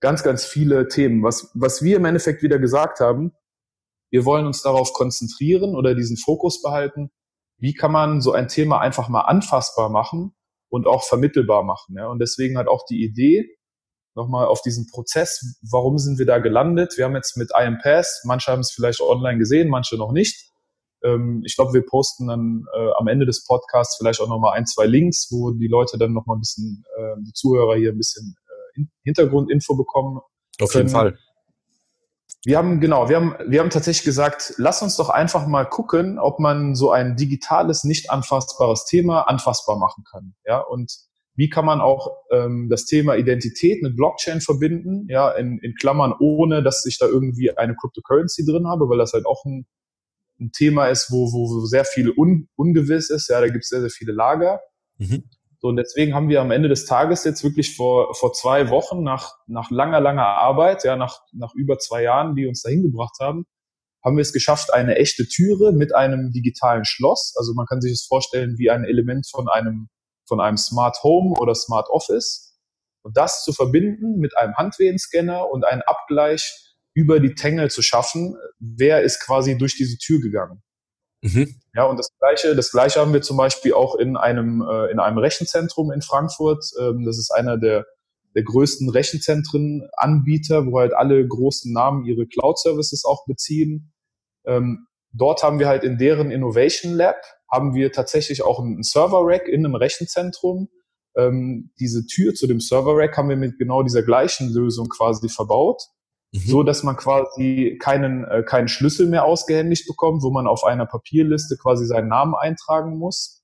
ganz, 0.00 0.22
ganz 0.22 0.44
viele 0.44 0.88
Themen. 0.88 1.22
Was, 1.22 1.50
was 1.54 1.82
wir 1.82 1.96
im 1.96 2.04
Endeffekt 2.04 2.42
wieder 2.42 2.58
gesagt 2.58 3.00
haben, 3.00 3.32
wir 4.10 4.26
wollen 4.26 4.44
uns 4.44 4.60
darauf 4.60 4.92
konzentrieren 4.92 5.74
oder 5.74 5.94
diesen 5.94 6.18
Fokus 6.18 6.60
behalten, 6.60 7.10
wie 7.56 7.72
kann 7.72 7.92
man 7.92 8.20
so 8.20 8.32
ein 8.32 8.48
Thema 8.48 8.80
einfach 8.80 9.08
mal 9.08 9.22
anfassbar 9.22 9.88
machen 9.88 10.34
und 10.72 10.86
auch 10.86 11.04
vermittelbar 11.04 11.62
machen. 11.62 11.96
Ja? 11.96 12.08
Und 12.08 12.18
deswegen 12.18 12.56
hat 12.56 12.66
auch 12.66 12.84
die 12.88 13.04
Idee, 13.04 13.56
nochmal 14.14 14.46
auf 14.46 14.62
diesen 14.62 14.86
Prozess, 14.86 15.58
warum 15.70 15.98
sind 15.98 16.18
wir 16.18 16.26
da 16.26 16.38
gelandet? 16.38 16.94
Wir 16.96 17.04
haben 17.04 17.14
jetzt 17.14 17.36
mit 17.36 17.50
IMPass, 17.58 18.22
manche 18.24 18.50
haben 18.50 18.60
es 18.60 18.72
vielleicht 18.72 19.00
online 19.00 19.38
gesehen, 19.38 19.68
manche 19.68 19.96
noch 19.96 20.12
nicht. 20.12 20.50
Ähm, 21.04 21.42
ich 21.44 21.56
glaube, 21.56 21.74
wir 21.74 21.84
posten 21.84 22.28
dann 22.28 22.64
äh, 22.74 22.90
am 22.98 23.06
Ende 23.06 23.26
des 23.26 23.44
Podcasts 23.44 23.96
vielleicht 23.98 24.20
auch 24.20 24.28
nochmal 24.28 24.56
ein, 24.56 24.66
zwei 24.66 24.86
Links, 24.86 25.28
wo 25.30 25.50
die 25.50 25.68
Leute 25.68 25.98
dann 25.98 26.14
nochmal 26.14 26.38
ein 26.38 26.40
bisschen, 26.40 26.84
äh, 26.96 27.16
die 27.20 27.32
Zuhörer 27.32 27.76
hier 27.76 27.90
ein 27.90 27.98
bisschen 27.98 28.34
äh, 28.76 28.82
Hintergrundinfo 29.04 29.76
bekommen. 29.76 30.20
Auf 30.60 30.74
jeden 30.74 30.88
Fall. 30.88 31.18
Wir 32.44 32.58
haben, 32.58 32.80
genau, 32.80 33.08
wir 33.08 33.16
haben, 33.16 33.34
wir 33.46 33.60
haben 33.60 33.70
tatsächlich 33.70 34.04
gesagt, 34.04 34.54
lass 34.56 34.82
uns 34.82 34.96
doch 34.96 35.10
einfach 35.10 35.46
mal 35.46 35.64
gucken, 35.64 36.18
ob 36.18 36.40
man 36.40 36.74
so 36.74 36.90
ein 36.90 37.16
digitales, 37.16 37.84
nicht 37.84 38.10
anfassbares 38.10 38.84
Thema 38.84 39.22
anfassbar 39.28 39.78
machen 39.78 40.02
kann. 40.10 40.34
Ja, 40.44 40.58
und 40.58 40.92
wie 41.34 41.48
kann 41.48 41.64
man 41.64 41.80
auch 41.80 42.10
ähm, 42.30 42.68
das 42.68 42.84
Thema 42.84 43.16
Identität 43.16 43.82
mit 43.82 43.96
Blockchain 43.96 44.40
verbinden, 44.40 45.06
ja, 45.08 45.30
in, 45.30 45.58
in 45.60 45.74
Klammern, 45.74 46.14
ohne 46.18 46.62
dass 46.62 46.84
ich 46.84 46.98
da 46.98 47.06
irgendwie 47.06 47.56
eine 47.56 47.76
Cryptocurrency 47.76 48.44
drin 48.44 48.66
habe, 48.66 48.88
weil 48.88 48.98
das 48.98 49.12
halt 49.12 49.24
auch 49.24 49.44
ein, 49.44 49.66
ein 50.40 50.50
Thema 50.52 50.88
ist, 50.88 51.12
wo, 51.12 51.32
wo 51.32 51.64
sehr 51.64 51.84
viel 51.84 52.10
un, 52.10 52.48
ungewiss 52.56 53.08
ist, 53.08 53.28
ja, 53.28 53.40
da 53.40 53.46
gibt 53.46 53.62
es 53.64 53.68
sehr, 53.68 53.80
sehr 53.80 53.90
viele 53.90 54.12
Lager. 54.12 54.60
Mhm. 54.98 55.24
So, 55.62 55.68
und 55.68 55.76
deswegen 55.76 56.12
haben 56.12 56.28
wir 56.28 56.40
am 56.40 56.50
Ende 56.50 56.68
des 56.68 56.86
Tages 56.86 57.22
jetzt 57.22 57.44
wirklich 57.44 57.76
vor, 57.76 58.14
vor 58.16 58.32
zwei 58.32 58.68
Wochen 58.68 59.04
nach, 59.04 59.36
nach 59.46 59.70
langer, 59.70 60.00
langer 60.00 60.26
Arbeit, 60.26 60.82
ja, 60.82 60.96
nach, 60.96 61.20
nach 61.32 61.54
über 61.54 61.78
zwei 61.78 62.02
Jahren, 62.02 62.34
die 62.34 62.48
uns 62.48 62.62
dahin 62.62 62.82
gebracht 62.82 63.14
haben, 63.20 63.46
haben 64.04 64.16
wir 64.16 64.22
es 64.22 64.32
geschafft, 64.32 64.74
eine 64.74 64.96
echte 64.96 65.28
Türe 65.28 65.70
mit 65.70 65.94
einem 65.94 66.32
digitalen 66.32 66.84
Schloss. 66.84 67.34
Also 67.36 67.54
man 67.54 67.66
kann 67.66 67.80
sich 67.80 67.92
das 67.92 68.04
vorstellen 68.04 68.58
wie 68.58 68.70
ein 68.70 68.84
Element 68.84 69.28
von 69.30 69.48
einem, 69.48 69.88
von 70.26 70.40
einem 70.40 70.56
Smart 70.56 71.00
Home 71.04 71.38
oder 71.38 71.54
Smart 71.54 71.88
Office. 71.90 72.58
Und 73.04 73.16
das 73.16 73.44
zu 73.44 73.52
verbinden 73.52 74.18
mit 74.18 74.36
einem 74.36 74.56
Handwehenscanner 74.56 75.48
und 75.48 75.64
einen 75.64 75.82
Abgleich 75.82 76.74
über 76.92 77.20
die 77.20 77.34
Tangle 77.34 77.70
zu 77.70 77.82
schaffen, 77.82 78.36
wer 78.58 79.02
ist 79.02 79.20
quasi 79.20 79.56
durch 79.56 79.76
diese 79.76 79.96
Tür 79.96 80.20
gegangen. 80.20 80.60
Mhm. 81.22 81.54
Ja, 81.74 81.84
und 81.84 81.98
das 81.98 82.10
Gleiche, 82.18 82.54
das 82.56 82.70
Gleiche 82.72 83.00
haben 83.00 83.12
wir 83.12 83.22
zum 83.22 83.36
Beispiel 83.36 83.74
auch 83.74 83.94
in 83.94 84.16
einem, 84.16 84.60
äh, 84.60 84.90
in 84.90 84.98
einem 84.98 85.18
Rechenzentrum 85.18 85.92
in 85.92 86.02
Frankfurt. 86.02 86.64
Ähm, 86.80 87.04
das 87.04 87.18
ist 87.18 87.30
einer 87.30 87.56
der, 87.56 87.86
der 88.34 88.42
größten 88.42 88.90
Rechenzentren-Anbieter, 88.90 90.66
wo 90.66 90.80
halt 90.80 90.94
alle 90.94 91.26
großen 91.26 91.72
Namen 91.72 92.04
ihre 92.04 92.26
Cloud-Services 92.26 93.04
auch 93.04 93.24
beziehen. 93.26 93.92
Ähm, 94.44 94.86
dort 95.12 95.42
haben 95.44 95.60
wir 95.60 95.68
halt 95.68 95.84
in 95.84 95.96
deren 95.96 96.30
Innovation 96.30 96.92
Lab 96.92 97.16
haben 97.50 97.74
wir 97.74 97.92
tatsächlich 97.92 98.42
auch 98.42 98.58
einen 98.60 98.82
Server-Rack 98.82 99.46
in 99.46 99.64
einem 99.64 99.76
Rechenzentrum. 99.76 100.70
Ähm, 101.14 101.70
diese 101.78 102.06
Tür 102.06 102.34
zu 102.34 102.46
dem 102.46 102.60
Server-Rack 102.60 103.16
haben 103.16 103.28
wir 103.28 103.36
mit 103.36 103.58
genau 103.58 103.82
dieser 103.82 104.02
gleichen 104.02 104.52
Lösung 104.52 104.88
quasi 104.88 105.28
verbaut 105.28 105.82
mhm. 106.32 106.38
so 106.38 106.62
dass 106.62 106.82
man 106.82 106.96
quasi 106.96 107.78
keinen, 107.80 108.24
äh, 108.24 108.42
keinen 108.42 108.68
Schlüssel 108.68 109.06
mehr 109.06 109.24
ausgehändigt 109.24 109.86
bekommt, 109.86 110.22
wo 110.22 110.30
man 110.30 110.46
auf 110.46 110.64
einer 110.64 110.86
Papierliste 110.86 111.56
quasi 111.56 111.86
seinen 111.86 112.08
Namen 112.08 112.34
eintragen 112.34 112.98
muss. 112.98 113.42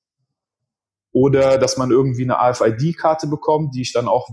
Oder 1.12 1.58
dass 1.58 1.78
man 1.78 1.90
irgendwie 1.90 2.24
eine 2.24 2.38
AFID-Karte 2.38 3.26
bekommt, 3.28 3.74
die 3.74 3.82
ich 3.82 3.92
dann 3.92 4.08
auch 4.08 4.28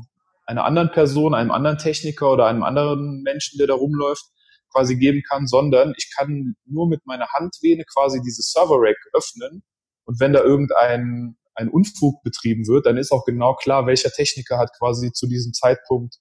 einer 0.46 0.65
anderen 0.65 0.91
Person, 0.91 1.34
einem 1.34 1.52
anderen 1.52 1.78
Techniker 1.78 2.32
oder 2.32 2.48
einem 2.48 2.63
anderen 2.63 3.22
Menschen, 3.24 3.58
der 3.58 3.68
da 3.68 3.74
rumläuft, 3.74 4.26
quasi 4.72 4.98
geben 4.98 5.24
kann, 5.28 5.48
sondern 5.48 5.94
ich 5.98 6.12
kann 6.15 6.56
nur 6.65 6.88
mit 6.88 7.06
meiner 7.06 7.28
Handvene 7.30 7.86
quasi 7.86 8.22
dieses 8.22 8.52
Server-Rack 8.52 8.98
öffnen 9.13 9.63
und 10.04 10.20
wenn 10.20 10.34
da 10.34 10.41
irgendein 10.41 11.38
ein 11.56 11.70
Unfug 11.70 12.22
betrieben 12.24 12.68
wird, 12.68 12.86
dann 12.86 12.98
ist 12.98 13.12
auch 13.12 13.26
genau 13.26 13.56
klar, 13.56 13.88
welcher 13.88 14.12
Techniker 14.12 14.58
hat 14.58 14.72
quasi 14.78 15.13
zu 15.13 15.26
diesem 15.26 15.54
Zeitpunkt 15.54 16.18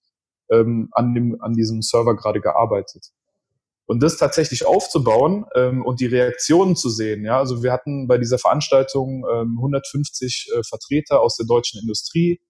ähm, 0.51 0.89
an, 0.93 1.15
dem, 1.15 1.41
an 1.41 1.55
diesem 1.55 1.83
Server 1.83 2.17
gerade 2.17 2.41
gearbeitet. 2.41 3.11
Und 3.87 4.03
das 4.03 4.17
tatsächlich 4.17 4.67
aufzubauen 4.67 5.45
ähm, 5.55 5.85
und 5.85 6.01
die 6.01 6.07
Reaktionen 6.07 6.75
zu 6.75 6.89
sehen. 6.89 7.25
Ja, 7.25 7.39
also 7.39 7.63
wir 7.63 7.71
hatten 7.71 8.09
bei 8.09 8.17
dieser 8.17 8.39
Veranstaltung 8.39 9.27
ähm, 9.31 9.57
150 9.59 10.49
äh, 10.55 10.63
Vertreter 10.63 11.21
aus 11.21 11.37
der 11.37 11.47
deutschen 11.47 11.81
Industrie. 11.81 12.41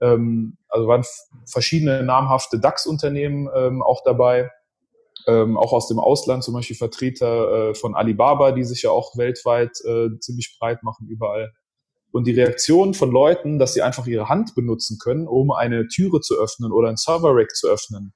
Ähm, 0.00 0.56
also 0.68 0.86
waren 0.86 1.04
verschiedene 1.46 2.04
namhafte 2.04 2.60
DAX-Unternehmen 2.60 3.48
ähm, 3.52 3.82
auch 3.82 4.02
dabei, 4.04 4.50
ähm, 5.26 5.56
auch 5.56 5.72
aus 5.72 5.88
dem 5.88 5.98
Ausland, 5.98 6.44
zum 6.44 6.54
Beispiel 6.54 6.76
Vertreter 6.76 7.70
äh, 7.70 7.74
von 7.74 7.96
Alibaba, 7.96 8.52
die 8.52 8.64
sich 8.64 8.82
ja 8.82 8.90
auch 8.90 9.16
weltweit 9.16 9.80
äh, 9.84 10.16
ziemlich 10.20 10.56
breit 10.60 10.84
machen 10.84 11.08
überall. 11.08 11.52
Und 12.10 12.26
die 12.26 12.32
Reaktion 12.32 12.94
von 12.94 13.10
Leuten, 13.10 13.58
dass 13.58 13.74
sie 13.74 13.82
einfach 13.82 14.06
ihre 14.06 14.28
Hand 14.28 14.54
benutzen 14.54 14.98
können, 14.98 15.26
um 15.28 15.50
eine 15.50 15.88
Türe 15.88 16.20
zu 16.20 16.40
öffnen 16.40 16.72
oder 16.72 16.88
ein 16.88 16.96
Server-Rack 16.96 17.54
zu 17.54 17.68
öffnen. 17.68 18.12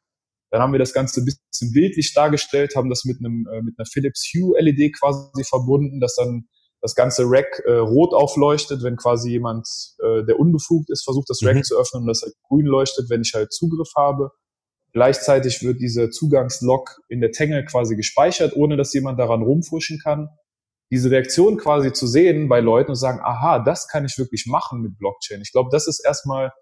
Dann 0.51 0.61
haben 0.61 0.73
wir 0.73 0.79
das 0.79 0.93
Ganze 0.93 1.21
ein 1.21 1.25
bisschen 1.25 1.73
bildlich 1.73 2.13
dargestellt, 2.15 2.75
haben 2.77 2.91
das 2.91 3.05
mit 3.05 3.19
einem 3.19 3.47
äh, 3.51 3.63
mit 3.63 3.75
einer 3.79 3.87
Philips 3.87 4.33
Hue 4.35 4.59
LED 4.59 4.99
quasi 4.99 5.45
verbunden, 5.45 6.01
dass 6.01 6.15
dann 6.15 6.47
das 6.83 6.95
ganze 6.95 7.25
Rack 7.27 7.63
äh, 7.65 7.73
rot 7.73 8.13
aufleuchtet, 8.13 8.83
wenn 8.83 8.97
quasi 8.97 9.31
jemand, 9.31 9.69
äh, 10.03 10.25
der 10.25 10.39
unbefugt 10.39 10.91
ist, 10.91 11.05
versucht, 11.05 11.31
das 11.31 11.43
Rack 11.43 11.57
mhm. 11.57 11.63
zu 11.63 11.79
öffnen 11.79 12.03
und 12.03 12.09
das 12.09 12.23
halt 12.23 12.35
grün 12.49 12.67
leuchtet, 12.67 13.09
wenn 13.09 13.23
ich 13.23 13.33
halt 13.35 13.53
Zugriff 13.53 13.93
habe. 13.97 14.31
Gleichzeitig 14.93 15.63
wird 15.63 15.81
dieser 15.81 16.11
Zugangslog 16.11 17.01
in 17.09 17.21
der 17.21 17.31
Tangle 17.31 17.65
quasi 17.65 17.97
gespeichert, 17.97 18.55
ohne 18.57 18.77
dass 18.77 18.93
jemand 18.93 19.19
daran 19.19 19.43
rumfuschen 19.43 20.01
kann 20.03 20.29
diese 20.93 21.11
Reaktion 21.11 21.57
quasi 21.57 21.95
zu 21.95 22.07
sehen 22.07 22.51
bei 22.51 22.61
Leuten 22.61 22.91
und 22.91 22.97
sagen, 22.97 23.19
aha, 23.23 23.61
das 23.61 23.89
kann 23.89 24.05
ich 24.05 24.19
wirklich 24.19 24.45
machen 24.47 24.83
mit 24.83 24.99
Blockchain. 24.99 25.41
Ich 25.41 25.51
glaube, 25.51 25.71
das 25.73 25.89
ist 25.89 26.05
erstmal 26.05 26.53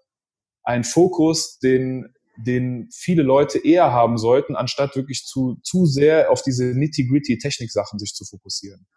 ein 0.63 0.85
Fokus, 0.85 1.59
den, 1.59 2.13
den 2.37 2.87
viele 2.93 3.23
Leute 3.23 3.59
eher 3.59 3.91
haben 3.91 4.17
sollten, 4.17 4.55
anstatt 4.55 4.95
wirklich 4.95 5.25
zu, 5.25 5.59
zu 5.63 5.85
sehr 5.85 6.31
auf 6.31 6.43
diese 6.43 6.63
nitty-gritty 6.63 7.39
Technik-Sachen 7.39 7.99
sich 7.99 8.13
zu 8.13 8.23
fokussieren. 8.23 8.87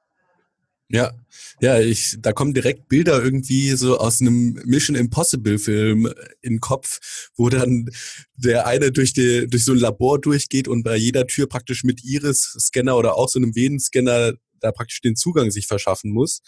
Ja, 0.89 1.13
ja, 1.61 1.81
ich, 1.81 2.17
da 2.21 2.33
kommen 2.33 2.55
direkt 2.55 2.89
Bilder 2.89 3.21
irgendwie 3.21 3.71
so 3.71 3.99
aus 3.99 4.21
einem 4.21 4.53
Mission 4.65 4.95
Impossible 4.95 5.59
Film 5.59 6.07
in 6.43 6.55
den 6.55 6.61
Kopf, 6.61 7.31
wo 7.37 7.49
dann 7.49 7.89
der 8.37 8.69
eine 8.69 8.93
durch 8.93 9.15
die, 9.15 9.49
durch 9.49 9.65
so 9.65 9.73
ein 9.73 9.79
Labor 9.79 10.21
durchgeht 10.21 10.69
und 10.69 10.85
bei 10.85 10.95
jeder 10.95 11.27
Tür 11.27 11.49
praktisch 11.49 11.83
mit 11.83 12.05
Iris-Scanner 12.05 12.97
oder 12.97 13.17
auch 13.17 13.29
so 13.29 13.41
einem 13.41 13.57
Venenscanner 13.57 14.35
da 14.61 14.73
praktisch 14.73 15.01
den 15.01 15.17
Zugang 15.17 15.51
sich 15.51 15.67
verschaffen 15.67 16.11
muss. 16.11 16.43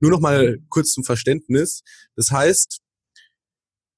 Nur 0.00 0.10
noch 0.10 0.20
mal 0.20 0.56
mhm. 0.56 0.66
kurz 0.68 0.92
zum 0.92 1.04
Verständnis. 1.04 1.82
Das 2.16 2.30
heißt, 2.30 2.80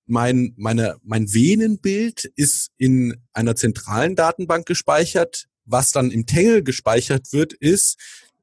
mein, 0.07 0.53
meine, 0.57 0.97
mein 1.03 1.33
Venenbild 1.33 2.31
ist 2.37 2.71
in 2.77 3.17
einer 3.33 3.57
zentralen 3.57 4.17
Datenbank 4.17 4.67
gespeichert. 4.67 5.47
Was 5.65 5.93
dann 5.93 6.11
im 6.11 6.27
Tangle 6.27 6.63
gespeichert 6.63 7.33
wird, 7.33 7.55
ist 7.55 7.97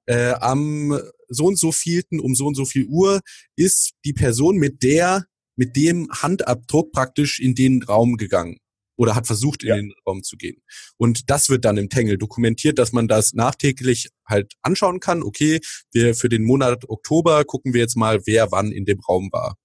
äh, 0.08 0.32
am 0.32 1.00
so 1.28 1.46
und 1.46 1.60
so 1.60 1.72
vielten 1.72 2.20
um 2.20 2.34
so 2.36 2.48
und 2.48 2.56
so 2.56 2.66
viel 2.66 2.86
Uhr 2.86 3.22
ist 3.56 3.92
die 4.06 4.14
Person 4.14 4.58
mit 4.58 4.84
der 4.84 5.26
mit 5.56 5.76
dem 5.76 6.10
Handabdruck 6.12 6.92
praktisch 6.92 7.40
in 7.40 7.54
den 7.56 7.84
Raum 7.84 8.18
gegangen 8.18 8.58
oder 9.02 9.16
hat 9.16 9.26
versucht, 9.26 9.64
in 9.64 9.70
ja. 9.70 9.76
den 9.78 9.94
Raum 10.06 10.22
zu 10.22 10.38
gehen. 10.38 10.62
Und 10.96 11.32
das 11.32 11.50
wird 11.50 11.66
dann 11.66 11.78
im 11.78 11.90
Tangle 11.90 12.20
dokumentiert, 12.20 12.78
dass 12.78 12.92
man 12.92 13.08
das 13.08 13.34
nachträglich 13.34 14.10
halt 14.28 14.54
anschauen 14.62 15.00
kann. 15.00 15.24
Okay, 15.24 15.60
wir 15.92 16.14
für 16.14 16.30
den 16.30 16.44
Monat 16.44 16.88
Oktober 16.88 17.44
gucken 17.44 17.74
wir 17.74 17.82
jetzt 17.82 17.98
mal, 17.98 18.22
wer 18.28 18.52
wann 18.52 18.72
in 18.72 18.86
dem 18.86 19.00
Raum 19.00 19.30
war. 19.32 19.58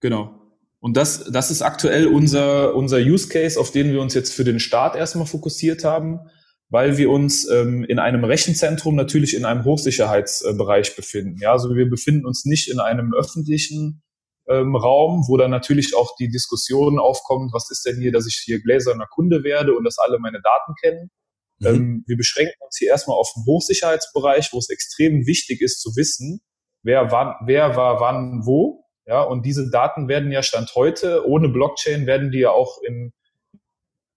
Genau. 0.00 0.38
Und 0.78 0.98
das, 0.98 1.24
das 1.24 1.50
ist 1.50 1.62
aktuell 1.62 2.06
unser, 2.06 2.74
unser 2.74 2.98
Use 2.98 3.28
Case, 3.28 3.58
auf 3.58 3.70
den 3.70 3.90
wir 3.92 4.02
uns 4.02 4.12
jetzt 4.12 4.34
für 4.34 4.44
den 4.44 4.60
Start 4.60 4.94
erstmal 4.94 5.26
fokussiert 5.26 5.82
haben, 5.82 6.20
weil 6.68 6.98
wir 6.98 7.08
uns 7.08 7.48
ähm, 7.48 7.82
in 7.82 7.98
einem 7.98 8.24
Rechenzentrum 8.24 8.94
natürlich 8.94 9.34
in 9.34 9.46
einem 9.46 9.64
Hochsicherheitsbereich 9.64 10.96
befinden. 10.96 11.38
Ja, 11.40 11.52
also 11.52 11.74
wir 11.74 11.88
befinden 11.88 12.26
uns 12.26 12.44
nicht 12.44 12.68
in 12.68 12.78
einem 12.78 13.14
öffentlichen 13.14 14.02
ähm, 14.48 14.76
Raum, 14.76 15.24
wo 15.28 15.36
dann 15.36 15.50
natürlich 15.50 15.94
auch 15.96 16.14
die 16.16 16.28
Diskussion 16.28 16.98
aufkommt, 16.98 17.52
was 17.52 17.70
ist 17.70 17.84
denn 17.84 18.00
hier, 18.00 18.12
dass 18.12 18.26
ich 18.26 18.40
hier 18.44 18.60
gläserner 18.60 19.06
Kunde 19.06 19.42
werde 19.44 19.74
und 19.74 19.84
dass 19.84 19.98
alle 19.98 20.18
meine 20.18 20.40
Daten 20.40 20.74
kennen. 20.80 21.10
Mhm. 21.58 21.66
Ähm, 21.66 22.04
wir 22.06 22.16
beschränken 22.16 22.56
uns 22.60 22.76
hier 22.78 22.88
erstmal 22.88 23.16
auf 23.16 23.30
den 23.34 23.44
Hochsicherheitsbereich, 23.44 24.50
wo 24.52 24.58
es 24.58 24.68
extrem 24.68 25.26
wichtig 25.26 25.60
ist 25.60 25.80
zu 25.80 25.96
wissen, 25.96 26.40
wer 26.82 27.10
wann, 27.10 27.34
wer 27.44 27.76
war 27.76 28.00
wann 28.00 28.42
wo. 28.44 28.84
Ja, 29.06 29.22
und 29.22 29.46
diese 29.46 29.70
Daten 29.70 30.08
werden 30.08 30.32
ja 30.32 30.42
Stand 30.42 30.74
heute, 30.74 31.26
ohne 31.26 31.48
Blockchain 31.48 32.06
werden 32.06 32.32
die 32.32 32.40
ja 32.40 32.50
auch 32.50 32.78
in, 32.82 33.12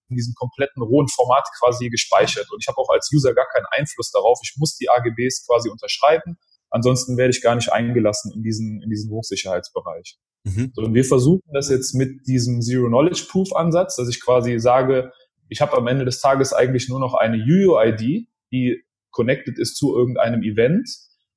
in 0.08 0.16
diesem 0.16 0.34
kompletten 0.34 0.82
rohen 0.82 1.06
Format 1.06 1.46
quasi 1.60 1.88
gespeichert. 1.90 2.50
Und 2.50 2.58
ich 2.60 2.66
habe 2.66 2.78
auch 2.78 2.88
als 2.88 3.08
User 3.14 3.32
gar 3.32 3.46
keinen 3.52 3.66
Einfluss 3.70 4.10
darauf. 4.10 4.40
Ich 4.42 4.54
muss 4.58 4.76
die 4.76 4.90
AGBs 4.90 5.46
quasi 5.46 5.68
unterschreiben 5.68 6.38
Ansonsten 6.70 7.16
werde 7.16 7.30
ich 7.30 7.42
gar 7.42 7.54
nicht 7.54 7.72
eingelassen 7.72 8.32
in 8.34 8.42
diesen, 8.42 8.80
in 8.82 8.90
diesen 8.90 9.10
Hochsicherheitsbereich. 9.10 10.18
Mhm. 10.44 10.72
So, 10.74 10.82
und 10.82 10.94
wir 10.94 11.04
versuchen 11.04 11.50
das 11.52 11.68
jetzt 11.68 11.94
mit 11.94 12.26
diesem 12.26 12.62
Zero-Knowledge-Proof-Ansatz, 12.62 13.96
dass 13.96 14.08
ich 14.08 14.20
quasi 14.20 14.58
sage, 14.58 15.12
ich 15.48 15.60
habe 15.60 15.76
am 15.76 15.86
Ende 15.88 16.04
des 16.04 16.20
Tages 16.20 16.52
eigentlich 16.52 16.88
nur 16.88 17.00
noch 17.00 17.14
eine 17.14 17.36
UUID, 17.36 18.28
die 18.52 18.82
connected 19.10 19.58
ist 19.58 19.76
zu 19.76 19.96
irgendeinem 19.96 20.42
Event. 20.42 20.88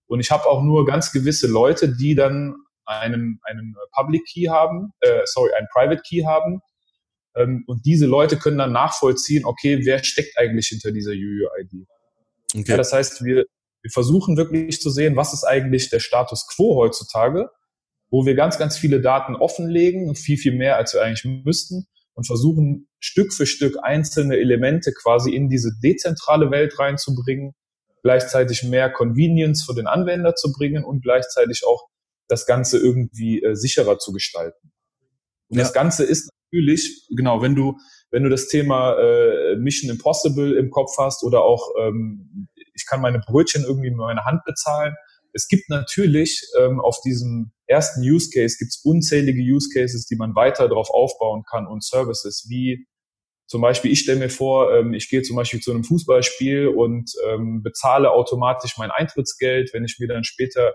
Und 0.05 0.19
ich 0.19 0.31
habe 0.31 0.45
auch 0.45 0.61
nur 0.61 0.86
ganz 0.86 1.11
gewisse 1.11 1.47
Leute, 1.47 1.95
die 1.95 2.13
dann 2.13 2.55
einen, 2.86 3.39
einen 3.43 3.75
Public 3.93 4.25
Key 4.25 4.45
haben, 4.45 4.91
äh, 4.99 5.21
sorry, 5.25 5.51
einen 5.57 5.67
Private 5.73 6.01
Key 6.07 6.23
haben. 6.23 6.59
Ähm, 7.36 7.63
und 7.65 7.86
diese 7.86 8.05
Leute 8.05 8.38
können 8.38 8.59
dann 8.59 8.71
nachvollziehen, 8.71 9.45
okay, 9.45 9.81
wer 9.84 10.03
steckt 10.03 10.38
eigentlich 10.38 10.67
hinter 10.67 10.91
dieser 10.91 11.11
UUID? 11.11 11.88
Okay. 12.53 12.63
Ja, 12.67 12.77
das 12.77 12.93
heißt, 12.93 13.23
wir, 13.23 13.45
wir 13.84 13.91
versuchen 13.91 14.38
wirklich 14.38 14.81
zu 14.81 14.89
sehen, 14.89 15.15
was 15.15 15.34
ist 15.34 15.43
eigentlich 15.43 15.89
der 15.89 15.99
Status 15.99 16.47
quo 16.47 16.75
heutzutage, 16.77 17.49
wo 18.09 18.25
wir 18.25 18.34
ganz, 18.34 18.57
ganz 18.57 18.77
viele 18.77 19.01
Daten 19.01 19.36
offenlegen, 19.36 20.15
viel, 20.15 20.38
viel 20.38 20.55
mehr, 20.55 20.77
als 20.77 20.93
wir 20.93 21.01
eigentlich 21.01 21.43
müssten 21.43 21.86
und 22.13 22.25
versuchen 22.25 22.88
Stück 22.99 23.34
für 23.34 23.45
Stück 23.45 23.77
einzelne 23.84 24.38
Elemente 24.38 24.93
quasi 24.93 25.36
in 25.36 25.49
diese 25.49 25.71
dezentrale 25.84 26.49
Welt 26.49 26.79
reinzubringen, 26.79 27.53
gleichzeitig 28.03 28.63
mehr 28.63 28.89
Convenience 28.89 29.65
für 29.65 29.73
den 29.73 29.88
Anwender 29.88 30.36
zu 30.36 30.53
bringen 30.53 30.86
und 30.86 31.01
gleichzeitig 31.03 31.65
auch 31.65 31.89
das 32.29 32.45
Ganze 32.45 32.77
irgendwie 32.77 33.43
äh, 33.43 33.55
sicherer 33.55 33.99
zu 33.99 34.13
gestalten. 34.13 34.71
Und 35.49 35.57
ja. 35.57 35.63
das 35.63 35.73
Ganze 35.73 36.05
ist 36.05 36.29
natürlich, 36.51 37.05
genau, 37.09 37.41
wenn 37.41 37.55
du, 37.55 37.77
wenn 38.11 38.23
du 38.23 38.29
das 38.29 38.47
Thema 38.47 38.97
äh, 38.97 39.55
Mission 39.57 39.91
Impossible 39.91 40.55
im 40.55 40.69
Kopf 40.69 40.97
hast 40.97 41.23
oder 41.23 41.43
auch 41.43 41.71
ähm, 41.79 42.47
ich 42.74 42.86
kann 42.88 43.01
meine 43.01 43.19
Brötchen 43.19 43.63
irgendwie 43.63 43.89
mit 43.89 43.99
meiner 43.99 44.26
Hand 44.26 44.43
bezahlen. 44.45 44.95
Es 45.34 45.47
gibt 45.47 45.69
natürlich 45.69 46.41
ähm, 46.59 46.80
auf 46.80 46.99
diesem 47.01 47.51
ersten 47.65 48.01
Use 48.01 48.30
Case 48.30 48.57
gibt's 48.59 48.82
unzählige 48.84 49.41
Use 49.41 49.69
Cases, 49.74 50.05
die 50.05 50.15
man 50.15 50.36
weiter 50.36 50.67
darauf 50.67 50.89
aufbauen 50.91 51.43
kann 51.49 51.65
und 51.65 51.84
Services 51.84 52.45
wie 52.49 52.86
zum 53.47 53.61
Beispiel, 53.61 53.91
ich 53.91 53.99
stelle 53.99 54.19
mir 54.19 54.30
vor, 54.30 54.74
ähm, 54.74 54.93
ich 54.93 55.09
gehe 55.09 55.21
zum 55.21 55.36
Beispiel 55.36 55.59
zu 55.59 55.71
einem 55.71 55.84
Fußballspiel 55.84 56.69
und 56.69 57.11
ähm, 57.28 57.61
bezahle 57.61 58.11
automatisch 58.11 58.78
mein 58.78 58.89
Eintrittsgeld. 58.89 59.74
Wenn 59.74 59.86
ich 59.86 59.97
mir 59.99 60.07
dann 60.07 60.24
später 60.24 60.74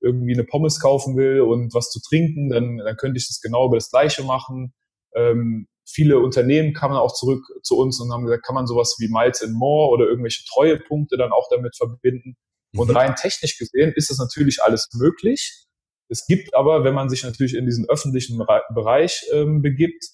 irgendwie 0.00 0.34
eine 0.34 0.44
Pommes 0.44 0.80
kaufen 0.80 1.16
will 1.16 1.40
und 1.40 1.74
was 1.74 1.90
zu 1.90 2.00
trinken, 2.00 2.50
dann, 2.50 2.78
dann 2.78 2.96
könnte 2.96 3.18
ich 3.18 3.26
das 3.26 3.40
genau 3.40 3.66
über 3.66 3.76
das 3.76 3.90
Gleiche 3.90 4.22
machen. 4.22 4.72
Ähm, 5.14 5.66
viele 5.92 6.18
Unternehmen 6.18 6.72
kamen 6.72 6.96
auch 6.96 7.12
zurück 7.12 7.44
zu 7.62 7.76
uns 7.76 8.00
und 8.00 8.12
haben 8.12 8.24
gesagt, 8.24 8.44
kann 8.44 8.54
man 8.54 8.66
sowas 8.66 8.96
wie 8.98 9.08
Miles 9.08 9.42
and 9.42 9.54
More 9.54 9.90
oder 9.90 10.06
irgendwelche 10.06 10.44
Treuepunkte 10.44 11.16
dann 11.16 11.32
auch 11.32 11.48
damit 11.50 11.76
verbinden. 11.76 12.36
Und 12.74 12.88
mhm. 12.88 12.96
rein 12.96 13.16
technisch 13.16 13.58
gesehen 13.58 13.92
ist 13.96 14.10
das 14.10 14.18
natürlich 14.18 14.62
alles 14.62 14.88
möglich. 14.94 15.66
Es 16.08 16.26
gibt 16.26 16.54
aber, 16.54 16.84
wenn 16.84 16.94
man 16.94 17.08
sich 17.08 17.22
natürlich 17.22 17.54
in 17.54 17.66
diesen 17.66 17.88
öffentlichen 17.88 18.44
Bereich 18.74 19.24
ähm, 19.32 19.62
begibt 19.62 20.04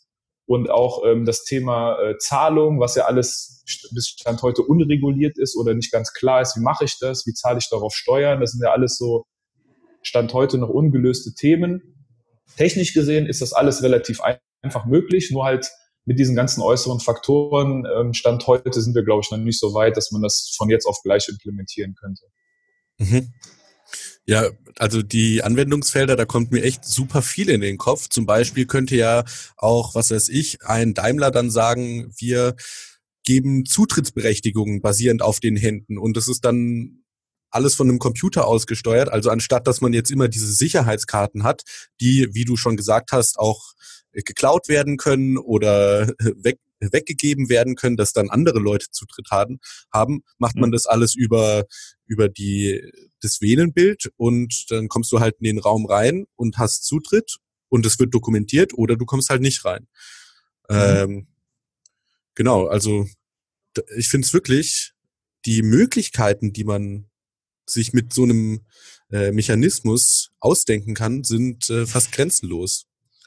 und 0.47 0.71
auch 0.71 1.05
ähm, 1.05 1.25
das 1.25 1.45
Thema 1.45 1.99
äh, 2.01 2.19
Zahlung, 2.19 2.81
was 2.81 2.95
ja 2.95 3.07
alles 3.07 3.65
bis 3.93 4.09
Stand 4.09 4.43
heute 4.43 4.63
unreguliert 4.63 5.39
ist 5.39 5.57
oder 5.57 5.75
nicht 5.75 5.91
ganz 5.91 6.13
klar 6.13 6.43
ist, 6.43 6.57
wie 6.57 6.61
mache 6.61 6.85
ich 6.85 6.99
das, 7.01 7.27
wie 7.27 7.33
zahle 7.33 7.59
ich 7.59 7.69
darauf 7.71 7.95
Steuern, 7.95 8.41
das 8.41 8.53
sind 8.53 8.63
ja 8.63 8.73
alles 8.73 8.97
so 8.97 9.25
Stand 10.03 10.33
heute 10.35 10.59
noch 10.59 10.69
ungelöste 10.69 11.35
Themen. 11.35 11.83
Technisch 12.57 12.95
gesehen 12.95 13.27
ist 13.27 13.43
das 13.43 13.53
alles 13.53 13.83
relativ 13.83 14.21
einfach 14.67 14.87
möglich, 14.87 15.31
nur 15.31 15.45
halt 15.45 15.71
mit 16.05 16.19
diesen 16.19 16.37
ganzen 16.37 16.61
äußeren 16.61 17.01
Faktoren, 17.01 17.85
ähm, 17.97 18.13
Stand 18.13 18.47
heute 18.47 18.81
sind 18.81 18.95
wir, 18.95 19.03
glaube 19.03 19.23
ich, 19.25 19.31
noch 19.31 19.39
nicht 19.39 19.59
so 19.59 19.75
weit, 19.75 19.97
dass 19.97 20.13
man 20.13 20.23
das 20.23 20.55
von 20.57 20.69
jetzt 20.69 20.87
auf 20.87 21.03
gleich 21.03 21.29
implementieren 21.29 21.95
könnte. 21.95 22.27
Mhm. 22.99 23.33
Ja, 24.25 24.51
also 24.79 25.03
die 25.03 25.43
Anwendungsfelder, 25.43 26.17
da 26.17 26.25
kommt 26.25 26.51
mir 26.51 26.63
echt 26.63 26.85
super 26.85 27.23
viel 27.23 27.49
in 27.49 27.61
den 27.61 27.79
Kopf. 27.79 28.09
Zum 28.09 28.27
Beispiel 28.27 28.67
könnte 28.67 28.97
ja 28.97 29.25
auch, 29.57 29.95
was 29.95 30.11
weiß 30.11 30.29
ich, 30.29 30.65
ein 30.65 30.95
Daimler 30.95 31.31
dann 31.31 31.51
sagen, 31.51 32.13
wir 32.19 32.57
geben 33.25 33.65
Zutrittsberechtigungen 33.65 34.83
basierend 34.83 35.23
auf 35.23 35.41
den 35.41 35.57
Händen 35.57 35.99
und 35.99 36.17
das 36.17 36.29
ist 36.29 36.45
dann 36.45 37.05
alles 37.51 37.75
von 37.75 37.89
einem 37.89 37.99
Computer 37.99 38.47
ausgesteuert. 38.47 39.09
Also 39.09 39.31
anstatt, 39.31 39.67
dass 39.67 39.81
man 39.81 39.93
jetzt 39.93 40.11
immer 40.11 40.29
diese 40.29 40.53
Sicherheitskarten 40.53 41.43
hat, 41.43 41.63
die, 42.01 42.29
wie 42.33 42.45
du 42.45 42.57
schon 42.57 42.77
gesagt 42.77 43.13
hast, 43.13 43.39
auch 43.39 43.73
geklaut 44.25 44.69
werden 44.69 44.97
können 44.97 45.39
oder 45.39 46.09
weg, 46.19 46.59
weggegeben 46.81 47.49
werden 47.49 47.75
können, 47.75 47.97
dass 47.97 48.13
dann 48.13 48.31
andere 48.31 48.59
Leute 48.59 48.87
Zutritt 48.91 49.31
haben, 49.31 49.61
haben 49.93 50.23
macht 50.39 50.57
man 50.57 50.71
mhm. 50.71 50.73
das 50.73 50.87
alles 50.87 51.15
über, 51.15 51.65
über 52.07 52.29
die, 52.29 52.83
das 53.21 53.41
Venenbild 53.41 54.11
und 54.17 54.67
dann 54.71 54.89
kommst 54.89 55.13
du 55.13 55.21
halt 55.21 55.37
in 55.41 55.45
den 55.45 55.59
Raum 55.59 55.87
rein 55.87 56.27
und 56.37 56.59
hast 56.59 56.85
Zutritt 56.85 57.37
und 57.69 57.87
es 57.87 57.99
wird 57.99 58.15
dokumentiert 58.15 58.75
oder 58.75 58.97
du 58.97 59.07
kommst 59.07 59.31
halt 59.31 59.43
nicht 59.43 59.65
rein. 59.65 59.89
Mhm. 60.69 60.77
Ähm, 60.77 61.27
genau, 62.35 62.67
also 62.67 63.07
ich 63.97 64.09
finde 64.09 64.27
es 64.27 64.33
wirklich, 64.33 64.93
die 65.45 65.63
Möglichkeiten, 65.63 66.53
die 66.53 66.65
man 66.65 67.07
sich 67.67 67.93
mit 67.93 68.13
so 68.13 68.25
einem 68.25 68.65
äh, 69.11 69.33
Mechanismus 69.33 70.31
ausdenken 70.41 70.95
kann, 70.95 71.25
sind 71.25 71.69
äh, 71.71 71.87
fast 71.87 72.13
grenzenlos. 72.13 72.87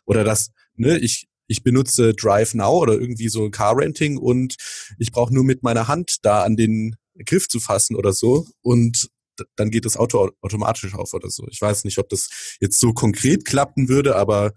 Oder 0.09 0.23
das, 0.23 0.49
ne, 0.75 0.97
ich, 0.97 1.27
ich 1.47 1.61
benutze 1.61 2.15
Drive 2.15 2.55
Now 2.55 2.79
oder 2.79 2.93
irgendwie 2.93 3.29
so 3.29 3.49
Car 3.51 3.77
Renting 3.77 4.17
und 4.17 4.55
ich 4.97 5.11
brauche 5.11 5.33
nur 5.33 5.43
mit 5.43 5.61
meiner 5.61 5.87
Hand 5.87 6.17
da 6.23 6.43
an 6.43 6.57
den 6.57 6.95
Griff 7.25 7.47
zu 7.47 7.59
fassen 7.59 7.95
oder 7.95 8.11
so 8.11 8.47
und 8.61 9.09
dann 9.55 9.69
geht 9.69 9.85
das 9.85 9.97
Auto 9.97 10.31
automatisch 10.41 10.95
auf 10.95 11.13
oder 11.13 11.29
so. 11.29 11.47
Ich 11.49 11.61
weiß 11.61 11.83
nicht, 11.83 11.99
ob 11.99 12.09
das 12.09 12.57
jetzt 12.59 12.79
so 12.79 12.91
konkret 12.91 13.45
klappen 13.45 13.87
würde, 13.87 14.15
aber 14.15 14.53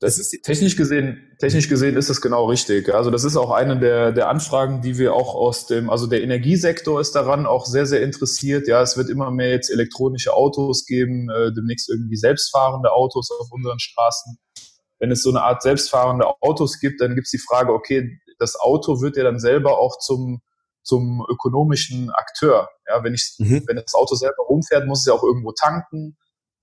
das 0.00 0.18
ist 0.18 0.42
technisch 0.42 0.76
gesehen, 0.76 1.34
technisch 1.38 1.68
gesehen 1.68 1.96
ist 1.96 2.10
das 2.10 2.20
genau 2.20 2.46
richtig. 2.46 2.92
Also 2.92 3.10
das 3.10 3.24
ist 3.24 3.36
auch 3.36 3.50
eine 3.50 3.78
der, 3.78 4.12
der 4.12 4.28
Anfragen, 4.28 4.82
die 4.82 4.98
wir 4.98 5.14
auch 5.14 5.34
aus 5.34 5.66
dem, 5.66 5.88
also 5.88 6.06
der 6.06 6.22
Energiesektor 6.22 7.00
ist 7.00 7.12
daran 7.12 7.46
auch 7.46 7.64
sehr, 7.64 7.86
sehr 7.86 8.02
interessiert. 8.02 8.66
Ja, 8.66 8.82
es 8.82 8.96
wird 8.96 9.08
immer 9.08 9.30
mehr 9.30 9.50
jetzt 9.50 9.70
elektronische 9.70 10.34
Autos 10.34 10.84
geben, 10.84 11.30
äh, 11.30 11.52
demnächst 11.52 11.88
irgendwie 11.88 12.16
selbstfahrende 12.16 12.92
Autos 12.92 13.30
auf 13.30 13.48
unseren 13.50 13.78
Straßen. 13.78 14.36
Wenn 14.98 15.10
es 15.10 15.22
so 15.22 15.30
eine 15.30 15.42
Art 15.42 15.62
selbstfahrende 15.62 16.26
Autos 16.40 16.80
gibt, 16.80 17.00
dann 17.00 17.14
gibt 17.14 17.26
es 17.26 17.30
die 17.30 17.38
Frage, 17.38 17.72
okay, 17.72 18.18
das 18.38 18.56
Auto 18.58 19.00
wird 19.00 19.16
ja 19.16 19.22
dann 19.22 19.38
selber 19.38 19.78
auch 19.78 19.98
zum, 19.98 20.40
zum 20.82 21.24
ökonomischen 21.30 22.10
Akteur. 22.10 22.68
Ja, 22.88 23.04
wenn 23.04 23.14
ich, 23.14 23.36
mhm. 23.38 23.62
wenn 23.66 23.76
das 23.76 23.94
Auto 23.94 24.16
selber 24.16 24.42
rumfährt, 24.48 24.86
muss 24.86 25.00
es 25.00 25.06
ja 25.06 25.12
auch 25.12 25.22
irgendwo 25.22 25.52
tanken 25.52 26.16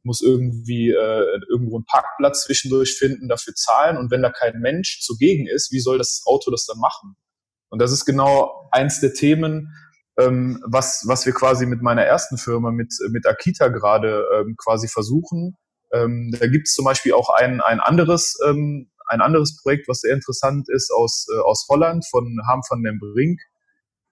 muss 0.03 0.21
irgendwie 0.21 0.89
äh, 0.89 1.39
irgendwo 1.49 1.77
einen 1.77 1.85
Parkplatz 1.85 2.43
zwischendurch 2.43 2.95
finden, 2.97 3.27
dafür 3.27 3.53
zahlen. 3.53 3.97
Und 3.97 4.11
wenn 4.11 4.21
da 4.21 4.31
kein 4.31 4.59
Mensch 4.59 5.01
zugegen 5.01 5.47
ist, 5.47 5.71
wie 5.71 5.79
soll 5.79 5.97
das 5.97 6.23
Auto 6.25 6.51
das 6.51 6.65
dann 6.65 6.79
machen? 6.79 7.15
Und 7.69 7.79
das 7.81 7.91
ist 7.91 8.05
genau 8.05 8.69
eins 8.71 8.99
der 8.99 9.13
Themen, 9.13 9.73
ähm, 10.17 10.61
was, 10.65 11.03
was 11.07 11.25
wir 11.25 11.33
quasi 11.33 11.65
mit 11.65 11.81
meiner 11.81 12.03
ersten 12.03 12.37
Firma, 12.37 12.71
mit, 12.71 12.93
mit 13.11 13.25
Akita 13.25 13.69
gerade 13.69 14.25
ähm, 14.35 14.55
quasi 14.57 14.87
versuchen. 14.87 15.57
Ähm, 15.93 16.35
da 16.37 16.47
gibt 16.47 16.67
es 16.67 16.73
zum 16.73 16.85
Beispiel 16.85 17.13
auch 17.13 17.29
ein, 17.29 17.61
ein 17.61 17.79
anderes 17.79 18.37
ähm, 18.45 18.91
ein 19.07 19.21
anderes 19.21 19.61
Projekt, 19.61 19.89
was 19.89 19.99
sehr 19.99 20.13
interessant 20.13 20.69
ist 20.69 20.89
aus, 20.91 21.27
äh, 21.33 21.39
aus 21.39 21.65
Holland 21.69 22.05
von 22.09 22.39
Harm 22.47 22.61
van 22.69 22.81
den 22.81 22.97
Brink. 22.97 23.41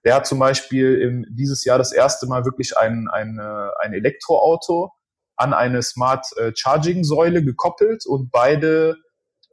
Der 0.04 0.14
hat 0.14 0.26
zum 0.26 0.38
Beispiel 0.38 1.00
im, 1.00 1.24
dieses 1.30 1.64
Jahr 1.64 1.78
das 1.78 1.92
erste 1.92 2.26
Mal 2.26 2.44
wirklich 2.44 2.76
ein, 2.76 3.08
ein, 3.10 3.38
ein 3.38 3.92
Elektroauto 3.92 4.92
an 5.40 5.54
eine 5.54 5.82
Smart 5.82 6.26
äh, 6.36 6.52
Charging 6.54 7.02
Säule 7.02 7.42
gekoppelt 7.42 8.04
und 8.06 8.30
beide 8.30 8.96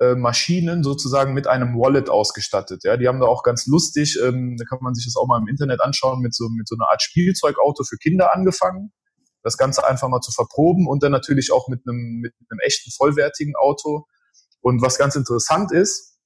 äh, 0.01 0.15
Maschinen 0.15 0.83
sozusagen 0.83 1.33
mit 1.33 1.47
einem 1.47 1.79
Wallet 1.79 2.09
ausgestattet. 2.09 2.83
Ja, 2.83 2.97
die 2.97 3.07
haben 3.07 3.21
da 3.21 3.27
auch 3.27 3.41
ganz 3.41 3.67
lustig, 3.67 4.19
ähm, 4.21 4.57
da 4.57 4.65
kann 4.65 4.79
man 4.81 4.93
sich 4.93 5.05
das 5.05 5.15
auch 5.15 5.27
mal 5.27 5.39
im 5.39 5.47
Internet 5.47 5.81
anschauen, 5.81 6.19
mit 6.19 6.35
so, 6.35 6.49
mit 6.49 6.67
so 6.67 6.75
einer 6.75 6.91
Art 6.91 7.01
Spielzeugauto 7.01 7.83
für 7.83 7.97
Kinder 7.97 8.35
angefangen. 8.35 8.91
Das 9.43 9.57
Ganze 9.57 9.87
einfach 9.87 10.09
mal 10.09 10.19
zu 10.19 10.33
verproben 10.33 10.87
und 10.87 11.03
dann 11.03 11.13
natürlich 11.13 11.53
auch 11.53 11.69
mit 11.69 11.81
einem, 11.87 12.19
mit 12.19 12.33
einem 12.49 12.59
echten 12.59 12.91
vollwertigen 12.91 13.55
Auto. 13.55 14.05
Und 14.59 14.81
was 14.81 14.97
ganz 14.97 15.15
interessant 15.15 15.71
ist, 15.71 16.19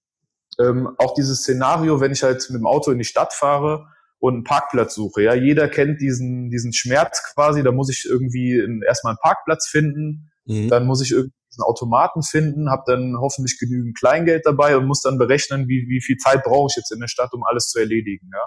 ähm, 0.59 0.89
auch 0.97 1.13
dieses 1.13 1.41
Szenario, 1.41 2.01
wenn 2.01 2.11
ich 2.11 2.23
halt 2.23 2.49
mit 2.49 2.59
dem 2.59 2.65
Auto 2.65 2.89
in 2.89 2.97
die 2.97 3.05
Stadt 3.05 3.33
fahre 3.33 3.85
und 4.21 4.35
einen 4.35 4.43
Parkplatz 4.43 4.93
suche. 4.93 5.23
Ja, 5.23 5.33
jeder 5.33 5.67
kennt 5.67 5.99
diesen, 5.99 6.51
diesen 6.51 6.73
Schmerz 6.73 7.23
quasi. 7.33 7.63
Da 7.63 7.71
muss 7.71 7.89
ich 7.89 8.05
irgendwie 8.07 8.63
erstmal 8.85 9.11
einen 9.11 9.19
Parkplatz 9.21 9.67
finden. 9.67 10.29
Mhm. 10.45 10.69
Dann 10.69 10.85
muss 10.85 11.01
ich 11.01 11.11
irgendwie 11.11 11.35
diesen 11.51 11.63
Automaten 11.63 12.21
finden, 12.21 12.69
habe 12.69 12.83
dann 12.85 13.17
hoffentlich 13.19 13.57
genügend 13.59 13.97
Kleingeld 13.97 14.45
dabei 14.45 14.77
und 14.77 14.85
muss 14.85 15.01
dann 15.01 15.17
berechnen, 15.17 15.67
wie, 15.67 15.87
wie 15.89 16.01
viel 16.01 16.17
Zeit 16.17 16.43
brauche 16.43 16.67
ich 16.69 16.77
jetzt 16.77 16.91
in 16.91 16.99
der 16.99 17.07
Stadt, 17.07 17.33
um 17.33 17.43
alles 17.43 17.67
zu 17.67 17.79
erledigen. 17.79 18.29
Ja. 18.31 18.45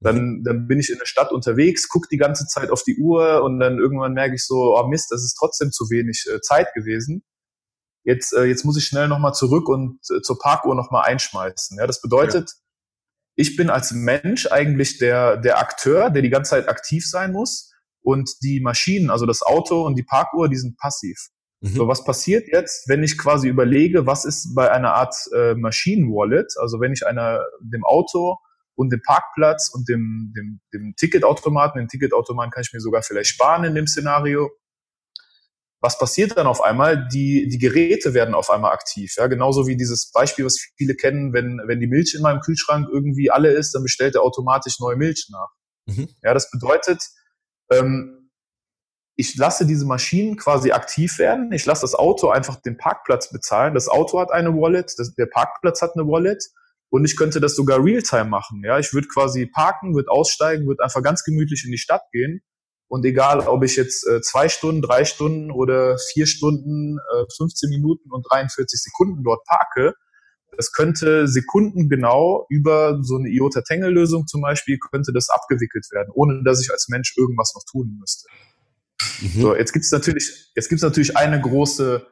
Dann, 0.00 0.16
mhm. 0.16 0.44
dann 0.44 0.66
bin 0.66 0.80
ich 0.80 0.90
in 0.90 0.98
der 0.98 1.06
Stadt 1.06 1.30
unterwegs, 1.30 1.88
gucke 1.88 2.08
die 2.10 2.18
ganze 2.18 2.46
Zeit 2.46 2.70
auf 2.70 2.82
die 2.82 2.98
Uhr 2.98 3.42
und 3.44 3.60
dann 3.60 3.78
irgendwann 3.78 4.14
merke 4.14 4.34
ich 4.34 4.44
so, 4.44 4.76
oh 4.76 4.86
Mist, 4.88 5.12
das 5.12 5.22
ist 5.22 5.36
trotzdem 5.38 5.70
zu 5.70 5.90
wenig 5.90 6.26
äh, 6.28 6.40
Zeit 6.40 6.74
gewesen. 6.74 7.22
Jetzt, 8.02 8.34
äh, 8.34 8.44
jetzt 8.44 8.64
muss 8.64 8.76
ich 8.76 8.84
schnell 8.84 9.06
nochmal 9.06 9.32
zurück 9.32 9.68
und 9.68 10.00
äh, 10.10 10.20
zur 10.20 10.40
Parkuhr 10.40 10.74
nochmal 10.74 11.04
einschmeißen. 11.04 11.78
Ja, 11.78 11.86
das 11.86 12.00
bedeutet, 12.02 12.50
ja 12.50 12.63
ich 13.36 13.56
bin 13.56 13.70
als 13.70 13.92
Mensch 13.92 14.46
eigentlich 14.50 14.98
der, 14.98 15.36
der 15.36 15.58
Akteur, 15.58 16.10
der 16.10 16.22
die 16.22 16.30
ganze 16.30 16.50
Zeit 16.50 16.68
aktiv 16.68 17.08
sein 17.08 17.32
muss. 17.32 17.72
Und 18.02 18.30
die 18.42 18.60
Maschinen, 18.60 19.08
also 19.08 19.24
das 19.24 19.40
Auto 19.42 19.84
und 19.84 19.96
die 19.96 20.02
Parkuhr, 20.02 20.48
die 20.50 20.58
sind 20.58 20.76
passiv. 20.76 21.16
Mhm. 21.62 21.68
So, 21.68 21.88
was 21.88 22.04
passiert 22.04 22.46
jetzt, 22.52 22.88
wenn 22.88 23.02
ich 23.02 23.16
quasi 23.16 23.48
überlege, 23.48 24.06
was 24.06 24.26
ist 24.26 24.54
bei 24.54 24.70
einer 24.70 24.92
Art 24.92 25.14
äh, 25.34 25.54
Maschinen-Wallet, 25.54 26.54
also 26.60 26.80
wenn 26.80 26.92
ich 26.92 27.06
einer, 27.06 27.42
dem 27.60 27.82
Auto 27.84 28.36
und 28.74 28.92
dem 28.92 29.00
Parkplatz 29.00 29.70
und 29.72 29.88
dem, 29.88 30.34
dem, 30.36 30.60
dem 30.74 30.94
Ticketautomaten, 30.96 31.80
den 31.80 31.88
Ticketautomaten 31.88 32.50
kann 32.50 32.62
ich 32.62 32.72
mir 32.74 32.80
sogar 32.80 33.02
vielleicht 33.02 33.30
sparen 33.30 33.64
in 33.64 33.74
dem 33.74 33.86
Szenario. 33.86 34.50
Was 35.84 35.98
passiert 35.98 36.38
dann 36.38 36.46
auf 36.46 36.62
einmal? 36.62 37.06
Die, 37.08 37.46
die 37.46 37.58
Geräte 37.58 38.14
werden 38.14 38.34
auf 38.34 38.48
einmal 38.48 38.72
aktiv. 38.72 39.14
Ja, 39.18 39.26
genauso 39.26 39.66
wie 39.66 39.76
dieses 39.76 40.10
Beispiel, 40.10 40.46
was 40.46 40.58
viele 40.78 40.94
kennen, 40.94 41.34
wenn, 41.34 41.60
wenn 41.66 41.78
die 41.78 41.86
Milch 41.86 42.14
in 42.14 42.22
meinem 42.22 42.40
Kühlschrank 42.40 42.88
irgendwie 42.90 43.30
alle 43.30 43.50
ist, 43.50 43.74
dann 43.74 43.82
bestellt 43.82 44.14
er 44.14 44.22
automatisch 44.22 44.80
neue 44.80 44.96
Milch 44.96 45.28
nach. 45.30 45.50
Mhm. 45.84 46.08
Ja, 46.22 46.32
das 46.32 46.50
bedeutet, 46.50 47.02
ähm, 47.70 48.30
ich 49.16 49.36
lasse 49.36 49.66
diese 49.66 49.84
Maschinen 49.84 50.38
quasi 50.38 50.72
aktiv 50.72 51.18
werden. 51.18 51.52
Ich 51.52 51.66
lasse 51.66 51.82
das 51.82 51.94
Auto 51.94 52.30
einfach 52.30 52.56
den 52.62 52.78
Parkplatz 52.78 53.30
bezahlen. 53.30 53.74
Das 53.74 53.88
Auto 53.88 54.18
hat 54.18 54.32
eine 54.32 54.54
Wallet, 54.54 54.94
das, 54.96 55.14
der 55.14 55.26
Parkplatz 55.26 55.82
hat 55.82 55.96
eine 55.96 56.06
Wallet 56.06 56.42
und 56.88 57.04
ich 57.04 57.14
könnte 57.18 57.40
das 57.40 57.56
sogar 57.56 57.84
real-time 57.84 58.24
machen. 58.30 58.62
Ja, 58.64 58.78
ich 58.78 58.94
würde 58.94 59.08
quasi 59.08 59.44
parken, 59.44 59.94
würde 59.94 60.10
aussteigen, 60.10 60.66
würde 60.66 60.82
einfach 60.82 61.02
ganz 61.02 61.24
gemütlich 61.24 61.62
in 61.66 61.72
die 61.72 61.78
Stadt 61.78 62.04
gehen 62.10 62.42
und 62.88 63.04
egal, 63.04 63.40
ob 63.40 63.64
ich 63.64 63.76
jetzt 63.76 64.06
äh, 64.06 64.20
zwei 64.20 64.48
Stunden, 64.48 64.82
drei 64.82 65.04
Stunden 65.04 65.50
oder 65.50 65.96
vier 66.12 66.26
Stunden, 66.26 66.98
äh, 66.98 67.24
15 67.36 67.70
Minuten 67.70 68.10
und 68.10 68.26
43 68.30 68.80
Sekunden 68.80 69.24
dort 69.24 69.44
parke, 69.44 69.94
das 70.56 70.72
könnte 70.72 71.26
sekundengenau 71.26 72.46
über 72.48 72.98
so 73.02 73.16
eine 73.16 73.28
IOTA-Tangle-Lösung 73.28 74.26
zum 74.26 74.40
Beispiel, 74.40 74.78
könnte 74.78 75.12
das 75.12 75.28
abgewickelt 75.28 75.86
werden, 75.90 76.10
ohne 76.14 76.42
dass 76.44 76.62
ich 76.62 76.70
als 76.70 76.88
Mensch 76.88 77.14
irgendwas 77.16 77.54
noch 77.54 77.64
tun 77.70 77.96
müsste. 77.98 78.28
Mhm. 79.20 79.42
So, 79.42 79.56
jetzt 79.56 79.72
gibt's 79.72 79.90
natürlich, 79.90 80.52
jetzt 80.54 80.68
gibt's 80.68 80.82
natürlich 80.82 81.16
eine 81.16 81.40
große 81.40 82.06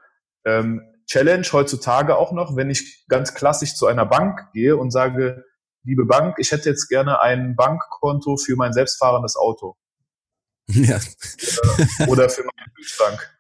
ähm, 0.44 0.82
Challenge 1.06 1.46
heutzutage 1.52 2.16
auch 2.16 2.32
noch, 2.32 2.56
wenn 2.56 2.70
ich 2.70 3.04
ganz 3.08 3.34
klassisch 3.34 3.74
zu 3.74 3.86
einer 3.86 4.06
Bank 4.06 4.40
gehe 4.52 4.76
und 4.76 4.90
sage, 4.90 5.44
liebe 5.84 6.06
Bank, 6.06 6.36
ich 6.38 6.52
hätte 6.52 6.70
jetzt 6.70 6.88
gerne 6.88 7.20
ein 7.20 7.56
Bankkonto 7.56 8.36
für 8.36 8.56
mein 8.56 8.72
selbstfahrendes 8.72 9.36
Auto. 9.36 9.76
Ja. 10.74 11.00
Oder, 12.06 12.30
für 12.30 12.42
meinen 12.42 12.74
Kühlschrank. 12.74 13.30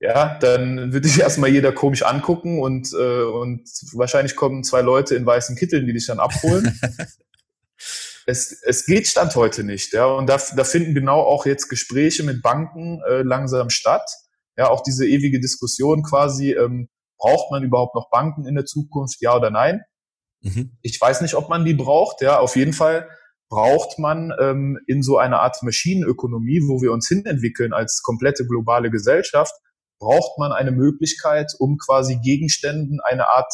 Ja, 0.00 0.36
dann 0.40 0.92
würde 0.92 1.06
sich 1.06 1.20
erstmal 1.20 1.50
jeder 1.50 1.72
komisch 1.72 2.02
angucken 2.02 2.60
und, 2.60 2.92
äh, 2.92 3.22
und 3.22 3.62
wahrscheinlich 3.92 4.34
kommen 4.34 4.64
zwei 4.64 4.80
Leute 4.80 5.14
in 5.14 5.24
weißen 5.24 5.54
Kitteln, 5.54 5.86
die 5.86 5.92
dich 5.92 6.06
dann 6.06 6.18
abholen. 6.18 6.76
es, 8.26 8.62
es 8.62 8.84
geht 8.84 9.06
Stand 9.06 9.36
heute 9.36 9.62
nicht, 9.62 9.92
ja. 9.92 10.06
Und 10.06 10.28
da, 10.28 10.40
da 10.56 10.64
finden 10.64 10.94
genau 10.94 11.20
auch 11.20 11.46
jetzt 11.46 11.68
Gespräche 11.68 12.24
mit 12.24 12.42
Banken 12.42 13.00
äh, 13.08 13.22
langsam 13.22 13.70
statt. 13.70 14.10
Ja, 14.56 14.68
auch 14.68 14.82
diese 14.82 15.06
ewige 15.06 15.40
Diskussion 15.40 16.02
quasi, 16.02 16.52
ähm, 16.52 16.88
braucht 17.16 17.52
man 17.52 17.62
überhaupt 17.62 17.94
noch 17.94 18.10
Banken 18.10 18.44
in 18.46 18.56
der 18.56 18.66
Zukunft, 18.66 19.20
ja 19.20 19.36
oder 19.36 19.50
nein? 19.50 19.82
Mhm. 20.40 20.76
Ich 20.82 21.00
weiß 21.00 21.20
nicht, 21.20 21.34
ob 21.34 21.48
man 21.48 21.64
die 21.64 21.74
braucht, 21.74 22.20
ja. 22.20 22.40
Auf 22.40 22.56
jeden 22.56 22.72
Fall 22.72 23.08
braucht 23.52 23.98
man 23.98 24.32
ähm, 24.40 24.78
in 24.86 25.02
so 25.02 25.18
einer 25.18 25.40
Art 25.40 25.62
Maschinenökonomie, 25.62 26.62
wo 26.62 26.80
wir 26.80 26.90
uns 26.90 27.06
hinentwickeln 27.06 27.74
als 27.74 28.00
komplette 28.02 28.46
globale 28.46 28.90
Gesellschaft, 28.90 29.52
braucht 30.00 30.38
man 30.38 30.52
eine 30.52 30.70
Möglichkeit, 30.70 31.52
um 31.58 31.76
quasi 31.76 32.18
Gegenständen 32.24 33.00
eine 33.04 33.28
Art 33.28 33.52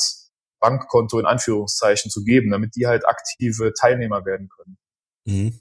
Bankkonto 0.61 1.19
in 1.19 1.27
Anführungszeichen 1.27 2.13
zu 2.13 2.23
geben, 2.23 2.53
damit 2.53 2.77
die 2.77 2.87
halt 2.87 3.09
aktive 3.09 3.73
Teilnehmer 3.73 4.25
werden 4.25 4.49
können. 4.49 4.79
Mhm. 5.25 5.59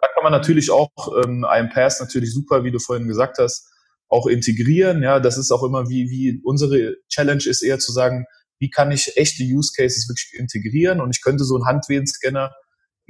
Da 0.00 0.06
kann 0.14 0.22
man 0.22 0.32
natürlich 0.32 0.70
auch 0.70 0.92
ähm, 1.24 1.44
Pass 1.74 1.98
natürlich 1.98 2.32
super, 2.32 2.62
wie 2.62 2.70
du 2.70 2.78
vorhin 2.78 3.08
gesagt 3.08 3.38
hast, 3.38 3.68
auch 4.08 4.28
integrieren. 4.28 5.02
Ja, 5.02 5.18
das 5.18 5.36
ist 5.36 5.50
auch 5.50 5.64
immer 5.64 5.88
wie, 5.88 6.08
wie 6.10 6.40
unsere 6.44 6.94
Challenge 7.08 7.42
ist 7.44 7.62
eher 7.62 7.80
zu 7.80 7.90
sagen, 7.90 8.26
wie 8.60 8.70
kann 8.70 8.92
ich 8.92 9.16
echte 9.16 9.42
Use 9.42 9.72
Cases 9.76 10.08
wirklich 10.08 10.38
integrieren? 10.38 11.00
Und 11.00 11.10
ich 11.10 11.22
könnte 11.22 11.42
so 11.42 11.56
einen 11.56 11.66
Handwehenscanner 11.66 12.52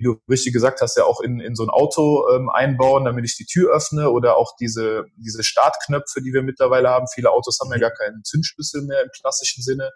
wie 0.00 0.04
du 0.04 0.16
richtig 0.30 0.54
gesagt 0.54 0.80
hast, 0.80 0.96
ja 0.96 1.04
auch 1.04 1.20
in, 1.20 1.40
in 1.40 1.54
so 1.54 1.62
ein 1.62 1.68
Auto 1.68 2.26
ähm, 2.34 2.48
einbauen, 2.48 3.04
damit 3.04 3.26
ich 3.26 3.36
die 3.36 3.44
Tür 3.44 3.74
öffne 3.74 4.10
oder 4.10 4.38
auch 4.38 4.56
diese, 4.58 5.04
diese 5.16 5.44
Startknöpfe, 5.44 6.22
die 6.22 6.32
wir 6.32 6.42
mittlerweile 6.42 6.88
haben. 6.88 7.06
Viele 7.14 7.30
Autos 7.30 7.58
haben 7.60 7.70
ja 7.70 7.78
gar 7.78 7.90
keinen 7.90 8.24
Zündschlüssel 8.24 8.82
mehr 8.82 9.02
im 9.02 9.10
klassischen 9.20 9.62
Sinne. 9.62 9.90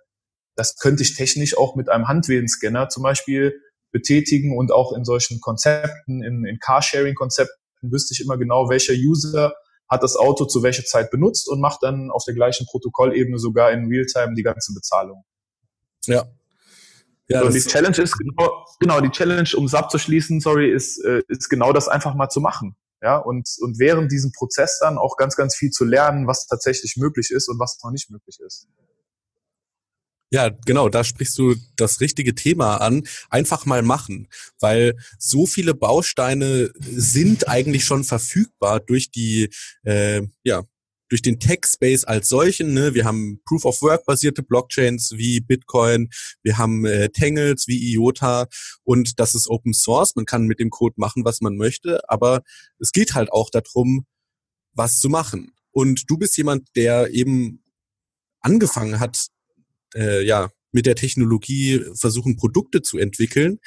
Das 0.57 0.77
könnte 0.77 1.03
ich 1.03 1.15
technisch 1.15 1.57
auch 1.57 1.75
mit 1.75 1.89
einem 1.89 2.07
Handwehenscanner 2.07 2.91
zum 2.91 3.03
Beispiel 3.03 3.59
betätigen 3.93 4.59
und 4.59 4.73
auch 4.73 4.93
in 4.93 5.07
solchen 5.07 5.41
Konzepten, 5.41 6.23
in, 6.23 6.45
in 6.45 6.59
Carsharing-Konzepten 6.59 7.57
wüsste 7.81 8.13
ich 8.13 8.21
immer 8.21 8.37
genau, 8.37 8.69
welcher 8.69 8.93
User 8.93 9.55
hat 9.89 10.03
das 10.03 10.17
Auto 10.17 10.45
zu 10.45 10.63
welcher 10.63 10.85
Zeit 10.85 11.11
benutzt 11.11 11.49
und 11.49 11.61
macht 11.61 11.83
dann 11.83 12.11
auf 12.11 12.25
der 12.25 12.35
gleichen 12.35 12.67
Protokollebene 12.67 13.39
sogar 13.39 13.73
in 13.73 13.87
Realtime 13.87 14.35
die 14.35 14.43
ganze 14.43 14.75
Bezahlung. 14.75 15.25
Ja, 16.07 16.27
ja, 17.29 17.43
so, 17.43 17.49
die 17.49 17.61
Challenge 17.61 17.97
ist 17.97 18.19
genau, 18.19 18.67
genau, 18.81 19.01
die 19.01 19.11
Challenge, 19.11 19.49
um 19.57 19.65
es 19.65 19.75
abzuschließen, 19.75 20.41
sorry, 20.41 20.71
ist, 20.71 20.99
äh, 21.05 21.23
ist 21.29 21.49
genau 21.49 21.73
das 21.73 21.89
einfach 21.89 22.15
mal 22.15 22.29
zu 22.29 22.41
machen. 22.41 22.77
Ja, 23.03 23.19
und, 23.19 23.49
und 23.61 23.79
während 23.79 24.11
diesem 24.11 24.33
Prozess 24.33 24.79
dann 24.81 24.97
auch 24.97 25.17
ganz, 25.17 25.37
ganz 25.37 25.55
viel 25.55 25.71
zu 25.71 25.85
lernen, 25.85 26.27
was 26.27 26.47
tatsächlich 26.47 26.97
möglich 26.97 27.31
ist 27.31 27.49
und 27.49 27.59
was 27.59 27.79
noch 27.83 27.91
nicht 27.91 28.11
möglich 28.11 28.39
ist. 28.41 28.67
Ja, 30.31 30.49
genau, 30.49 30.89
da 30.89 31.05
sprichst 31.05 31.39
du 31.39 31.55
das 31.77 32.01
richtige 32.01 32.35
Thema 32.35 32.79
an. 32.79 33.07
Einfach 33.31 33.67
mal 33.67 33.83
machen, 33.83 34.27
weil 34.59 34.97
so 35.19 35.47
viele 35.47 35.75
Bausteine 35.75 36.73
sind 36.81 37.47
eigentlich 37.47 37.85
schon 37.85 38.05
verfügbar 38.05 38.81
durch 38.81 39.11
die, 39.11 39.51
äh, 39.85 40.23
ja, 40.43 40.65
durch 41.15 41.23
den 41.23 41.39
Tech-Space 41.39 42.03
als 42.03 42.29
solchen. 42.29 42.75
Ne? 42.75 42.93
Wir 42.95 43.05
haben 43.05 43.41
Proof-of-Work-basierte 43.45 44.43
Blockchains 44.43 45.13
wie 45.13 45.39
Bitcoin, 45.39 46.09
wir 46.43 46.59
haben 46.59 46.85
äh, 46.85 47.09
Tangles 47.11 47.69
wie 47.69 47.93
IOTA 47.93 48.49
und 48.83 49.21
das 49.21 49.37
ist 49.37 49.49
Open 49.49 49.75
Source. 49.75 50.17
Man 50.17 50.25
kann 50.25 50.49
mit 50.49 50.59
dem 50.59 50.71
Code 50.71 50.97
machen, 50.99 51.25
was 51.25 51.41
man 51.41 51.57
möchte, 51.57 52.01
aber 52.11 52.43
es 52.81 52.91
geht 52.91 53.15
halt 53.15 53.31
auch 53.31 53.49
darum, 53.51 54.07
was 54.73 54.99
zu 54.99 55.09
machen. 55.09 55.53
Und 55.71 56.11
du 56.11 56.19
bist 56.19 56.37
jemand, 56.37 56.67
der 56.75 57.15
eben 57.15 57.63
angefangen 58.41 58.99
hat, 58.99 59.29
äh, 59.95 60.27
ja, 60.27 60.51
mit 60.73 60.85
der 60.85 60.97
Technologie 60.97 61.81
versuchen, 61.95 62.35
Produkte 62.35 62.83
zu 62.83 62.99
entwickeln. 62.99 63.61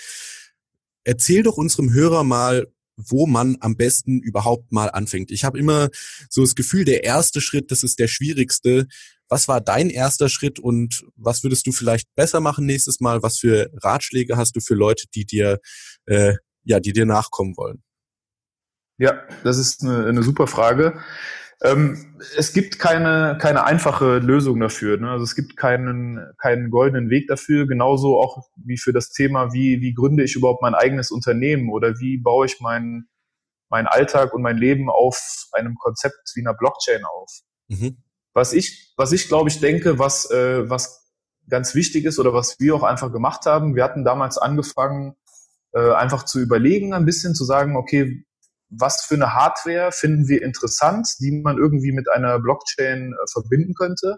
Erzähl 1.05 1.43
doch 1.43 1.55
unserem 1.55 1.93
Hörer 1.93 2.25
mal, 2.25 2.67
wo 2.97 3.27
man 3.27 3.57
am 3.61 3.77
besten 3.77 4.19
überhaupt 4.19 4.71
mal 4.71 4.89
anfängt. 4.89 5.31
Ich 5.31 5.43
habe 5.43 5.57
immer 5.57 5.89
so 6.29 6.41
das 6.41 6.55
Gefühl, 6.55 6.83
der 6.83 7.03
erste 7.03 7.39
Schritt, 7.39 7.71
das 7.71 7.83
ist 7.83 7.99
der 7.99 8.07
schwierigste. 8.07 8.87
Was 9.29 9.47
war 9.47 9.61
dein 9.61 9.89
erster 9.89 10.29
Schritt 10.29 10.59
und 10.59 11.05
was 11.15 11.43
würdest 11.43 11.67
du 11.67 11.71
vielleicht 11.71 12.13
besser 12.15 12.39
machen 12.39 12.65
nächstes 12.65 12.99
Mal? 12.99 13.21
Was 13.23 13.37
für 13.37 13.69
Ratschläge 13.83 14.35
hast 14.35 14.55
du 14.55 14.61
für 14.61 14.73
Leute, 14.73 15.05
die 15.13 15.25
dir, 15.25 15.59
äh, 16.05 16.33
ja, 16.63 16.79
die 16.79 16.93
dir 16.93 17.05
nachkommen 17.05 17.55
wollen? 17.55 17.83
Ja, 18.97 19.21
das 19.43 19.57
ist 19.57 19.83
eine, 19.83 20.07
eine 20.07 20.23
super 20.23 20.47
Frage. 20.47 20.99
Ähm, 21.63 22.15
es 22.37 22.53
gibt 22.53 22.77
keine, 22.77 23.37
keine 23.41 23.63
einfache 23.63 24.19
Lösung 24.19 24.59
dafür. 24.59 24.97
Ne? 24.97 25.09
Also 25.09 25.23
es 25.23 25.35
gibt 25.35 25.57
keinen, 25.57 26.19
keinen 26.37 26.69
goldenen 26.69 27.09
Weg 27.09 27.27
dafür. 27.27 27.67
Genauso 27.67 28.19
auch 28.19 28.47
wie 28.55 28.77
für 28.77 28.93
das 28.93 29.09
Thema, 29.09 29.53
wie, 29.53 29.81
wie 29.81 29.93
gründe 29.93 30.23
ich 30.23 30.35
überhaupt 30.35 30.61
mein 30.61 30.75
eigenes 30.75 31.09
Unternehmen 31.09 31.69
oder 31.71 31.99
wie 31.99 32.17
baue 32.17 32.45
ich 32.45 32.59
meinen 32.59 33.09
mein 33.69 33.87
Alltag 33.87 34.33
und 34.33 34.41
mein 34.41 34.57
Leben 34.57 34.89
auf 34.89 35.19
einem 35.51 35.75
Konzept 35.75 36.31
wie 36.35 36.41
einer 36.41 36.53
Blockchain 36.53 37.03
auf. 37.03 37.31
Mhm. 37.67 37.97
Was 38.33 38.53
ich, 38.53 38.93
was 38.97 39.11
ich 39.11 39.27
glaube 39.27 39.49
ich 39.49 39.59
denke, 39.59 39.99
was, 39.99 40.29
äh, 40.31 40.69
was 40.69 41.05
ganz 41.49 41.75
wichtig 41.75 42.05
ist 42.05 42.19
oder 42.19 42.33
was 42.33 42.59
wir 42.59 42.75
auch 42.75 42.83
einfach 42.83 43.11
gemacht 43.11 43.45
haben, 43.45 43.75
wir 43.75 43.83
hatten 43.83 44.05
damals 44.05 44.37
angefangen, 44.37 45.15
äh, 45.73 45.91
einfach 45.93 46.23
zu 46.23 46.39
überlegen, 46.39 46.93
ein 46.93 47.05
bisschen 47.05 47.35
zu 47.35 47.45
sagen, 47.45 47.75
okay, 47.75 48.25
was 48.69 49.03
für 49.03 49.15
eine 49.15 49.33
Hardware 49.33 49.91
finden 49.91 50.27
wir 50.27 50.41
interessant, 50.41 51.07
die 51.19 51.31
man 51.31 51.57
irgendwie 51.57 51.91
mit 51.91 52.09
einer 52.09 52.39
Blockchain 52.39 53.13
äh, 53.13 53.31
verbinden 53.31 53.73
könnte. 53.73 54.17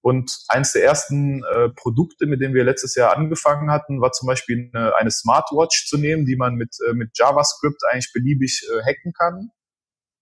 Und 0.00 0.30
eins 0.48 0.72
der 0.72 0.84
ersten 0.84 1.42
äh, 1.44 1.70
Produkte, 1.70 2.26
mit 2.26 2.40
denen 2.40 2.54
wir 2.54 2.64
letztes 2.64 2.94
Jahr 2.94 3.16
angefangen 3.16 3.70
hatten, 3.70 4.02
war 4.02 4.12
zum 4.12 4.26
Beispiel 4.26 4.70
eine, 4.74 4.94
eine 4.96 5.10
Smartwatch 5.10 5.86
zu 5.86 5.96
nehmen, 5.96 6.26
die 6.26 6.36
man 6.36 6.56
mit, 6.56 6.76
äh, 6.88 6.92
mit 6.92 7.16
JavaScript 7.16 7.80
eigentlich 7.90 8.12
beliebig 8.12 8.66
äh, 8.70 8.82
hacken 8.82 9.12
kann. 9.12 9.50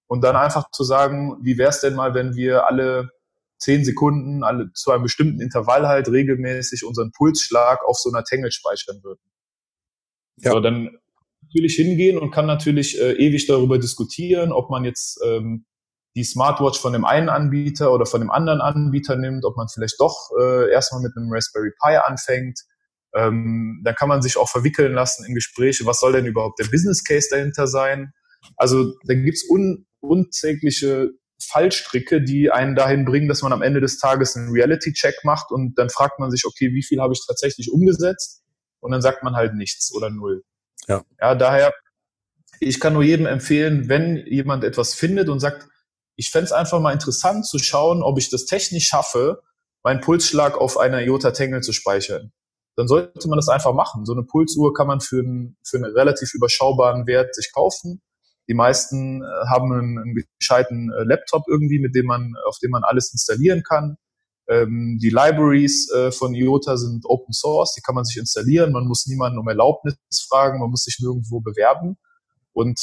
Und 0.07 0.23
dann 0.23 0.37
einfach 0.37 0.71
zu 0.71 0.85
sagen, 0.85 1.39
wie 1.43 1.59
wäre 1.59 1.71
es 1.71 1.81
denn 1.81 1.95
mal, 1.95 2.15
wenn 2.15 2.37
wir 2.37 2.69
alle 2.69 3.11
zehn 3.59 3.85
Sekunden, 3.85 4.45
alle 4.45 4.73
zu 4.73 4.91
einem 4.91 5.05
bestimmten 5.05 5.41
Intervall 5.41 5.89
halt 5.89 6.09
regelmäßig 6.09 6.85
unseren 6.85 7.13
Pulsschlag 7.13 7.85
auf 7.85 7.97
so 7.97 8.11
einer 8.11 8.25
Tangle 8.25 8.51
speichern 8.51 9.03
würden. 9.03 9.23
Ja. 10.37 10.53
So, 10.53 10.61
dann 10.61 10.99
natürlich 11.53 11.77
hingehen 11.77 12.19
und 12.19 12.31
kann 12.31 12.47
natürlich 12.47 12.99
äh, 13.01 13.13
ewig 13.13 13.47
darüber 13.47 13.79
diskutieren, 13.79 14.53
ob 14.53 14.71
man 14.71 14.85
jetzt 14.85 15.21
ähm, 15.25 15.67
die 16.15 16.25
Smartwatch 16.25 16.79
von 16.81 16.93
dem 16.93 17.05
einen 17.05 17.29
Anbieter 17.29 17.93
oder 17.93 18.07
von 18.07 18.21
dem 18.21 18.31
anderen 18.31 18.61
Anbieter 18.61 19.17
nimmt, 19.17 19.45
ob 19.45 19.57
man 19.57 19.69
vielleicht 19.69 20.01
doch 20.01 20.31
äh, 20.41 20.71
erstmal 20.71 21.03
mit 21.03 21.13
einem 21.17 21.31
Raspberry 21.31 21.71
Pi 21.83 21.97
anfängt. 21.97 22.61
Ähm, 23.15 23.83
dann 23.85 23.95
kann 23.95 24.09
man 24.09 24.23
sich 24.23 24.39
auch 24.39 24.49
verwickeln 24.49 24.95
lassen 24.95 25.27
in 25.27 25.35
Gespräche, 25.35 25.85
was 25.85 26.01
soll 26.01 26.13
denn 26.13 26.27
überhaupt 26.27 26.59
der 26.59 26.69
Business 26.69 27.05
Case 27.05 27.29
dahinter 27.31 27.67
sein. 27.67 28.13
Also 28.57 28.95
da 29.05 29.15
gibt's 29.15 29.45
un 29.49 29.87
unzählige 30.01 31.11
Fallstricke, 31.41 32.23
die 32.23 32.51
einen 32.51 32.75
dahin 32.75 33.05
bringen, 33.05 33.29
dass 33.29 33.43
man 33.43 33.53
am 33.53 33.63
Ende 33.63 33.81
des 33.81 33.99
Tages 33.99 34.37
einen 34.37 34.51
Reality-Check 34.51 35.25
macht 35.25 35.51
und 35.51 35.79
dann 35.79 35.91
fragt 35.91 36.19
man 36.19 36.31
sich, 36.31 36.45
okay, 36.47 36.73
wie 36.73 36.83
viel 36.83 37.01
habe 37.01 37.13
ich 37.13 37.21
tatsächlich 37.27 37.71
umgesetzt? 37.71 38.43
Und 38.81 38.91
dann 38.93 39.03
sagt 39.03 39.23
man 39.23 39.35
halt 39.35 39.55
nichts 39.55 39.95
oder 39.95 40.11
null. 40.11 40.43
Ja. 40.89 41.03
ja, 41.21 41.35
daher, 41.35 41.73
ich 42.61 42.81
kann 42.81 42.93
nur 42.93 43.03
jedem 43.03 43.27
empfehlen, 43.27 43.89
wenn 43.89 44.25
jemand 44.27 44.65
etwas 44.65 44.95
findet 44.95 45.29
und 45.29 45.41
sagt, 45.41 45.69
ich 46.17 46.31
fände 46.31 46.47
es 46.47 46.53
einfach 46.53 46.81
mal 46.81 46.93
interessant 46.93 47.47
zu 47.47 47.59
schauen, 47.59 48.03
ob 48.03 48.19
ich 48.19 48.31
das 48.31 48.45
technisch 48.45 48.87
schaffe, 48.87 49.43
meinen 49.83 50.01
Pulsschlag 50.01 50.57
auf 50.59 50.79
einer 50.79 51.03
IOTA 51.03 51.33
Tangle 51.33 51.61
zu 51.61 51.73
speichern. 51.73 52.33
Dann 52.77 52.89
sollte 52.89 53.29
man 53.29 53.37
das 53.37 53.49
einfach 53.49 53.75
machen. 53.75 54.07
So 54.07 54.13
eine 54.13 54.23
Pulsuhr 54.23 54.73
kann 54.73 54.87
man 54.87 55.01
für 55.01 55.21
einen, 55.21 55.57
für 55.65 55.77
einen 55.77 55.93
relativ 55.93 56.33
überschaubaren 56.35 57.07
Wert 57.07 57.35
sich 57.35 57.53
kaufen. 57.53 58.01
Die 58.49 58.55
meisten 58.55 59.23
äh, 59.23 59.27
haben 59.51 59.73
einen, 59.73 59.99
einen 59.99 60.25
gescheiten 60.39 60.91
äh, 60.93 61.05
Laptop 61.05 61.45
irgendwie, 61.49 61.81
mit 61.81 61.95
dem 61.95 62.07
man, 62.07 62.35
auf 62.47 62.59
dem 62.63 62.71
man 62.71 62.83
alles 62.83 63.13
installieren 63.13 63.63
kann. 63.63 63.97
Ähm, 64.53 64.99
die 65.01 65.09
Libraries 65.09 65.91
äh, 65.93 66.13
von 66.13 66.35
IOTA 66.35 66.77
sind 66.77 67.07
Open 67.07 67.33
Source, 67.33 67.75
die 67.75 67.81
kann 67.81 67.95
man 67.95 68.05
sich 68.05 68.19
installieren. 68.19 68.73
Man 68.73 68.87
muss 68.87 69.07
niemanden 69.07 69.39
um 69.39 69.49
Erlaubnis 69.49 69.97
fragen, 70.29 70.61
man 70.61 70.71
muss 70.71 70.85
sich 70.85 70.99
nirgendwo 71.01 71.41
bewerben. 71.41 71.97
Und 72.53 72.79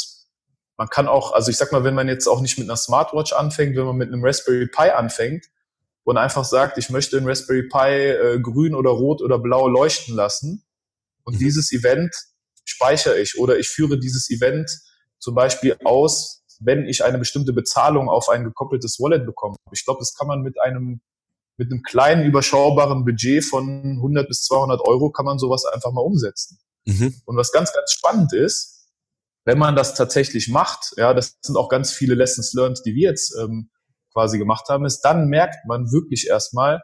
man 0.78 0.88
kann 0.88 1.08
auch, 1.08 1.34
also 1.34 1.52
ich 1.52 1.58
sag 1.58 1.72
mal, 1.72 1.84
wenn 1.84 1.94
man 1.94 2.08
jetzt 2.08 2.28
auch 2.28 2.42
nicht 2.42 2.58
mit 2.58 2.68
einer 2.68 2.78
Smartwatch 2.78 3.34
anfängt, 3.34 3.76
wenn 3.76 3.86
man 3.86 3.98
mit 3.98 4.08
einem 4.08 4.26
Raspberry 4.26 4.68
Pi 4.68 4.90
anfängt 4.90 5.46
und 6.04 6.18
einfach 6.18 6.46
sagt, 6.46 6.78
ich 6.78 6.90
möchte 6.90 7.18
ein 7.18 7.28
Raspberry 7.28 7.68
Pi 7.68 7.78
äh, 7.78 8.40
grün 8.40 8.74
oder 8.74 8.90
rot 8.90 9.22
oder 9.22 9.38
blau 9.38 9.68
leuchten 9.68 10.16
lassen 10.16 10.64
und 11.24 11.36
mhm. 11.36 11.40
dieses 11.40 11.72
Event 11.72 12.16
speichere 12.64 13.20
ich 13.20 13.38
oder 13.38 13.60
ich 13.60 13.68
führe 13.68 14.00
dieses 14.00 14.30
Event 14.32 14.72
zum 15.20 15.36
Beispiel 15.36 15.78
aus, 15.84 16.44
wenn 16.62 16.88
ich 16.88 17.04
eine 17.04 17.20
bestimmte 17.20 17.54
Bezahlung 17.54 18.10
auf 18.10 18.30
ein 18.30 18.44
gekoppeltes 18.44 19.00
Wallet 19.00 19.26
bekomme. 19.26 19.56
Ich 19.72 19.86
glaube, 19.86 20.00
das 20.00 20.16
kann 20.16 20.28
man 20.28 20.42
mit 20.42 20.60
einem 20.60 21.02
mit 21.60 21.72
einem 21.72 21.84
kleinen 21.84 22.26
überschaubaren 22.26 23.04
Budget 23.04 23.44
von 23.44 23.98
100 23.98 24.28
bis 24.30 24.44
200 24.44 24.80
Euro 24.88 25.12
kann 25.12 25.26
man 25.26 25.38
sowas 25.38 25.66
einfach 25.66 25.92
mal 25.92 26.02
umsetzen. 26.02 26.58
Mhm. 26.86 27.22
Und 27.26 27.36
was 27.36 27.52
ganz, 27.52 27.74
ganz 27.74 27.92
spannend 27.92 28.34
ist, 28.34 28.88
wenn 29.44 29.58
man 29.58 29.76
das 29.76 29.94
tatsächlich 29.94 30.48
macht, 30.48 30.94
ja, 30.96 31.14
das 31.14 31.38
sind 31.42 31.58
auch 31.58 31.68
ganz 31.68 31.92
viele 31.92 32.16
Lessons 32.16 32.54
learned, 32.54 32.82
die 32.86 32.96
wir 32.96 33.10
jetzt 33.10 33.36
ähm, 33.38 33.70
quasi 34.14 34.38
gemacht 34.38 34.70
haben, 34.70 34.86
ist, 34.86 35.02
dann 35.02 35.28
merkt 35.28 35.66
man 35.68 35.92
wirklich 35.92 36.28
erstmal, 36.28 36.82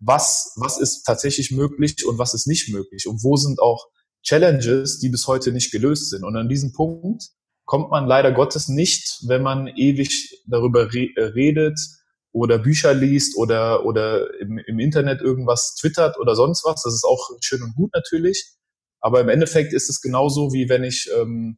was, 0.00 0.52
was 0.56 0.78
ist 0.78 1.04
tatsächlich 1.04 1.52
möglich 1.52 2.04
und 2.04 2.18
was 2.18 2.34
ist 2.34 2.48
nicht 2.48 2.68
möglich 2.72 3.06
und 3.06 3.22
wo 3.22 3.36
sind 3.36 3.60
auch 3.60 3.86
Challenges, 4.24 4.98
die 4.98 5.08
bis 5.08 5.28
heute 5.28 5.52
nicht 5.52 5.70
gelöst 5.70 6.10
sind. 6.10 6.24
Und 6.24 6.36
an 6.36 6.48
diesem 6.48 6.72
Punkt 6.72 7.28
kommt 7.64 7.90
man 7.90 8.06
leider 8.06 8.32
Gottes 8.32 8.66
nicht, 8.68 9.20
wenn 9.28 9.42
man 9.42 9.68
ewig 9.68 10.42
darüber 10.46 10.92
re 10.92 11.10
redet, 11.16 11.78
oder 12.36 12.58
Bücher 12.58 12.92
liest 12.92 13.38
oder, 13.38 13.86
oder 13.86 14.38
im, 14.40 14.58
im 14.58 14.78
Internet 14.78 15.22
irgendwas 15.22 15.74
twittert 15.74 16.18
oder 16.18 16.36
sonst 16.36 16.66
was. 16.66 16.82
Das 16.82 16.92
ist 16.92 17.04
auch 17.04 17.30
schön 17.40 17.62
und 17.62 17.74
gut 17.74 17.90
natürlich. 17.94 18.52
Aber 19.00 19.22
im 19.22 19.30
Endeffekt 19.30 19.72
ist 19.72 19.88
es 19.88 20.02
genauso, 20.02 20.52
wie 20.52 20.68
wenn 20.68 20.84
ich, 20.84 21.10
ähm, 21.16 21.56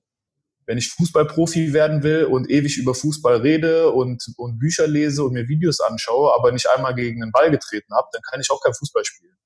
wenn 0.66 0.79
ich 0.79 0.91
Fußballprofi 0.91 1.72
werden 1.72 2.05
will 2.05 2.26
und 2.26 2.49
ewig 2.49 2.79
über 2.79 2.95
Fußball 2.95 3.39
rede 3.39 3.91
und, 3.91 4.22
und 4.37 4.61
Bücher 4.61 4.87
lese 4.87 5.24
und 5.24 5.33
mir 5.33 5.49
Videos 5.49 5.81
anschaue, 5.81 6.33
aber 6.33 6.53
nicht 6.53 6.68
einmal 6.70 6.95
gegen 6.95 7.22
den 7.22 7.33
Ball 7.33 7.51
getreten 7.51 7.93
habe, 7.97 8.07
dann 8.12 8.22
kann 8.22 8.41
ich 8.41 8.49
auch 8.53 8.62
kein 8.62 8.74
Fußball 8.74 9.05
spielen. 9.05 9.37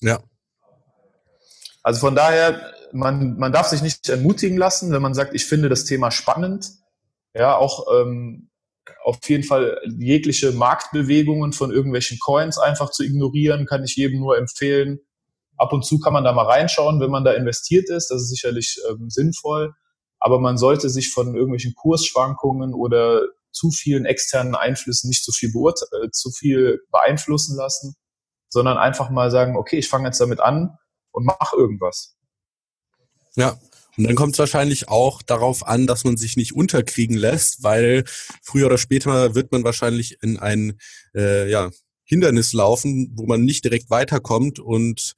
Ja. 0.00 0.20
Also 1.82 1.98
von 1.98 2.14
daher, 2.14 2.72
man, 2.92 3.36
man 3.36 3.50
darf 3.50 3.66
sich 3.66 3.82
nicht 3.82 4.08
ermutigen 4.08 4.56
lassen, 4.56 4.92
wenn 4.92 5.02
man 5.02 5.14
sagt, 5.14 5.34
ich 5.34 5.44
finde 5.44 5.68
das 5.68 5.86
Thema 5.86 6.12
spannend. 6.12 6.70
Ja, 7.34 7.56
auch 7.56 7.86
ähm, 7.92 8.47
auf 9.04 9.18
jeden 9.28 9.44
Fall 9.44 9.80
jegliche 9.98 10.52
Marktbewegungen 10.52 11.52
von 11.52 11.70
irgendwelchen 11.70 12.18
Coins 12.18 12.58
einfach 12.58 12.90
zu 12.90 13.02
ignorieren, 13.04 13.66
kann 13.66 13.84
ich 13.84 13.96
jedem 13.96 14.20
nur 14.20 14.36
empfehlen. 14.38 15.00
Ab 15.56 15.72
und 15.72 15.84
zu 15.84 15.98
kann 15.98 16.12
man 16.12 16.24
da 16.24 16.32
mal 16.32 16.46
reinschauen, 16.46 17.00
wenn 17.00 17.10
man 17.10 17.24
da 17.24 17.32
investiert 17.32 17.90
ist. 17.90 18.08
Das 18.08 18.22
ist 18.22 18.30
sicherlich 18.30 18.80
ähm, 18.88 19.10
sinnvoll. 19.10 19.74
Aber 20.20 20.40
man 20.40 20.56
sollte 20.58 20.88
sich 20.88 21.12
von 21.12 21.34
irgendwelchen 21.34 21.74
Kursschwankungen 21.74 22.74
oder 22.74 23.22
zu 23.50 23.70
vielen 23.70 24.04
externen 24.04 24.54
Einflüssen 24.54 25.08
nicht 25.08 25.24
zu 25.24 25.32
viel, 25.32 25.50
äh, 25.50 26.10
zu 26.10 26.30
viel 26.30 26.80
beeinflussen 26.90 27.56
lassen, 27.56 27.96
sondern 28.48 28.78
einfach 28.78 29.10
mal 29.10 29.30
sagen, 29.30 29.56
okay, 29.56 29.78
ich 29.78 29.88
fange 29.88 30.06
jetzt 30.06 30.20
damit 30.20 30.40
an 30.40 30.76
und 31.10 31.24
mache 31.24 31.56
irgendwas. 31.56 32.16
Ja, 33.34 33.58
und 33.98 34.04
dann 34.04 34.14
kommt 34.14 34.34
es 34.34 34.38
wahrscheinlich 34.38 34.88
auch 34.88 35.22
darauf 35.22 35.66
an, 35.66 35.88
dass 35.88 36.04
man 36.04 36.16
sich 36.16 36.36
nicht 36.36 36.54
unterkriegen 36.54 37.16
lässt, 37.16 37.64
weil 37.64 38.04
früher 38.44 38.66
oder 38.66 38.78
später 38.78 39.34
wird 39.34 39.50
man 39.50 39.64
wahrscheinlich 39.64 40.22
in 40.22 40.38
ein 40.38 40.78
äh, 41.16 41.50
ja, 41.50 41.70
Hindernis 42.04 42.52
laufen, 42.52 43.10
wo 43.16 43.26
man 43.26 43.42
nicht 43.42 43.64
direkt 43.64 43.90
weiterkommt 43.90 44.60
und 44.60 45.14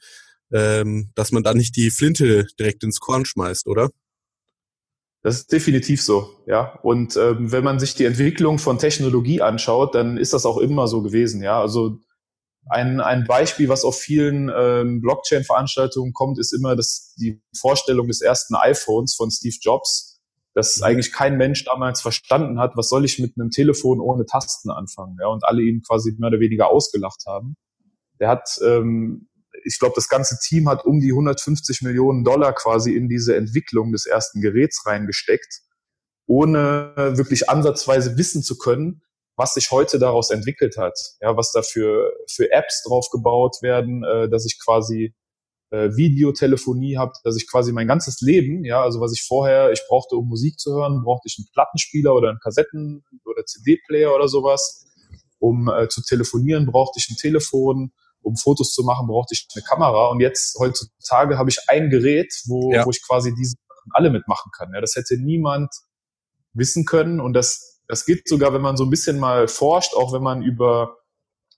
ähm, 0.51 1.11
dass 1.15 1.31
man 1.31 1.43
dann 1.43 1.59
nicht 1.59 1.77
die 1.77 1.91
Flinte 1.91 2.47
direkt 2.59 2.83
ins 2.83 3.01
Korn 3.01 3.27
schmeißt, 3.27 3.67
oder? 3.67 3.91
Das 5.23 5.37
ist 5.37 5.53
definitiv 5.53 6.01
so, 6.03 6.31
ja. 6.47 6.79
Und 6.83 7.19
ähm, 7.19 7.53
wenn 7.53 7.63
man 7.63 7.79
sich 7.79 7.95
die 7.95 8.07
Entwicklung 8.07 8.59
von 8.59 8.79
Technologie 8.79 9.43
anschaut, 9.43 9.95
dann 9.95 10.17
ist 10.17 10.33
das 10.33 10.47
auch 10.47 10.57
immer 10.57 10.89
so 10.89 11.03
gewesen, 11.03 11.43
ja. 11.43 11.61
Also 11.61 11.99
ein, 12.71 13.01
ein 13.01 13.25
Beispiel, 13.25 13.69
was 13.69 13.85
auf 13.85 13.99
vielen 13.99 14.51
ähm, 14.55 15.01
Blockchain-Veranstaltungen 15.01 16.13
kommt, 16.13 16.39
ist 16.39 16.53
immer 16.53 16.77
das, 16.77 17.15
die 17.19 17.43
Vorstellung 17.59 18.07
des 18.07 18.21
ersten 18.21 18.55
iPhones 18.55 19.17
von 19.17 19.31
Steve 19.31 19.57
Jobs, 19.61 20.21
dass 20.55 20.79
mhm. 20.79 20.85
eigentlich 20.85 21.13
kein 21.13 21.37
Mensch 21.37 21.65
damals 21.65 22.01
verstanden 22.01 22.61
hat, 22.61 22.77
was 22.77 22.89
soll 22.89 23.05
ich 23.05 23.19
mit 23.19 23.35
einem 23.37 23.51
Telefon 23.51 24.01
ohne 24.01 24.25
Tasten 24.25 24.71
anfangen, 24.71 25.17
ja, 25.21 25.27
und 25.27 25.45
alle 25.45 25.63
ihn 25.63 25.83
quasi 25.83 26.15
mehr 26.19 26.29
oder 26.29 26.39
weniger 26.39 26.71
ausgelacht 26.71 27.25
haben. 27.27 27.57
Der 28.21 28.29
hat, 28.29 28.61
ähm, 28.65 29.29
ich 29.65 29.79
glaube, 29.81 29.95
das 29.97 30.09
ganze 30.09 30.39
Team 30.41 30.69
hat 30.69 30.85
um 30.85 31.01
die 31.01 31.11
150 31.11 31.83
Millionen 31.83 32.23
Dollar 32.23 32.53
quasi 32.53 32.95
in 32.95 33.09
diese 33.09 33.35
Entwicklung 33.35 33.91
des 33.91 34.07
ersten 34.07 34.41
Geräts 34.41 34.87
reingesteckt, 34.87 35.63
ohne 36.27 36.93
wirklich 37.17 37.51
ansatzweise 37.51 38.17
wissen 38.17 38.45
zu 38.45 38.59
können, 38.59 39.03
was 39.41 39.55
sich 39.55 39.71
heute 39.71 39.99
daraus 39.99 40.29
entwickelt 40.29 40.77
hat, 40.77 40.99
ja, 41.23 41.35
was 41.35 41.51
da 41.53 41.63
für, 41.63 42.13
für 42.29 42.53
Apps 42.53 42.83
drauf 42.87 43.09
gebaut 43.11 43.63
werden, 43.63 44.05
äh, 44.05 44.29
dass 44.29 44.45
ich 44.45 44.61
quasi 44.63 45.15
äh, 45.71 45.97
Videotelefonie 45.97 46.99
habe, 46.99 47.13
dass 47.25 47.37
ich 47.37 47.51
quasi 47.51 47.73
mein 47.73 47.89
ganzes 47.89 48.21
Leben, 48.21 48.65
ja, 48.67 48.83
also 48.83 49.01
was 49.01 49.15
ich 49.15 49.25
vorher, 49.27 49.73
ich 49.73 49.81
brauchte, 49.89 50.17
um 50.17 50.29
Musik 50.29 50.59
zu 50.59 50.75
hören, 50.75 51.03
brauchte 51.03 51.29
ich 51.29 51.39
einen 51.39 51.49
Plattenspieler 51.55 52.15
oder 52.15 52.29
einen 52.29 52.39
Kassetten- 52.39 53.03
oder 53.25 53.47
CD-Player 53.47 54.15
oder 54.15 54.29
sowas. 54.29 54.87
Um 55.39 55.71
äh, 55.71 55.89
zu 55.89 56.03
telefonieren, 56.03 56.67
brauchte 56.67 56.99
ich 56.99 57.09
ein 57.09 57.17
Telefon. 57.17 57.93
Um 58.21 58.37
Fotos 58.37 58.75
zu 58.75 58.83
machen, 58.83 59.07
brauchte 59.07 59.33
ich 59.33 59.49
eine 59.55 59.65
Kamera. 59.65 60.09
Und 60.09 60.21
jetzt, 60.21 60.59
heutzutage, 60.59 61.39
habe 61.39 61.49
ich 61.49 61.61
ein 61.69 61.89
Gerät, 61.89 62.31
wo, 62.45 62.71
ja. 62.75 62.85
wo 62.85 62.91
ich 62.91 63.03
quasi 63.03 63.35
diese 63.35 63.57
alle 63.93 64.11
mitmachen 64.11 64.53
kann. 64.55 64.69
Ja, 64.75 64.83
das 64.83 64.95
hätte 64.97 65.17
niemand 65.17 65.73
wissen 66.53 66.85
können. 66.85 67.21
Und 67.21 67.33
das 67.33 67.80
das 67.91 68.07
geht 68.07 68.29
sogar, 68.29 68.55
wenn 68.55 68.63
man 68.63 68.77
so 68.77 68.85
ein 68.85 68.91
bisschen 68.91 69.19
mal 69.19 69.49
forscht, 69.49 69.95
auch 69.95 70.13
wenn 70.13 70.23
man 70.23 70.43
über 70.43 70.97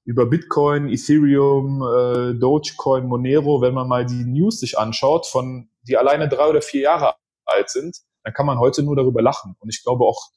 über 0.05 0.27
Bitcoin, 0.27 0.89
Ethereum, 0.89 1.81
äh, 1.83 2.35
Dogecoin, 2.35 3.07
Monero, 3.07 3.61
wenn 3.61 3.75
man 3.75 3.87
mal 3.87 4.05
die 4.05 4.25
News 4.25 4.59
sich 4.59 4.77
anschaut, 4.77 5.27
von 5.27 5.69
die 5.83 5.97
alleine 5.97 6.29
drei 6.29 6.49
oder 6.49 6.61
vier 6.61 6.83
Jahre 6.83 7.15
alt 7.45 7.71
sind, 7.71 7.99
dann 8.25 8.33
kann 8.33 8.47
man 8.47 8.59
heute 8.59 8.83
nur 8.83 8.97
darüber 8.97 9.23
lachen. 9.23 9.55
Und 9.61 9.69
ich 9.69 9.85
glaube 9.85 10.05
auch 10.05 10.31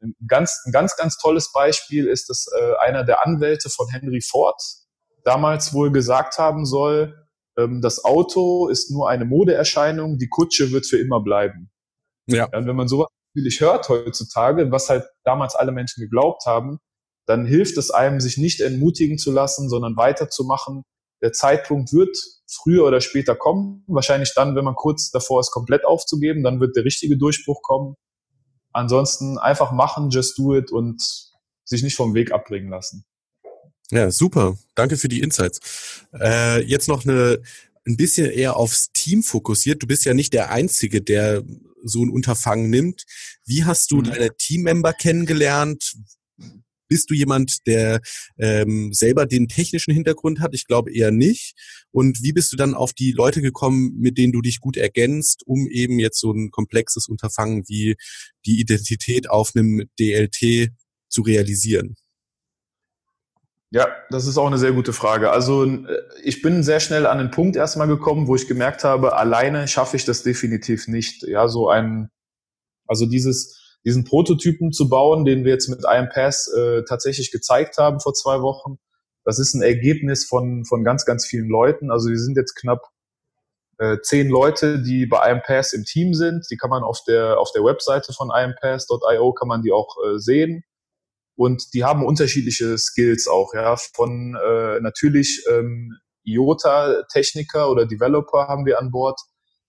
ein 0.00 0.14
ganz, 0.26 0.62
ein 0.64 0.72
ganz, 0.72 0.96
ganz 0.96 1.18
tolles 1.18 1.52
Beispiel 1.52 2.06
ist, 2.06 2.30
dass 2.30 2.46
äh, 2.58 2.74
einer 2.78 3.04
der 3.04 3.26
Anwälte 3.26 3.68
von 3.68 3.88
Henry 3.88 4.22
Ford 4.22 4.60
damals 5.24 5.74
wohl 5.74 5.92
gesagt 5.92 6.38
haben 6.38 6.64
soll, 6.64 7.14
ähm, 7.58 7.82
das 7.82 8.04
Auto 8.04 8.68
ist 8.68 8.90
nur 8.90 9.10
eine 9.10 9.26
Modeerscheinung, 9.26 10.16
die 10.16 10.28
Kutsche 10.28 10.72
wird 10.72 10.86
für 10.86 10.98
immer 10.98 11.20
bleiben. 11.20 11.70
Ja. 12.26 12.48
ja 12.50 12.58
und 12.58 12.66
wenn 12.66 12.76
man 12.76 12.88
sowas 12.88 13.08
natürlich 13.34 13.60
hört 13.60 13.88
heutzutage, 13.88 14.70
was 14.70 14.88
halt 14.88 15.04
damals 15.24 15.54
alle 15.54 15.72
Menschen 15.72 16.02
geglaubt 16.02 16.44
haben, 16.46 16.78
dann 17.26 17.46
hilft 17.46 17.78
es 17.78 17.90
einem, 17.90 18.20
sich 18.20 18.36
nicht 18.36 18.60
entmutigen 18.60 19.16
zu 19.18 19.32
lassen, 19.32 19.68
sondern 19.68 19.96
weiterzumachen. 19.96 20.82
Der 21.22 21.32
Zeitpunkt 21.32 21.92
wird 21.92 22.16
früher 22.50 22.84
oder 22.84 23.00
später 23.00 23.34
kommen. 23.34 23.84
Wahrscheinlich 23.86 24.34
dann, 24.34 24.56
wenn 24.56 24.64
man 24.64 24.74
kurz 24.74 25.10
davor 25.10 25.40
ist, 25.40 25.50
komplett 25.50 25.84
aufzugeben, 25.84 26.42
dann 26.42 26.60
wird 26.60 26.76
der 26.76 26.84
richtige 26.84 27.16
Durchbruch 27.16 27.62
kommen. 27.62 27.94
Ansonsten 28.72 29.38
einfach 29.38 29.72
machen, 29.72 30.10
just 30.10 30.38
do 30.38 30.56
it 30.56 30.72
und 30.72 31.00
sich 31.64 31.82
nicht 31.82 31.96
vom 31.96 32.14
Weg 32.14 32.32
abbringen 32.32 32.70
lassen. 32.70 33.04
Ja, 33.90 34.10
super. 34.10 34.56
Danke 34.74 34.96
für 34.96 35.08
die 35.08 35.20
Insights. 35.20 36.06
Äh, 36.18 36.62
jetzt 36.64 36.88
noch 36.88 37.04
eine 37.04 37.40
ein 37.84 37.96
bisschen 37.96 38.30
eher 38.30 38.56
aufs 38.56 38.92
Team 38.92 39.22
fokussiert. 39.22 39.82
Du 39.82 39.86
bist 39.86 40.04
ja 40.04 40.14
nicht 40.14 40.32
der 40.32 40.50
Einzige, 40.50 41.02
der 41.02 41.42
so 41.84 42.04
ein 42.04 42.10
Unterfangen 42.10 42.70
nimmt. 42.70 43.04
Wie 43.44 43.64
hast 43.64 43.90
du 43.90 43.98
mhm. 43.98 44.04
deine 44.04 44.36
Teammember 44.36 44.92
kennengelernt? 44.92 45.94
Bist 46.88 47.08
du 47.08 47.14
jemand, 47.14 47.66
der 47.66 48.00
ähm, 48.38 48.92
selber 48.92 49.24
den 49.24 49.48
technischen 49.48 49.94
Hintergrund 49.94 50.40
hat? 50.40 50.54
Ich 50.54 50.66
glaube 50.66 50.92
eher 50.92 51.10
nicht. 51.10 51.54
Und 51.90 52.22
wie 52.22 52.32
bist 52.32 52.52
du 52.52 52.56
dann 52.56 52.74
auf 52.74 52.92
die 52.92 53.12
Leute 53.12 53.40
gekommen, 53.40 53.96
mit 53.98 54.18
denen 54.18 54.32
du 54.32 54.42
dich 54.42 54.60
gut 54.60 54.76
ergänzt, 54.76 55.42
um 55.46 55.68
eben 55.68 55.98
jetzt 55.98 56.20
so 56.20 56.32
ein 56.32 56.50
komplexes 56.50 57.08
Unterfangen 57.08 57.64
wie 57.66 57.96
die 58.44 58.60
Identität 58.60 59.30
auf 59.30 59.52
einem 59.54 59.88
DLT 59.98 60.68
zu 61.08 61.22
realisieren? 61.22 61.96
Ja, 63.74 63.88
das 64.10 64.26
ist 64.26 64.36
auch 64.36 64.46
eine 64.46 64.58
sehr 64.58 64.72
gute 64.72 64.92
Frage. 64.92 65.30
Also 65.30 65.66
ich 66.22 66.42
bin 66.42 66.62
sehr 66.62 66.78
schnell 66.78 67.06
an 67.06 67.16
den 67.16 67.30
Punkt 67.30 67.56
erstmal 67.56 67.88
gekommen, 67.88 68.26
wo 68.26 68.36
ich 68.36 68.46
gemerkt 68.46 68.84
habe, 68.84 69.16
alleine 69.16 69.66
schaffe 69.66 69.96
ich 69.96 70.04
das 70.04 70.22
definitiv 70.22 70.88
nicht. 70.88 71.22
Ja, 71.22 71.48
so 71.48 71.70
ein, 71.70 72.10
also 72.86 73.06
dieses, 73.06 73.78
diesen 73.82 74.04
Prototypen 74.04 74.72
zu 74.72 74.90
bauen, 74.90 75.24
den 75.24 75.44
wir 75.44 75.52
jetzt 75.52 75.70
mit 75.70 75.86
IMPass 75.90 76.52
äh, 76.54 76.82
tatsächlich 76.86 77.30
gezeigt 77.30 77.78
haben 77.78 77.98
vor 77.98 78.12
zwei 78.12 78.42
Wochen. 78.42 78.76
Das 79.24 79.38
ist 79.38 79.54
ein 79.54 79.62
Ergebnis 79.62 80.26
von, 80.26 80.66
von 80.66 80.84
ganz, 80.84 81.06
ganz 81.06 81.24
vielen 81.24 81.48
Leuten. 81.48 81.90
Also 81.90 82.10
wir 82.10 82.18
sind 82.18 82.36
jetzt 82.36 82.54
knapp 82.56 82.82
äh, 83.78 83.96
zehn 84.02 84.28
Leute, 84.28 84.82
die 84.82 85.06
bei 85.06 85.30
IMPass 85.30 85.72
im 85.72 85.84
Team 85.84 86.12
sind. 86.12 86.44
Die 86.50 86.58
kann 86.58 86.68
man 86.68 86.82
auf 86.82 87.02
der, 87.08 87.38
auf 87.38 87.50
der 87.52 87.64
Webseite 87.64 88.12
von 88.12 88.30
impass.io 88.30 89.32
kann 89.32 89.48
man 89.48 89.62
die 89.62 89.72
auch 89.72 89.96
äh, 90.04 90.18
sehen. 90.18 90.62
Und 91.34 91.74
die 91.74 91.84
haben 91.84 92.04
unterschiedliche 92.04 92.76
Skills 92.78 93.26
auch, 93.26 93.54
ja. 93.54 93.76
Von 93.76 94.36
äh, 94.36 94.80
natürlich 94.80 95.44
ähm, 95.50 95.96
IOTA-Techniker 96.24 97.70
oder 97.70 97.86
Developer 97.86 98.48
haben 98.48 98.66
wir 98.66 98.78
an 98.78 98.90
Bord. 98.90 99.18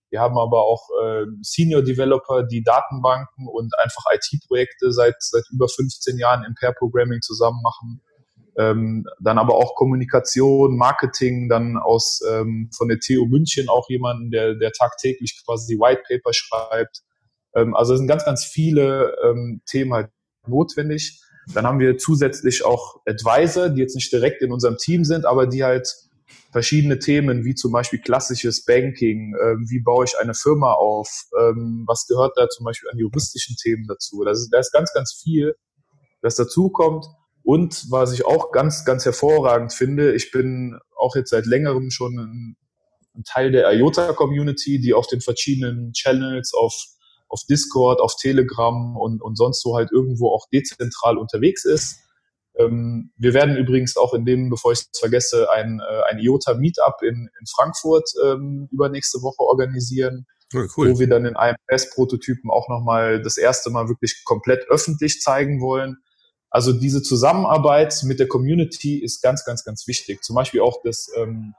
Wir 0.10 0.20
haben 0.20 0.38
aber 0.38 0.62
auch 0.62 0.90
äh, 1.04 1.26
Senior 1.42 1.82
Developer, 1.82 2.44
die 2.44 2.64
Datenbanken 2.64 3.48
und 3.48 3.74
einfach 3.80 4.04
IT-Projekte 4.14 4.92
seit, 4.92 5.16
seit 5.20 5.46
über 5.52 5.68
15 5.68 6.18
Jahren 6.18 6.44
im 6.46 6.54
Pair 6.54 6.74
Programming 6.74 7.22
zusammen 7.22 7.62
machen. 7.64 8.02
Ähm, 8.56 9.06
dann 9.20 9.40
aber 9.40 9.56
auch 9.56 9.74
Kommunikation, 9.74 10.78
Marketing, 10.78 11.50
dann 11.50 11.78
aus 11.78 12.22
ähm, 12.30 12.70
von 12.78 12.90
der 12.90 13.00
TU 13.00 13.26
München 13.26 13.68
auch 13.70 13.90
jemanden, 13.90 14.30
der, 14.30 14.54
der 14.54 14.72
tagtäglich 14.72 15.42
quasi 15.44 15.74
die 15.74 15.80
White 15.80 16.04
Paper 16.08 16.32
schreibt. 16.32 17.02
Ähm, 17.56 17.76
also 17.76 17.94
es 17.94 18.00
sind 18.00 18.08
ganz, 18.08 18.24
ganz 18.24 18.46
viele 18.46 19.16
ähm, 19.24 19.62
Themen 19.66 19.94
halt 19.94 20.12
notwendig. 20.46 21.20
Dann 21.54 21.66
haben 21.66 21.80
wir 21.80 21.98
zusätzlich 21.98 22.64
auch 22.66 23.02
Advisor, 23.06 23.70
die 23.70 23.82
jetzt 23.82 23.96
nicht 23.96 24.12
direkt 24.12 24.42
in 24.42 24.52
unserem 24.52 24.78
Team 24.78 25.04
sind, 25.04 25.26
aber 25.26 25.48
die 25.48 25.64
halt 25.64 25.94
verschiedene 26.52 27.00
Themen, 27.00 27.44
wie 27.44 27.56
zum 27.56 27.72
Beispiel 27.72 28.00
klassisches 28.00 28.64
Banking, 28.64 29.36
äh, 29.36 29.56
wie 29.70 29.82
baue 29.82 30.06
ich 30.06 30.18
eine 30.20 30.34
Firma 30.34 30.74
auf, 30.74 31.10
ähm, 31.40 31.84
was 31.88 32.08
gehört 32.08 32.34
da 32.38 32.48
zum 32.48 32.64
Beispiel 32.66 32.90
an 32.90 32.98
juristischen 32.98 33.56
Themen 33.58 33.86
dazu. 33.88 34.24
Das 34.24 34.40
ist, 34.40 34.50
da 34.52 34.60
ist 34.60 34.72
ganz, 34.72 34.94
ganz 34.94 35.14
viel, 35.14 35.56
das 36.22 36.36
dazukommt. 36.36 37.06
Und 37.44 37.92
was 37.92 38.14
ich 38.14 38.26
auch 38.26 38.52
ganz, 38.52 38.86
ganz 38.86 39.04
hervorragend 39.04 39.74
finde, 39.74 40.14
ich 40.14 40.32
bin 40.32 40.80
auch 40.96 41.16
jetzt 41.16 41.32
seit 41.32 41.46
längerem 41.46 41.92
schon 41.92 42.18
ein, 42.18 42.56
ein 43.16 43.24
Teil 43.26 43.52
der 43.52 43.72
IOTA-Community, 43.74 44.80
die 44.80 44.94
auf 44.94 45.08
den 45.08 45.20
verschiedenen 45.20 45.92
Channels 45.92 46.54
auf 46.54 46.74
auf 47.34 47.42
Discord, 47.50 48.00
auf 48.00 48.16
Telegram 48.16 48.96
und, 48.96 49.22
und 49.22 49.38
sonst 49.38 49.62
so 49.62 49.76
halt 49.76 49.92
irgendwo 49.92 50.30
auch 50.30 50.46
dezentral 50.54 51.18
unterwegs 51.18 51.66
ist. 51.66 52.00
Ähm, 52.56 53.12
wir 53.18 53.34
werden 53.34 53.58
übrigens 53.58 53.98
auch 53.98 54.14
in 54.14 54.24
dem, 54.24 54.52
bevor 54.52 54.72
ich 54.72 54.82
es 54.82 55.00
vergesse, 55.00 55.50
ein, 55.52 55.82
äh, 55.82 56.02
ein 56.12 56.20
IOTA 56.20 56.54
Meetup 56.54 57.02
in, 57.02 57.28
in 57.40 57.46
Frankfurt 57.56 58.08
ähm, 58.24 58.70
übernächste 58.72 59.24
Woche 59.24 59.42
organisieren, 59.42 60.28
oh, 60.54 60.60
cool. 60.78 60.92
wo 60.92 61.00
wir 61.00 61.10
dann 61.10 61.26
in 61.26 61.36
IMS-Prototypen 61.36 62.52
auch 62.52 62.70
nochmal 62.70 63.22
das 63.22 63.38
erste 63.38 63.72
Mal 63.72 63.90
wirklich 63.90 64.22
komplett 64.26 64.70
öffentlich 64.70 65.20
zeigen 65.20 65.60
wollen. 65.60 65.98
Also 66.52 66.72
diese 66.72 67.02
Zusammenarbeit 67.02 68.00
mit 68.04 68.20
der 68.20 68.28
Community 68.28 69.00
ist 69.00 69.24
ganz, 69.24 69.44
ganz, 69.44 69.64
ganz 69.64 69.88
wichtig. 69.88 70.24
Zum 70.24 70.36
Beispiel 70.36 70.62
auch 70.62 70.84
das, 70.84 71.10
ähm, 71.18 71.56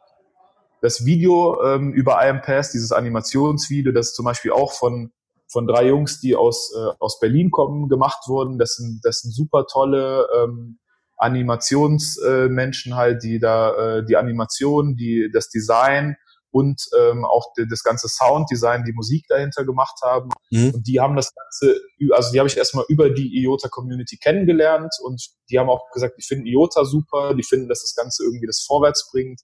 das 0.81 1.05
Video 1.05 1.61
ähm, 1.64 1.93
über 1.93 2.25
IMPass, 2.25 2.70
dieses 2.70 2.93
Animationsvideo, 2.93 3.91
das 3.91 4.14
zum 4.14 4.25
Beispiel 4.25 4.53
auch 4.53 4.72
von 4.72 5.11
von 5.55 5.68
drei 5.68 5.86
Jungs, 5.86 6.20
die 6.20 6.34
aus, 6.34 6.74
äh, 6.76 6.90
aus 6.98 7.20
Berlin 7.20 7.52
kommen, 7.52 7.88
gemacht 7.88 8.24
wurden. 8.26 8.59
Das 8.59 8.74
sind, 8.74 9.00
das 9.05 9.20
sind 9.20 9.32
super 9.32 9.66
tolle 9.66 10.26
ähm, 10.36 10.80
Animationsmenschen 11.16 12.92
äh, 12.92 12.94
halt, 12.96 13.22
die 13.22 13.38
da 13.38 13.98
äh, 13.98 14.05
die 14.05 14.16
Animation, 14.16 14.96
die 14.96 15.30
das 15.32 15.48
Design 15.50 16.16
und 16.50 16.82
ähm, 16.98 17.24
auch 17.24 17.52
die, 17.57 17.68
das 17.68 17.84
ganze 17.84 18.09
Sounddesign, 18.09 18.84
die 18.84 18.92
Musik 18.92 19.26
dahinter 19.28 19.64
gemacht 19.64 20.00
haben. 20.02 20.30
Mhm. 20.50 20.70
Und 20.74 20.88
die 20.88 20.98
haben 21.00 21.14
das 21.14 21.32
Ganze, 21.32 21.80
also 22.11 22.32
die 22.32 22.40
habe 22.40 22.48
ich 22.48 22.57
erstmal 22.57 22.84
über 22.88 23.11
die 23.11 23.40
IOTA-Community 23.42 24.18
kennengelernt 24.18 24.92
und 25.02 25.24
die 25.50 25.61
haben 25.61 25.70
auch 25.70 25.88
gesagt, 25.92 26.14
die 26.18 26.24
finden 26.24 26.46
IOTA 26.46 26.84
super, 26.84 27.34
die 27.34 27.44
finden, 27.44 27.68
dass 27.68 27.82
das 27.82 27.94
Ganze 27.94 28.24
irgendwie 28.24 28.46
das 28.46 28.61
vorwärts 28.61 29.09
bringt. 29.12 29.40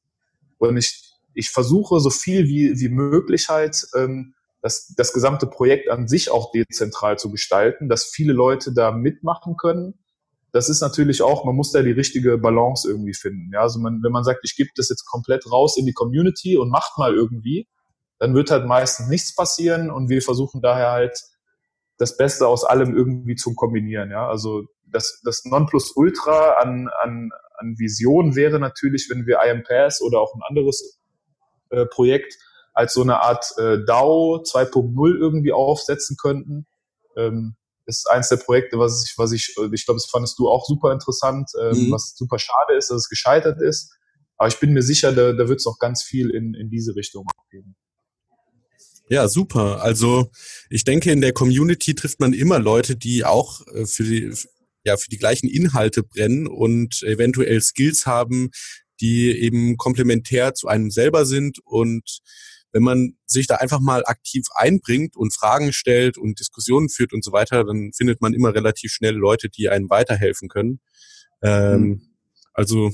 Und 0.59 0.77
ich, 0.77 1.15
ich 1.35 1.51
versuche 1.51 2.01
so 2.01 2.11
viel 2.11 2.49
wie, 2.49 2.81
wie 2.81 2.89
möglich 2.89 3.49
halt 3.49 3.87
ähm, 3.97 4.35
das, 4.63 4.93
das 4.97 5.13
gesamte 5.13 5.47
Projekt 5.47 5.91
an 5.91 6.07
sich 6.07 6.31
auch 6.31 6.53
dezentral 6.53 7.19
zu 7.19 7.31
gestalten, 7.31 7.89
dass 7.89 8.05
viele 8.05 8.33
Leute 8.33 8.73
da 8.73 8.93
mitmachen 8.93 9.57
können. 9.57 9.99
Das 10.53 10.69
ist 10.69 10.81
natürlich 10.81 11.23
auch, 11.23 11.45
man 11.45 11.55
muss 11.55 11.73
da 11.73 11.83
die 11.83 11.93
richtige 11.93 12.37
Balance 12.37 12.89
irgendwie 12.89 13.15
finden. 13.15 13.51
Ja, 13.53 13.61
also 13.61 13.79
man, 13.79 14.03
wenn 14.03 14.13
man 14.13 14.25
sagt, 14.25 14.41
ich 14.43 14.57
gebe 14.57 14.71
das 14.75 14.89
jetzt 14.89 15.07
komplett 15.07 15.51
raus 15.51 15.77
in 15.79 15.87
die 15.87 15.93
Community 15.93 16.59
und 16.59 16.71
macht 16.71 16.99
mal 16.99 17.15
irgendwie, 17.15 17.69
dann 18.19 18.35
wird 18.35 18.51
halt 18.51 18.67
meistens 18.67 19.09
nichts 19.09 19.35
passieren 19.35 19.91
und 19.91 20.09
wir 20.09 20.21
versuchen 20.21 20.61
daher 20.61 20.91
halt 20.91 21.19
das 21.97 22.17
Beste 22.17 22.47
aus 22.47 22.65
allem 22.65 22.97
irgendwie 22.97 23.37
zu 23.37 23.55
kombinieren. 23.55 24.11
Ja, 24.11 24.29
also 24.29 24.65
das, 24.87 25.21
das 25.25 25.45
Nonplusultra 25.45 26.55
an, 26.55 26.89
an, 27.01 27.31
an 27.55 27.79
Vision 27.79 28.35
wäre 28.37 28.59
natürlich, 28.59 29.09
wenn 29.11 29.27
wir 29.27 29.41
IMPass 29.43 30.03
oder 30.03 30.21
auch 30.21 30.35
ein 30.35 30.43
anderes 30.49 31.01
äh, 31.71 31.87
Projekt 31.87 32.37
als 32.81 32.95
so 32.95 33.03
eine 33.03 33.21
Art 33.21 33.45
äh, 33.59 33.85
DAO 33.85 34.43
2.0 34.43 35.19
irgendwie 35.19 35.53
aufsetzen 35.53 36.17
könnten. 36.17 36.67
Ähm, 37.15 37.57
ist 37.85 38.09
eins 38.09 38.31
der 38.31 38.39
Projekte, 38.39 38.79
was 38.79 39.05
ich, 39.07 39.19
was 39.19 39.33
ich, 39.33 39.55
äh, 39.59 39.69
ich 39.75 39.85
glaube, 39.85 40.01
das 40.01 40.09
fandest 40.11 40.39
du 40.39 40.49
auch 40.49 40.65
super 40.67 40.91
interessant, 40.91 41.51
ähm, 41.61 41.89
mhm. 41.89 41.91
was 41.93 42.15
super 42.17 42.39
schade 42.39 42.75
ist, 42.79 42.89
dass 42.89 43.03
es 43.03 43.09
gescheitert 43.11 43.61
ist. 43.61 43.93
Aber 44.39 44.49
ich 44.49 44.59
bin 44.59 44.73
mir 44.73 44.81
sicher, 44.81 45.13
da, 45.13 45.35
da 45.35 45.47
wird 45.49 45.59
es 45.59 45.67
noch 45.67 45.79
ganz 45.79 46.03
viel 46.03 46.31
in, 46.31 46.55
in 46.55 46.71
diese 46.71 46.97
Richtung 46.97 47.27
geben. 47.51 47.77
Ja, 49.11 49.29
super. 49.29 49.83
Also 49.83 50.31
ich 50.71 50.85
denke, 50.85 51.13
in 51.13 51.21
der 51.21 51.35
Community 51.35 51.95
trifft 51.95 52.19
man 52.19 52.33
immer 52.33 52.59
Leute, 52.61 52.97
die 52.97 53.27
auch 53.27 53.67
äh, 53.67 53.85
für 53.85 54.05
die, 54.05 54.33
ja, 54.85 54.97
für 54.97 55.11
die 55.11 55.19
gleichen 55.19 55.49
Inhalte 55.49 56.03
brennen 56.03 56.47
und 56.47 57.03
eventuell 57.03 57.61
Skills 57.61 58.07
haben, 58.07 58.51
die 59.03 59.31
eben 59.39 59.77
komplementär 59.77 60.55
zu 60.55 60.69
einem 60.69 60.91
selber 60.91 61.27
sind 61.27 61.59
und 61.65 62.21
wenn 62.73 62.83
man 62.83 63.17
sich 63.27 63.47
da 63.47 63.57
einfach 63.57 63.81
mal 63.81 64.05
aktiv 64.07 64.45
einbringt 64.55 65.17
und 65.17 65.35
Fragen 65.35 65.73
stellt 65.73 66.19
und 66.19 66.39
Diskussionen 66.39 66.89
führt 66.89 67.13
und 67.13 67.25
so 67.25 67.33
weiter, 67.33 67.65
dann 67.65 67.93
findet 67.93 68.21
man 68.21 68.35
immer 68.35 68.55
relativ 68.55 68.93
schnell 68.93 69.15
Leute, 69.15 69.49
die 69.49 69.69
einem 69.69 69.91
weiterhelfen 69.91 70.49
können. 70.49 70.81
Ähm, 71.43 71.81
mhm. 71.81 72.03
Also 72.53 72.91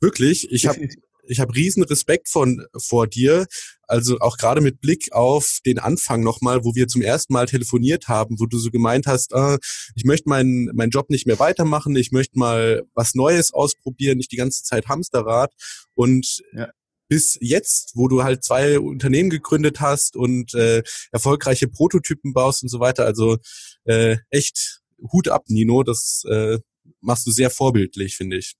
wirklich, 0.00 0.50
ich 0.50 0.66
habe 0.66 0.88
ich 1.28 1.40
hab 1.40 1.54
riesen 1.54 1.82
Respekt 1.82 2.28
von 2.28 2.64
vor 2.76 3.06
dir. 3.06 3.46
Also 3.82 4.18
auch 4.20 4.36
gerade 4.36 4.60
mit 4.60 4.80
Blick 4.80 5.12
auf 5.12 5.58
den 5.64 5.78
Anfang 5.78 6.22
nochmal, 6.22 6.64
wo 6.64 6.74
wir 6.74 6.88
zum 6.88 7.02
ersten 7.02 7.32
Mal 7.32 7.46
telefoniert 7.46 8.08
haben, 8.08 8.38
wo 8.38 8.46
du 8.46 8.58
so 8.58 8.70
gemeint 8.70 9.06
hast, 9.06 9.32
äh, 9.32 9.58
ich 9.94 10.04
möchte 10.04 10.28
meinen 10.28 10.70
meinen 10.74 10.90
Job 10.90 11.10
nicht 11.10 11.26
mehr 11.26 11.38
weitermachen, 11.38 11.96
ich 11.96 12.12
möchte 12.12 12.38
mal 12.38 12.84
was 12.94 13.14
Neues 13.14 13.52
ausprobieren, 13.52 14.18
nicht 14.18 14.32
die 14.32 14.36
ganze 14.36 14.62
Zeit 14.62 14.86
Hamsterrad. 14.88 15.52
Und 15.94 16.42
ja 16.52 16.68
bis 17.08 17.38
jetzt, 17.40 17.92
wo 17.94 18.08
du 18.08 18.24
halt 18.24 18.44
zwei 18.44 18.78
Unternehmen 18.78 19.30
gegründet 19.30 19.80
hast 19.80 20.16
und 20.16 20.54
äh, 20.54 20.82
erfolgreiche 21.12 21.68
Prototypen 21.68 22.32
baust 22.32 22.62
und 22.62 22.68
so 22.68 22.80
weiter. 22.80 23.04
Also 23.04 23.38
äh, 23.84 24.16
echt 24.30 24.82
Hut 25.12 25.28
ab, 25.28 25.44
Nino. 25.48 25.82
Das 25.82 26.24
äh, 26.28 26.58
machst 27.00 27.26
du 27.26 27.30
sehr 27.30 27.50
vorbildlich, 27.50 28.16
finde 28.16 28.38
ich. 28.38 28.56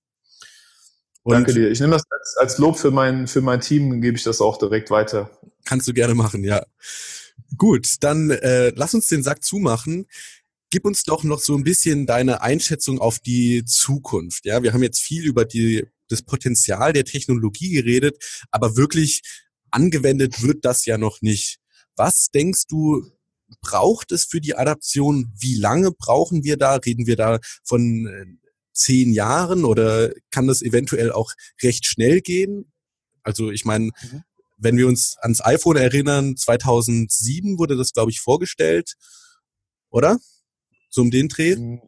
Und 1.23 1.33
Danke 1.33 1.53
dir. 1.53 1.69
Ich 1.69 1.81
nehme 1.81 1.93
das 1.93 2.03
als, 2.09 2.37
als 2.37 2.57
Lob 2.57 2.77
für 2.77 2.91
mein, 2.91 3.27
für 3.27 3.41
mein 3.41 3.59
Team, 3.59 4.01
gebe 4.01 4.17
ich 4.17 4.23
das 4.23 4.39
auch 4.39 4.57
direkt 4.57 4.89
weiter. 4.91 5.29
Kannst 5.65 5.87
du 5.87 5.93
gerne 5.93 6.15
machen, 6.15 6.43
ja. 6.43 6.65
Gut, 7.57 7.95
dann 8.01 8.29
äh, 8.29 8.69
lass 8.75 8.93
uns 8.93 9.07
den 9.07 9.23
Sack 9.23 9.43
zumachen. 9.43 10.07
Gib 10.69 10.85
uns 10.85 11.03
doch 11.03 11.23
noch 11.23 11.39
so 11.39 11.55
ein 11.55 11.63
bisschen 11.63 12.05
deine 12.05 12.41
Einschätzung 12.41 12.99
auf 12.99 13.19
die 13.19 13.63
Zukunft. 13.63 14.45
Ja, 14.45 14.63
wir 14.63 14.73
haben 14.73 14.83
jetzt 14.83 15.01
viel 15.01 15.23
über 15.23 15.45
die 15.45 15.85
das 16.09 16.21
Potenzial 16.21 16.93
der 16.93 17.05
Technologie 17.05 17.71
geredet, 17.71 18.17
aber 18.51 18.75
wirklich 18.75 19.21
angewendet 19.71 20.41
wird 20.41 20.65
das 20.65 20.85
ja 20.85 20.97
noch 20.97 21.21
nicht. 21.21 21.59
Was 21.95 22.27
denkst 22.33 22.67
du, 22.67 23.05
braucht 23.61 24.11
es 24.11 24.25
für 24.25 24.41
die 24.41 24.55
Adaption? 24.55 25.31
Wie 25.37 25.55
lange 25.55 25.91
brauchen 25.91 26.43
wir 26.43 26.57
da? 26.57 26.75
Reden 26.75 27.07
wir 27.07 27.15
da 27.15 27.39
von 27.63 28.07
äh, 28.07 28.25
zehn 28.73 29.11
Jahren 29.13 29.65
oder 29.65 30.11
kann 30.31 30.47
das 30.47 30.61
eventuell 30.61 31.11
auch 31.11 31.31
recht 31.61 31.85
schnell 31.85 32.21
gehen? 32.21 32.71
Also 33.23 33.51
ich 33.51 33.65
meine, 33.65 33.85
mhm. 33.85 34.23
wenn 34.57 34.77
wir 34.77 34.87
uns 34.87 35.17
ans 35.19 35.43
iPhone 35.43 35.77
erinnern, 35.77 36.37
2007 36.37 37.57
wurde 37.57 37.75
das, 37.75 37.93
glaube 37.93 38.11
ich, 38.11 38.19
vorgestellt, 38.19 38.95
oder? 39.89 40.17
So 40.97 41.03
um 41.03 41.11
den 41.11 41.27
Dreh? 41.27 41.55
Mhm. 41.55 41.79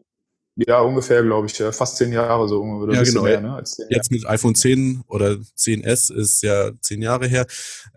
Ja, 0.55 0.81
ungefähr, 0.81 1.23
glaube 1.23 1.47
ich. 1.47 1.55
Fast 1.75 1.97
zehn 1.97 2.13
Jahre 2.13 2.47
so. 2.47 2.61
Oder 2.61 2.93
ja, 2.93 3.01
genau. 3.01 3.23
Mehr, 3.23 3.41
ne, 3.41 3.63
Jetzt 3.89 4.11
mit 4.11 4.23
iPhone 4.27 4.53
10 4.53 5.03
oder 5.07 5.37
10S 5.57 6.13
ist 6.13 6.43
ja 6.43 6.69
zehn 6.79 7.01
Jahre 7.01 7.25
her. 7.25 7.47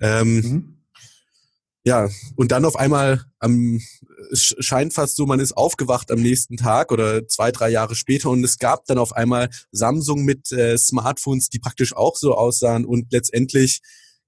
Ähm, 0.01 0.35
mhm. 0.37 0.79
Ja, 1.85 2.09
und 2.37 2.51
dann 2.51 2.65
auf 2.65 2.77
einmal 2.77 3.27
am, 3.41 3.79
es 4.31 4.55
scheint 4.61 4.95
fast 4.95 5.17
so, 5.17 5.27
man 5.27 5.39
ist 5.39 5.55
aufgewacht 5.55 6.11
am 6.11 6.23
nächsten 6.23 6.57
Tag 6.57 6.93
oder 6.93 7.29
zwei, 7.29 7.53
drei 7.53 7.69
Jahre 7.69 7.95
später 7.95 8.31
und 8.31 8.43
es 8.43 8.57
gab 8.57 8.87
dann 8.87 8.97
auf 8.97 9.13
einmal 9.15 9.51
Samsung 9.71 10.25
mit 10.25 10.51
äh, 10.53 10.79
Smartphones, 10.79 11.51
die 11.51 11.59
praktisch 11.59 11.95
auch 11.95 12.17
so 12.17 12.37
aussahen 12.37 12.87
und 12.87 13.13
letztendlich 13.13 13.83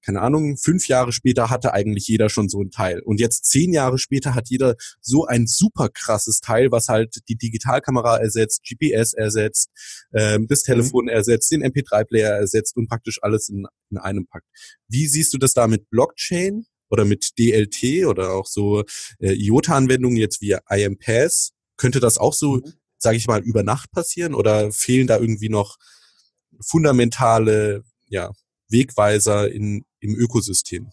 keine 0.05 0.21
Ahnung, 0.21 0.57
fünf 0.57 0.89
Jahre 0.89 1.13
später 1.13 1.51
hatte 1.51 1.73
eigentlich 1.73 2.07
jeder 2.07 2.29
schon 2.29 2.49
so 2.49 2.63
ein 2.63 2.71
Teil. 2.71 3.01
Und 3.01 3.21
jetzt 3.21 3.47
zehn 3.47 3.73
Jahre 3.73 3.99
später 3.99 4.35
hat 4.35 4.49
jeder 4.49 4.77
so 5.01 5.27
ein 5.27 5.47
super 5.47 5.89
krasses 5.89 6.41
Teil, 6.41 6.71
was 6.71 6.89
halt 6.89 7.17
die 7.29 7.37
Digitalkamera 7.37 8.19
ersetzt, 8.19 8.63
GPS 8.63 9.15
ersetzt, 9.15 9.71
ähm, 10.13 10.47
das 10.49 10.63
mhm. 10.63 10.73
Telefon 10.73 11.05
mhm. 11.05 11.11
ersetzt, 11.11 11.51
den 11.51 11.65
MP3-Player 11.65 12.37
ersetzt 12.37 12.77
und 12.77 12.89
praktisch 12.89 13.19
alles 13.23 13.49
in, 13.49 13.67
in 13.91 13.99
einem 13.99 14.27
packt. 14.27 14.47
Wie 14.89 15.07
siehst 15.07 15.33
du 15.33 15.39
das 15.39 15.55
da 15.55 15.67
mit 15.67 15.91
Blockchain? 15.91 16.67
oder 16.91 17.05
mit 17.05 17.33
DLT 17.39 18.07
oder 18.07 18.35
auch 18.35 18.47
so 18.47 18.85
äh, 19.19 19.33
IOTA-Anwendungen 19.33 20.17
jetzt 20.17 20.41
wie 20.41 20.57
IMPass, 20.71 21.51
könnte 21.77 21.99
das 21.99 22.19
auch 22.19 22.35
so, 22.35 22.57
mhm. 22.57 22.73
sage 22.99 23.17
ich 23.17 23.27
mal, 23.27 23.43
über 23.43 23.63
Nacht 23.65 23.91
passieren 23.91 24.35
oder 24.35 24.71
fehlen 24.71 25.07
da 25.07 25.19
irgendwie 25.19 25.49
noch 25.49 25.77
fundamentale 26.61 27.83
ja, 28.09 28.31
Wegweiser 28.69 29.51
in, 29.51 29.85
im 30.05 30.15
Ökosystem? 30.15 30.91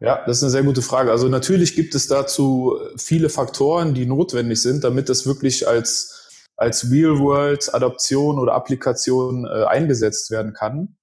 Ja, 0.00 0.24
das 0.24 0.38
ist 0.38 0.44
eine 0.44 0.50
sehr 0.50 0.62
gute 0.62 0.80
Frage. 0.80 1.10
Also 1.10 1.28
natürlich 1.28 1.74
gibt 1.74 1.94
es 1.94 2.06
dazu 2.06 2.78
viele 2.96 3.28
Faktoren, 3.28 3.92
die 3.92 4.06
notwendig 4.06 4.62
sind, 4.62 4.82
damit 4.82 5.10
das 5.10 5.26
wirklich 5.26 5.68
als, 5.68 6.46
als 6.56 6.90
Real-World-Adoption 6.90 8.38
oder 8.38 8.54
Applikation 8.54 9.44
äh, 9.44 9.64
eingesetzt 9.64 10.30
werden 10.30 10.54
kann. 10.54 10.96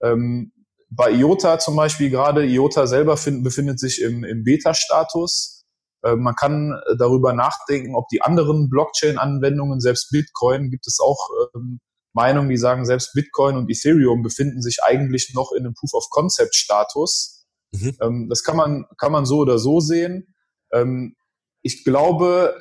Ähm, 0.00 0.52
bei 0.90 1.10
IOTA 1.10 1.58
zum 1.58 1.74
Beispiel 1.74 2.10
gerade, 2.10 2.46
IOTA 2.46 2.86
selber 2.86 3.16
find, 3.16 3.42
befindet 3.42 3.80
sich 3.80 4.00
im, 4.00 4.22
im 4.22 4.44
Beta-Status. 4.44 5.64
Äh, 6.04 6.14
man 6.14 6.36
kann 6.36 6.78
darüber 6.98 7.32
nachdenken, 7.32 7.96
ob 7.96 8.06
die 8.08 8.22
anderen 8.22 8.70
Blockchain-Anwendungen, 8.70 9.80
selbst 9.80 10.10
Bitcoin, 10.12 10.70
gibt 10.70 10.86
es 10.86 11.00
auch 11.00 11.30
ähm, 11.56 11.80
Meinungen, 12.16 12.48
die 12.48 12.56
sagen, 12.56 12.84
selbst 12.86 13.12
Bitcoin 13.12 13.56
und 13.56 13.70
Ethereum 13.70 14.22
befinden 14.22 14.62
sich 14.62 14.78
eigentlich 14.82 15.32
noch 15.34 15.52
in 15.52 15.64
einem 15.64 15.74
Proof-of-Concept-Status. 15.74 17.46
Mhm. 17.72 17.96
Ähm, 18.00 18.28
das 18.28 18.42
kann 18.42 18.56
man, 18.56 18.86
kann 18.98 19.12
man 19.12 19.26
so 19.26 19.38
oder 19.38 19.58
so 19.58 19.80
sehen. 19.80 20.34
Ähm, 20.72 21.14
ich 21.62 21.84
glaube, 21.84 22.56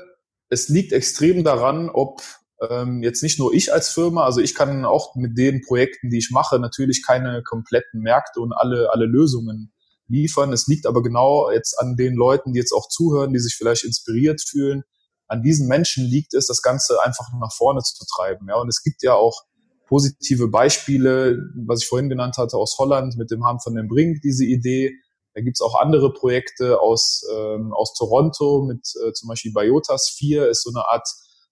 es 0.50 0.68
liegt 0.68 0.92
extrem 0.92 1.44
daran, 1.44 1.90
ob 1.90 2.22
ähm, 2.70 3.02
jetzt 3.02 3.24
nicht 3.24 3.40
nur 3.40 3.54
ich 3.54 3.72
als 3.72 3.90
Firma, 3.90 4.26
also 4.26 4.42
ich 4.42 4.56
kann 4.56 4.84
auch 4.84 5.16
mit 5.16 5.38
den 5.38 5.62
Projekten, 5.62 6.10
die 6.10 6.18
ich 6.18 6.32
mache, 6.32 6.60
natürlich 6.60 7.02
keine 7.06 7.42
kompletten 7.42 8.02
Märkte 8.02 8.42
und 8.42 8.52
alle, 8.52 8.90
alle 8.92 9.06
Lösungen 9.06 9.74
liefern. 10.08 10.52
Es 10.52 10.68
liegt 10.68 10.86
aber 10.86 11.02
genau 11.02 11.50
jetzt 11.50 11.80
an 11.80 11.96
den 11.96 12.16
Leuten, 12.16 12.54
die 12.54 12.60
jetzt 12.60 12.74
auch 12.74 12.90
zuhören, 12.90 13.34
die 13.34 13.40
sich 13.40 13.56
vielleicht 13.56 13.86
inspiriert 13.86 14.42
fühlen. 14.46 14.84
An 15.28 15.42
diesen 15.42 15.68
Menschen 15.68 16.06
liegt 16.06 16.34
es, 16.34 16.48
das 16.48 16.62
Ganze 16.62 17.02
einfach 17.04 17.28
nach 17.40 17.54
vorne 17.54 17.82
zu 17.82 18.06
treiben. 18.06 18.48
Ja, 18.50 18.56
und 18.56 18.68
es 18.68 18.84
gibt 18.84 19.04
ja 19.04 19.14
auch 19.14 19.44
positive 19.88 20.48
Beispiele, 20.48 21.38
was 21.68 21.84
ich 21.84 21.88
vorhin 21.88 22.10
genannt 22.10 22.38
hatte, 22.38 22.58
aus 22.58 22.78
Holland 22.80 23.18
mit 23.18 23.32
dem 23.32 23.44
Harm 23.44 23.60
von 23.60 23.76
den 23.76 23.88
Brink, 23.88 24.22
diese 24.22 24.46
Idee. 24.46 24.94
Da 25.34 25.42
gibt's 25.42 25.62
auch 25.62 25.80
andere 25.80 26.14
Projekte 26.14 26.80
aus, 26.80 27.24
ähm, 27.36 27.74
aus 27.74 27.94
Toronto 27.94 28.64
mit 28.68 28.88
äh, 29.06 29.12
zum 29.14 29.30
Beispiel 29.30 29.52
Biotas 29.54 30.10
4, 30.18 30.50
ist 30.50 30.64
so 30.64 30.72
eine 30.72 30.88
Art 30.88 31.08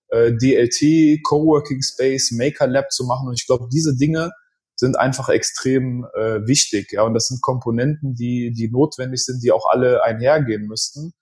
äh, 0.09 0.31
DLT, 0.33 1.23
Coworking 1.23 1.81
Space, 1.81 2.31
Maker 2.31 2.67
Lab 2.67 2.91
zu 2.91 3.03
machen. 3.05 3.27
Und 3.27 3.33
ich 3.33 3.45
glaube, 3.45 3.67
diese 3.71 3.95
Dinge 3.95 4.31
sind 4.75 4.97
einfach 4.97 5.29
extrem 5.29 6.05
äh, 6.15 6.47
wichtig. 6.47 6.91
Ja, 6.91 7.03
und 7.03 7.13
das 7.13 7.27
sind 7.27 7.41
Komponenten, 7.41 8.15
die, 8.15 8.53
die 8.53 8.69
notwendig 8.69 9.23
sind, 9.23 9.43
die 9.43 9.51
auch 9.51 9.65
alle 9.69 10.03
einhergehen 10.03 10.65
müssten. 10.67 11.13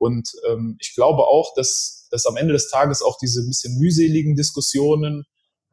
Und 0.00 0.32
ähm, 0.48 0.76
ich 0.80 0.94
glaube 0.94 1.24
auch, 1.24 1.52
dass, 1.54 2.08
dass 2.10 2.24
am 2.24 2.38
Ende 2.38 2.54
des 2.54 2.70
Tages 2.70 3.02
auch 3.02 3.18
diese 3.18 3.42
ein 3.42 3.48
bisschen 3.48 3.78
mühseligen 3.78 4.34
Diskussionen, 4.34 5.24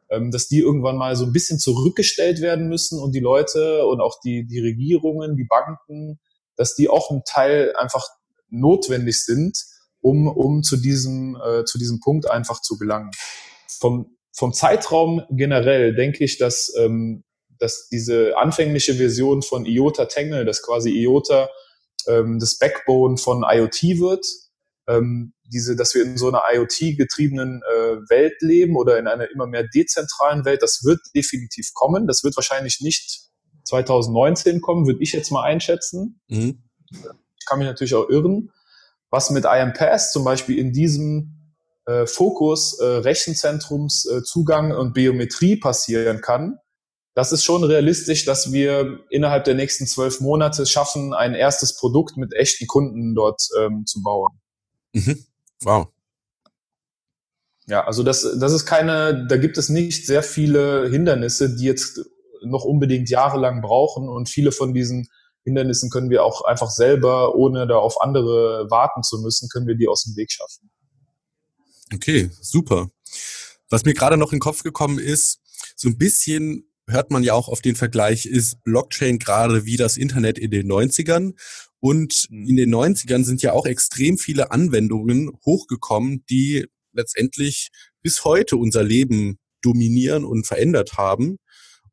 ähm, 0.09 0.31
dass 0.31 0.49
die 0.49 0.59
irgendwann 0.59 0.97
mal 0.97 1.15
so 1.15 1.23
ein 1.23 1.31
bisschen 1.31 1.59
zurückgestellt 1.59 2.41
werden 2.41 2.67
müssen 2.67 2.99
und 2.99 3.13
die 3.15 3.21
Leute 3.21 3.85
und 3.85 4.01
auch 4.01 4.19
die, 4.19 4.45
die 4.45 4.59
Regierungen, 4.59 5.37
die 5.37 5.47
Banken, 5.49 6.19
dass 6.57 6.75
die 6.75 6.89
auch 6.89 7.09
ein 7.09 7.21
Teil 7.25 7.73
einfach 7.77 8.05
notwendig 8.49 9.23
sind, 9.23 9.57
um, 10.01 10.27
um 10.27 10.61
zu, 10.61 10.75
diesem, 10.75 11.37
äh, 11.41 11.63
zu 11.63 11.77
diesem 11.77 12.01
Punkt 12.01 12.29
einfach 12.29 12.61
zu 12.61 12.77
gelangen. 12.77 13.11
Vom, 13.79 14.17
vom 14.35 14.51
Zeitraum 14.51 15.21
generell 15.29 15.95
denke 15.95 16.25
ich, 16.25 16.37
dass, 16.37 16.73
ähm, 16.77 17.23
dass 17.59 17.87
diese 17.87 18.37
anfängliche 18.37 18.95
Version 18.95 19.41
von 19.41 19.65
IOTA 19.65 20.05
Tangle, 20.05 20.43
dass 20.43 20.61
quasi 20.61 20.89
IOTA 20.91 21.47
ähm, 22.07 22.39
das 22.39 22.57
Backbone 22.57 23.17
von 23.17 23.43
IoT 23.47 23.99
wird, 23.99 24.25
ähm, 24.87 25.33
diese, 25.45 25.75
dass 25.75 25.93
wir 25.95 26.03
in 26.03 26.17
so 26.17 26.27
einer 26.27 26.41
IoT-getriebenen 26.51 27.61
äh, 27.61 28.09
Welt 28.09 28.41
leben 28.41 28.75
oder 28.75 28.97
in 28.97 29.07
einer 29.07 29.29
immer 29.31 29.47
mehr 29.47 29.63
dezentralen 29.63 30.45
Welt, 30.45 30.61
das 30.61 30.83
wird 30.83 30.99
definitiv 31.15 31.73
kommen. 31.73 32.07
Das 32.07 32.23
wird 32.23 32.35
wahrscheinlich 32.35 32.81
nicht 32.81 33.29
2019 33.63 34.61
kommen, 34.61 34.87
würde 34.87 35.01
ich 35.01 35.13
jetzt 35.13 35.31
mal 35.31 35.43
einschätzen. 35.43 36.21
Mhm. 36.27 36.63
Ich 36.91 37.45
kann 37.45 37.59
mich 37.59 37.67
natürlich 37.67 37.95
auch 37.95 38.09
irren 38.09 38.51
was 39.09 39.29
mit 39.29 39.45
IMPass 39.45 40.11
zum 40.11 40.23
Beispiel 40.23 40.57
in 40.57 40.73
diesem 40.73 41.53
äh, 41.85 42.05
Fokus 42.05 42.79
äh, 42.79 42.85
Rechenzentrumszugang 42.85 44.71
äh, 44.71 44.75
und 44.75 44.93
Biometrie 44.93 45.57
passieren 45.57 46.21
kann, 46.21 46.59
das 47.17 47.31
ist 47.31 47.43
schon 47.43 47.63
realistisch, 47.63 48.25
dass 48.25 48.51
wir 48.51 48.99
innerhalb 49.09 49.43
der 49.45 49.55
nächsten 49.55 49.87
zwölf 49.87 50.19
Monate 50.19 50.67
schaffen, 50.67 51.15
ein 51.15 51.33
erstes 51.33 51.75
Produkt 51.75 52.15
mit 52.15 52.31
echten 52.35 52.67
Kunden 52.67 53.15
dort 53.15 53.41
ähm, 53.59 53.87
zu 53.87 54.03
bauen. 54.03 54.39
Mhm. 54.93 55.25
Wow. 55.61 55.87
Ja, 57.65 57.83
also 57.85 58.03
das, 58.03 58.21
das 58.39 58.53
ist 58.53 58.67
keine, 58.67 59.25
da 59.25 59.37
gibt 59.37 59.57
es 59.57 59.69
nicht 59.69 60.05
sehr 60.05 60.21
viele 60.21 60.89
Hindernisse, 60.91 61.55
die 61.55 61.65
jetzt 61.65 62.01
noch 62.43 62.65
unbedingt 62.65 63.09
jahrelang 63.09 63.63
brauchen 63.63 64.09
und 64.09 64.29
viele 64.29 64.51
von 64.51 64.75
diesen 64.75 65.09
Hindernissen 65.43 65.89
können 65.89 66.11
wir 66.11 66.23
auch 66.23 66.43
einfach 66.43 66.69
selber, 66.69 67.33
ohne 67.33 67.65
da 67.65 67.77
auf 67.77 67.99
andere 67.99 68.67
warten 68.69 69.01
zu 69.01 69.17
müssen, 69.21 69.49
können 69.49 69.65
wir 69.65 69.75
die 69.75 69.87
aus 69.87 70.03
dem 70.03 70.15
Weg 70.17 70.31
schaffen. 70.31 70.69
Okay, 71.91 72.29
super. 72.41 72.91
Was 73.71 73.85
mir 73.85 73.95
gerade 73.95 74.17
noch 74.17 74.33
in 74.33 74.35
den 74.35 74.41
Kopf 74.41 74.61
gekommen 74.61 74.99
ist, 74.99 75.39
so 75.75 75.89
ein 75.89 75.97
bisschen 75.97 76.66
hört 76.87 77.11
man 77.11 77.23
ja 77.23 77.33
auch 77.33 77.49
auf 77.49 77.61
den 77.61 77.75
Vergleich, 77.75 78.25
ist 78.25 78.63
Blockchain 78.63 79.19
gerade 79.19 79.65
wie 79.65 79.77
das 79.77 79.97
Internet 79.97 80.39
in 80.39 80.51
den 80.51 80.71
90ern. 80.71 81.33
Und 81.79 82.27
mhm. 82.29 82.47
in 82.47 82.55
den 82.55 82.73
90ern 82.73 83.23
sind 83.23 83.41
ja 83.41 83.53
auch 83.53 83.65
extrem 83.65 84.17
viele 84.17 84.51
Anwendungen 84.51 85.31
hochgekommen, 85.45 86.23
die 86.29 86.65
letztendlich 86.93 87.69
bis 88.01 88.23
heute 88.23 88.57
unser 88.57 88.83
Leben 88.83 89.37
dominieren 89.61 90.23
und 90.23 90.47
verändert 90.47 90.93
haben. 90.97 91.37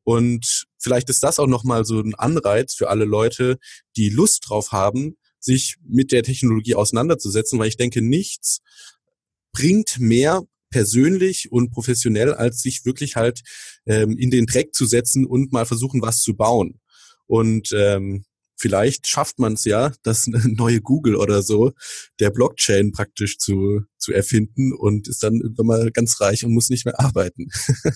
Und 0.03 0.65
vielleicht 0.77 1.09
ist 1.09 1.23
das 1.23 1.39
auch 1.39 1.47
nochmal 1.47 1.83
so 1.83 1.99
ein 1.99 2.15
Anreiz 2.15 2.75
für 2.75 2.89
alle 2.89 3.05
Leute, 3.05 3.57
die 3.97 4.09
Lust 4.09 4.45
drauf 4.47 4.71
haben, 4.71 5.17
sich 5.39 5.77
mit 5.83 6.11
der 6.11 6.23
Technologie 6.23 6.75
auseinanderzusetzen, 6.75 7.59
weil 7.59 7.67
ich 7.67 7.77
denke, 7.77 8.01
nichts 8.01 8.61
bringt 9.51 9.99
mehr 9.99 10.43
persönlich 10.75 11.53
und 11.53 11.71
professionell, 11.71 12.33
als 12.33 12.61
sich 12.61 12.83
wirklich 12.83 13.15
halt 13.15 13.43
ähm, 13.85 14.17
in 14.17 14.29
den 14.29 14.45
Dreck 14.45 14.75
zu 14.75 14.85
setzen 14.85 15.25
und 15.25 15.53
mal 15.53 15.65
versuchen, 15.65 16.01
was 16.01 16.19
zu 16.19 16.35
bauen. 16.35 16.81
Und 17.27 17.69
ähm, 17.71 18.25
vielleicht 18.57 19.07
schafft 19.07 19.39
man 19.39 19.53
es 19.53 19.63
ja, 19.63 19.93
das 20.03 20.27
neue 20.27 20.81
Google 20.81 21.15
oder 21.15 21.43
so 21.43 21.71
der 22.19 22.29
Blockchain 22.29 22.91
praktisch 22.91 23.37
zu, 23.37 23.83
zu 23.97 24.11
erfinden 24.11 24.73
und 24.73 25.07
ist 25.07 25.23
dann 25.23 25.39
irgendwann 25.39 25.65
mal 25.65 25.91
ganz 25.91 26.19
reich 26.19 26.43
und 26.43 26.53
muss 26.53 26.69
nicht 26.69 26.83
mehr 26.83 26.99
arbeiten. 26.99 27.47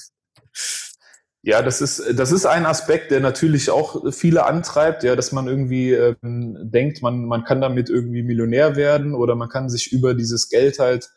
Ja, 1.41 1.61
das 1.61 1.79
ist, 1.79 2.03
das 2.15 2.33
ist 2.33 2.45
ein 2.45 2.65
Aspekt, 2.65 3.11
der 3.11 3.21
natürlich 3.21 3.69
auch 3.69 4.11
viele 4.13 4.45
antreibt, 4.45 5.03
ja, 5.03 5.15
dass 5.15 5.31
man 5.31 5.47
irgendwie 5.47 5.93
ähm, 5.93 6.57
denkt, 6.61 7.01
man, 7.01 7.23
man 7.23 7.45
kann 7.45 7.61
damit 7.61 7.89
irgendwie 7.89 8.23
Millionär 8.23 8.75
werden 8.75 9.15
oder 9.15 9.35
man 9.35 9.47
kann 9.47 9.69
sich 9.69 9.93
über 9.93 10.15
dieses 10.15 10.49
Geld 10.49 10.79
halt 10.79 11.09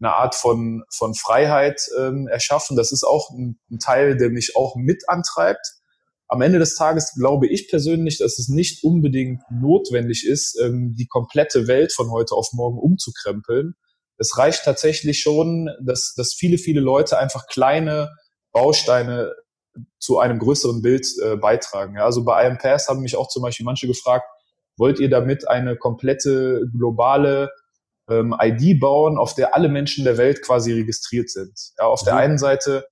eine 0.00 0.14
Art 0.14 0.34
von, 0.34 0.84
von 0.90 1.14
Freiheit 1.14 1.80
ähm, 1.98 2.28
erschaffen. 2.28 2.76
Das 2.76 2.92
ist 2.92 3.04
auch 3.04 3.30
ein, 3.30 3.58
ein 3.70 3.78
Teil, 3.78 4.16
der 4.16 4.30
mich 4.30 4.54
auch 4.56 4.76
mit 4.76 5.08
antreibt. 5.08 5.66
Am 6.28 6.42
Ende 6.42 6.58
des 6.58 6.74
Tages 6.74 7.14
glaube 7.14 7.48
ich 7.48 7.68
persönlich, 7.68 8.18
dass 8.18 8.38
es 8.38 8.48
nicht 8.48 8.84
unbedingt 8.84 9.42
notwendig 9.50 10.26
ist, 10.26 10.58
ähm, 10.60 10.94
die 10.96 11.06
komplette 11.06 11.66
Welt 11.66 11.92
von 11.92 12.10
heute 12.10 12.34
auf 12.34 12.52
morgen 12.52 12.78
umzukrempeln. 12.78 13.74
Es 14.18 14.36
reicht 14.36 14.64
tatsächlich 14.64 15.20
schon, 15.20 15.70
dass, 15.80 16.14
dass 16.14 16.34
viele, 16.34 16.58
viele 16.58 16.80
Leute 16.80 17.18
einfach 17.18 17.46
kleine 17.46 18.10
Bausteine 18.52 19.32
zu 19.98 20.18
einem 20.18 20.38
größeren 20.38 20.82
Bild 20.82 21.06
äh, 21.22 21.36
beitragen. 21.36 21.96
Ja, 21.96 22.04
also 22.04 22.24
bei 22.24 22.46
IMPass 22.46 22.88
haben 22.88 23.00
mich 23.00 23.16
auch 23.16 23.28
zum 23.28 23.42
Beispiel 23.42 23.64
manche 23.64 23.86
gefragt, 23.86 24.26
wollt 24.76 25.00
ihr 25.00 25.10
damit 25.10 25.48
eine 25.48 25.76
komplette 25.76 26.62
globale 26.72 27.50
ähm, 28.08 28.34
ID 28.40 28.80
bauen, 28.80 29.18
auf 29.18 29.34
der 29.34 29.54
alle 29.54 29.68
Menschen 29.68 30.04
der 30.04 30.16
Welt 30.16 30.42
quasi 30.42 30.72
registriert 30.72 31.30
sind? 31.30 31.52
Ja, 31.78 31.86
auf 31.86 32.02
mhm. 32.02 32.06
der 32.06 32.16
einen 32.16 32.38
Seite 32.38 32.86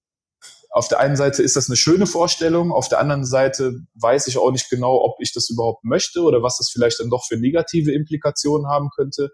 auf 0.77 0.89
der 0.89 1.01
einen 1.01 1.17
Seite 1.17 1.43
ist 1.43 1.57
das 1.57 1.71
eine 1.71 1.77
schöne 1.77 2.07
Vorstellung, 2.07 2.71
auf 2.71 2.91
der 2.91 2.99
anderen 2.99 3.25
Seite 3.25 3.81
weiß 3.95 4.27
ich 4.27 4.37
auch 4.37 4.51
nicht 4.51 4.69
genau, 4.69 5.03
ob 5.03 5.17
ich 5.21 5.33
das 5.33 5.49
überhaupt 5.49 5.85
möchte 5.85 6.21
oder 6.21 6.43
was 6.43 6.59
das 6.59 6.69
vielleicht 6.69 7.01
dann 7.01 7.09
doch 7.09 7.25
für 7.27 7.39
negative 7.39 7.93
Implikationen 7.93 8.67
haben 8.69 8.91
könnte. 8.95 9.31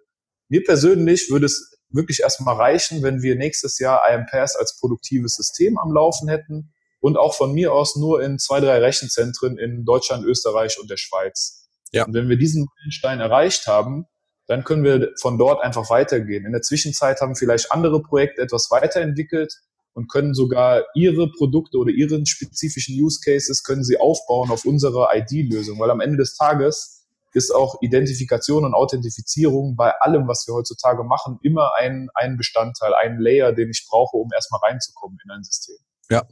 Mir 0.49 0.63
persönlich 0.63 1.31
würde 1.33 1.47
es 1.47 1.73
wirklich 1.89 2.21
erstmal 2.21 2.55
reichen, 2.55 3.03
wenn 3.03 3.23
wir 3.23 3.35
nächstes 3.35 3.81
Jahr 3.81 4.03
IMPass 4.09 4.55
als 4.55 4.79
produktives 4.79 5.35
System 5.35 5.79
am 5.79 5.93
Laufen 5.93 6.29
hätten 6.29 6.73
und 7.01 7.17
auch 7.17 7.35
von 7.35 7.53
mir 7.53 7.73
aus 7.73 7.97
nur 7.97 8.23
in 8.23 8.39
zwei, 8.39 8.61
drei 8.61 8.79
Rechenzentren 8.79 9.59
in 9.59 9.85
Deutschland, 9.85 10.25
Österreich 10.25 10.79
und 10.81 10.91
der 10.91 10.97
Schweiz. 10.97 11.69
Ja. 11.91 12.05
Und 12.05 12.15
wenn 12.15 12.29
wir 12.29 12.37
diesen 12.37 12.69
Meilenstein 12.77 13.19
erreicht 13.19 13.67
haben, 13.67 14.07
dann 14.53 14.65
können 14.65 14.85
wir 14.85 15.13
von 15.19 15.39
dort 15.39 15.65
einfach 15.65 15.89
weitergehen. 15.89 16.45
In 16.45 16.53
der 16.53 16.61
Zwischenzeit 16.61 17.23
haben 17.23 17.35
vielleicht 17.35 17.73
andere 17.73 18.03
Projekte 18.03 18.43
etwas 18.43 18.71
weiterentwickelt 18.71 19.51
und 19.95 20.11
können 20.11 20.35
sogar 20.35 20.85
ihre 20.95 21.31
Produkte 21.31 21.79
oder 21.79 21.91
ihren 21.91 22.27
spezifischen 22.27 23.03
Use 23.03 23.21
Cases 23.25 23.65
können 23.65 23.83
sie 23.83 23.99
aufbauen 23.99 24.51
auf 24.51 24.67
unsere 24.67 25.09
ID-Lösung, 25.15 25.81
weil 25.81 25.91
am 25.91 26.01
Ende 26.01 26.19
des 26.19 26.37
Tages 26.37 27.07
ist 27.33 27.51
auch 27.51 27.81
Identifikation 27.81 28.67
und 28.67 28.75
Authentifizierung 28.75 29.75
bei 29.75 29.91
allem, 30.01 30.29
was 30.29 30.47
wir 30.47 30.55
heutzutage 30.55 31.03
machen, 31.03 31.39
immer 31.43 31.71
ein, 31.79 32.11
ein 32.13 32.37
Bestandteil, 32.37 32.93
ein 32.93 33.19
Layer, 33.19 33.55
den 33.55 33.71
ich 33.71 33.87
brauche, 33.89 34.19
um 34.19 34.29
erstmal 34.35 34.61
reinzukommen 34.69 35.17
in 35.25 35.31
ein 35.31 35.43
System. 35.43 35.77
Ja, 36.11 36.25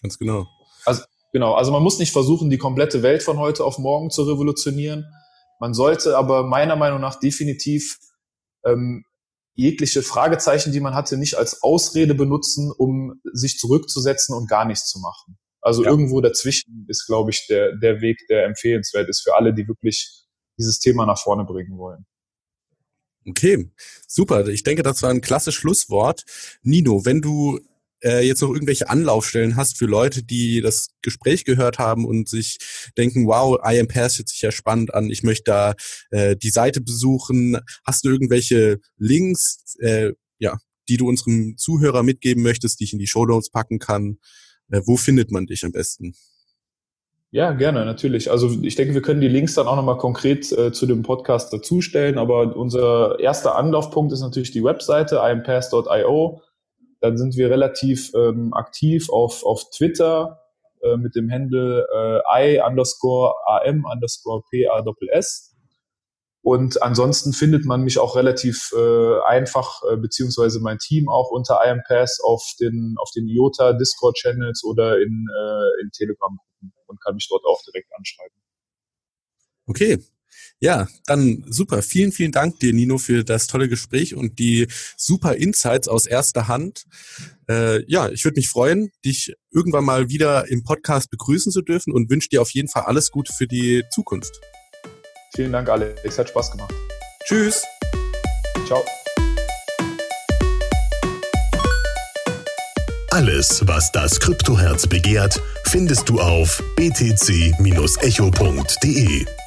ganz 0.00 0.18
genau. 0.18 0.46
Also, 0.84 1.02
genau, 1.32 1.54
also 1.54 1.72
man 1.72 1.82
muss 1.82 1.98
nicht 1.98 2.12
versuchen, 2.12 2.48
die 2.48 2.58
komplette 2.58 3.02
Welt 3.02 3.24
von 3.24 3.38
heute 3.38 3.64
auf 3.64 3.78
morgen 3.78 4.10
zu 4.10 4.22
revolutionieren. 4.22 5.04
Man 5.58 5.74
sollte 5.74 6.16
aber 6.16 6.44
meiner 6.44 6.76
Meinung 6.76 7.00
nach 7.00 7.18
definitiv 7.18 7.98
ähm, 8.64 9.04
jegliche 9.54 10.02
Fragezeichen, 10.02 10.72
die 10.72 10.80
man 10.80 10.94
hatte, 10.94 11.16
nicht 11.16 11.36
als 11.36 11.62
Ausrede 11.62 12.14
benutzen, 12.14 12.72
um 12.76 13.20
sich 13.32 13.58
zurückzusetzen 13.58 14.36
und 14.36 14.48
gar 14.48 14.66
nichts 14.66 14.90
zu 14.90 15.00
machen. 15.00 15.38
Also 15.62 15.82
ja. 15.82 15.90
irgendwo 15.90 16.20
dazwischen 16.20 16.86
ist, 16.88 17.06
glaube 17.06 17.30
ich, 17.30 17.46
der, 17.48 17.74
der 17.76 18.00
Weg, 18.00 18.18
der 18.28 18.44
empfehlenswert 18.44 19.08
ist 19.08 19.22
für 19.22 19.34
alle, 19.34 19.54
die 19.54 19.66
wirklich 19.66 20.26
dieses 20.58 20.78
Thema 20.78 21.06
nach 21.06 21.18
vorne 21.18 21.44
bringen 21.44 21.78
wollen. 21.78 22.06
Okay, 23.28 23.70
super. 24.06 24.46
Ich 24.46 24.62
denke, 24.62 24.82
das 24.82 25.02
war 25.02 25.10
ein 25.10 25.20
klasse 25.20 25.50
Schlusswort. 25.50 26.24
Nino, 26.62 27.04
wenn 27.04 27.20
du 27.20 27.58
äh, 28.02 28.26
jetzt 28.26 28.42
noch 28.42 28.50
irgendwelche 28.50 28.88
Anlaufstellen 28.88 29.56
hast 29.56 29.78
für 29.78 29.86
Leute, 29.86 30.22
die 30.22 30.60
das 30.60 30.88
Gespräch 31.02 31.44
gehört 31.44 31.78
haben 31.78 32.04
und 32.04 32.28
sich 32.28 32.58
denken, 32.96 33.26
wow, 33.26 33.58
IM 33.64 33.88
Pass 33.88 34.18
hört 34.18 34.28
sich 34.28 34.42
ja 34.42 34.52
spannend 34.52 34.94
an, 34.94 35.10
ich 35.10 35.22
möchte 35.22 35.44
da 35.50 35.74
äh, 36.10 36.36
die 36.36 36.50
Seite 36.50 36.80
besuchen. 36.80 37.58
Hast 37.84 38.04
du 38.04 38.10
irgendwelche 38.10 38.78
Links, 38.98 39.76
äh, 39.80 40.12
ja, 40.38 40.58
die 40.88 40.96
du 40.96 41.08
unserem 41.08 41.56
Zuhörer 41.56 42.02
mitgeben 42.02 42.42
möchtest, 42.42 42.80
die 42.80 42.84
ich 42.84 42.92
in 42.92 42.98
die 42.98 43.06
Show 43.06 43.26
Notes 43.26 43.50
packen 43.50 43.78
kann? 43.78 44.18
Äh, 44.70 44.82
wo 44.84 44.96
findet 44.96 45.30
man 45.30 45.46
dich 45.46 45.64
am 45.64 45.72
besten? 45.72 46.14
Ja, 47.32 47.52
gerne, 47.52 47.84
natürlich. 47.84 48.30
Also 48.30 48.50
ich 48.62 48.76
denke, 48.76 48.94
wir 48.94 49.02
können 49.02 49.20
die 49.20 49.28
Links 49.28 49.54
dann 49.54 49.66
auch 49.66 49.76
nochmal 49.76 49.98
konkret 49.98 50.50
äh, 50.52 50.72
zu 50.72 50.86
dem 50.86 51.02
Podcast 51.02 51.52
dazustellen, 51.52 52.18
aber 52.18 52.56
unser 52.56 53.18
erster 53.18 53.56
Anlaufpunkt 53.56 54.12
ist 54.12 54.20
natürlich 54.20 54.52
die 54.52 54.64
Webseite 54.64 55.16
impass.io. 55.16 56.40
Dann 57.06 57.16
sind 57.16 57.36
wir 57.36 57.50
relativ 57.50 58.12
ähm, 58.14 58.52
aktiv 58.52 59.08
auf, 59.10 59.44
auf 59.44 59.70
Twitter 59.70 60.40
äh, 60.82 60.96
mit 60.96 61.14
dem 61.14 61.30
Handle 61.30 61.86
äh, 61.94 62.56
i 62.56 62.60
underscore 62.60 63.32
am 63.46 63.84
underscore 63.84 64.42
p 64.50 64.66
a 64.66 64.82
s. 65.12 65.54
Und 66.42 66.82
ansonsten 66.82 67.32
findet 67.32 67.64
man 67.64 67.82
mich 67.82 67.98
auch 67.98 68.16
relativ 68.16 68.72
äh, 68.76 69.20
einfach, 69.22 69.82
äh, 69.88 69.96
beziehungsweise 69.96 70.58
mein 70.60 70.78
Team 70.78 71.08
auch 71.08 71.30
unter 71.30 71.60
IAMPass 71.64 72.20
auf 72.24 72.42
den, 72.60 72.96
auf 72.98 73.10
den 73.14 73.28
IOTA 73.28 73.72
Discord-Channels 73.72 74.64
oder 74.64 75.00
in, 75.00 75.26
äh, 75.40 75.82
in 75.82 75.90
Telegram-Gruppen 75.92 76.72
und 76.86 77.02
kann 77.04 77.14
mich 77.14 77.28
dort 77.28 77.44
auch 77.44 77.62
direkt 77.62 77.92
anschreiben. 77.96 78.36
Okay, 79.68 79.98
ja, 80.60 80.88
dann 81.06 81.44
super. 81.48 81.82
Vielen, 81.82 82.12
vielen 82.12 82.32
Dank 82.32 82.60
dir, 82.60 82.72
Nino, 82.72 82.98
für 82.98 83.24
das 83.24 83.46
tolle 83.46 83.68
Gespräch 83.68 84.14
und 84.14 84.38
die 84.38 84.68
super 84.96 85.36
Insights 85.36 85.88
aus 85.88 86.06
erster 86.06 86.48
Hand. 86.48 86.84
Äh, 87.48 87.84
ja, 87.90 88.08
ich 88.08 88.24
würde 88.24 88.38
mich 88.38 88.48
freuen, 88.48 88.90
dich 89.04 89.34
irgendwann 89.50 89.84
mal 89.84 90.08
wieder 90.08 90.48
im 90.48 90.64
Podcast 90.64 91.10
begrüßen 91.10 91.52
zu 91.52 91.62
dürfen 91.62 91.92
und 91.92 92.10
wünsche 92.10 92.28
dir 92.28 92.42
auf 92.42 92.50
jeden 92.50 92.68
Fall 92.68 92.84
alles 92.84 93.10
Gute 93.10 93.32
für 93.32 93.46
die 93.46 93.84
Zukunft. 93.90 94.40
Vielen 95.34 95.52
Dank, 95.52 95.68
Alex. 95.68 96.18
Hat 96.18 96.28
Spaß 96.30 96.52
gemacht. 96.52 96.74
Tschüss. 97.26 97.62
Ciao. 98.66 98.82
Alles, 103.10 103.66
was 103.66 103.90
das 103.92 104.20
Kryptoherz 104.20 104.86
begehrt, 104.86 105.40
findest 105.64 106.08
du 106.08 106.20
auf 106.20 106.62
btc-echo.de. 106.76 107.56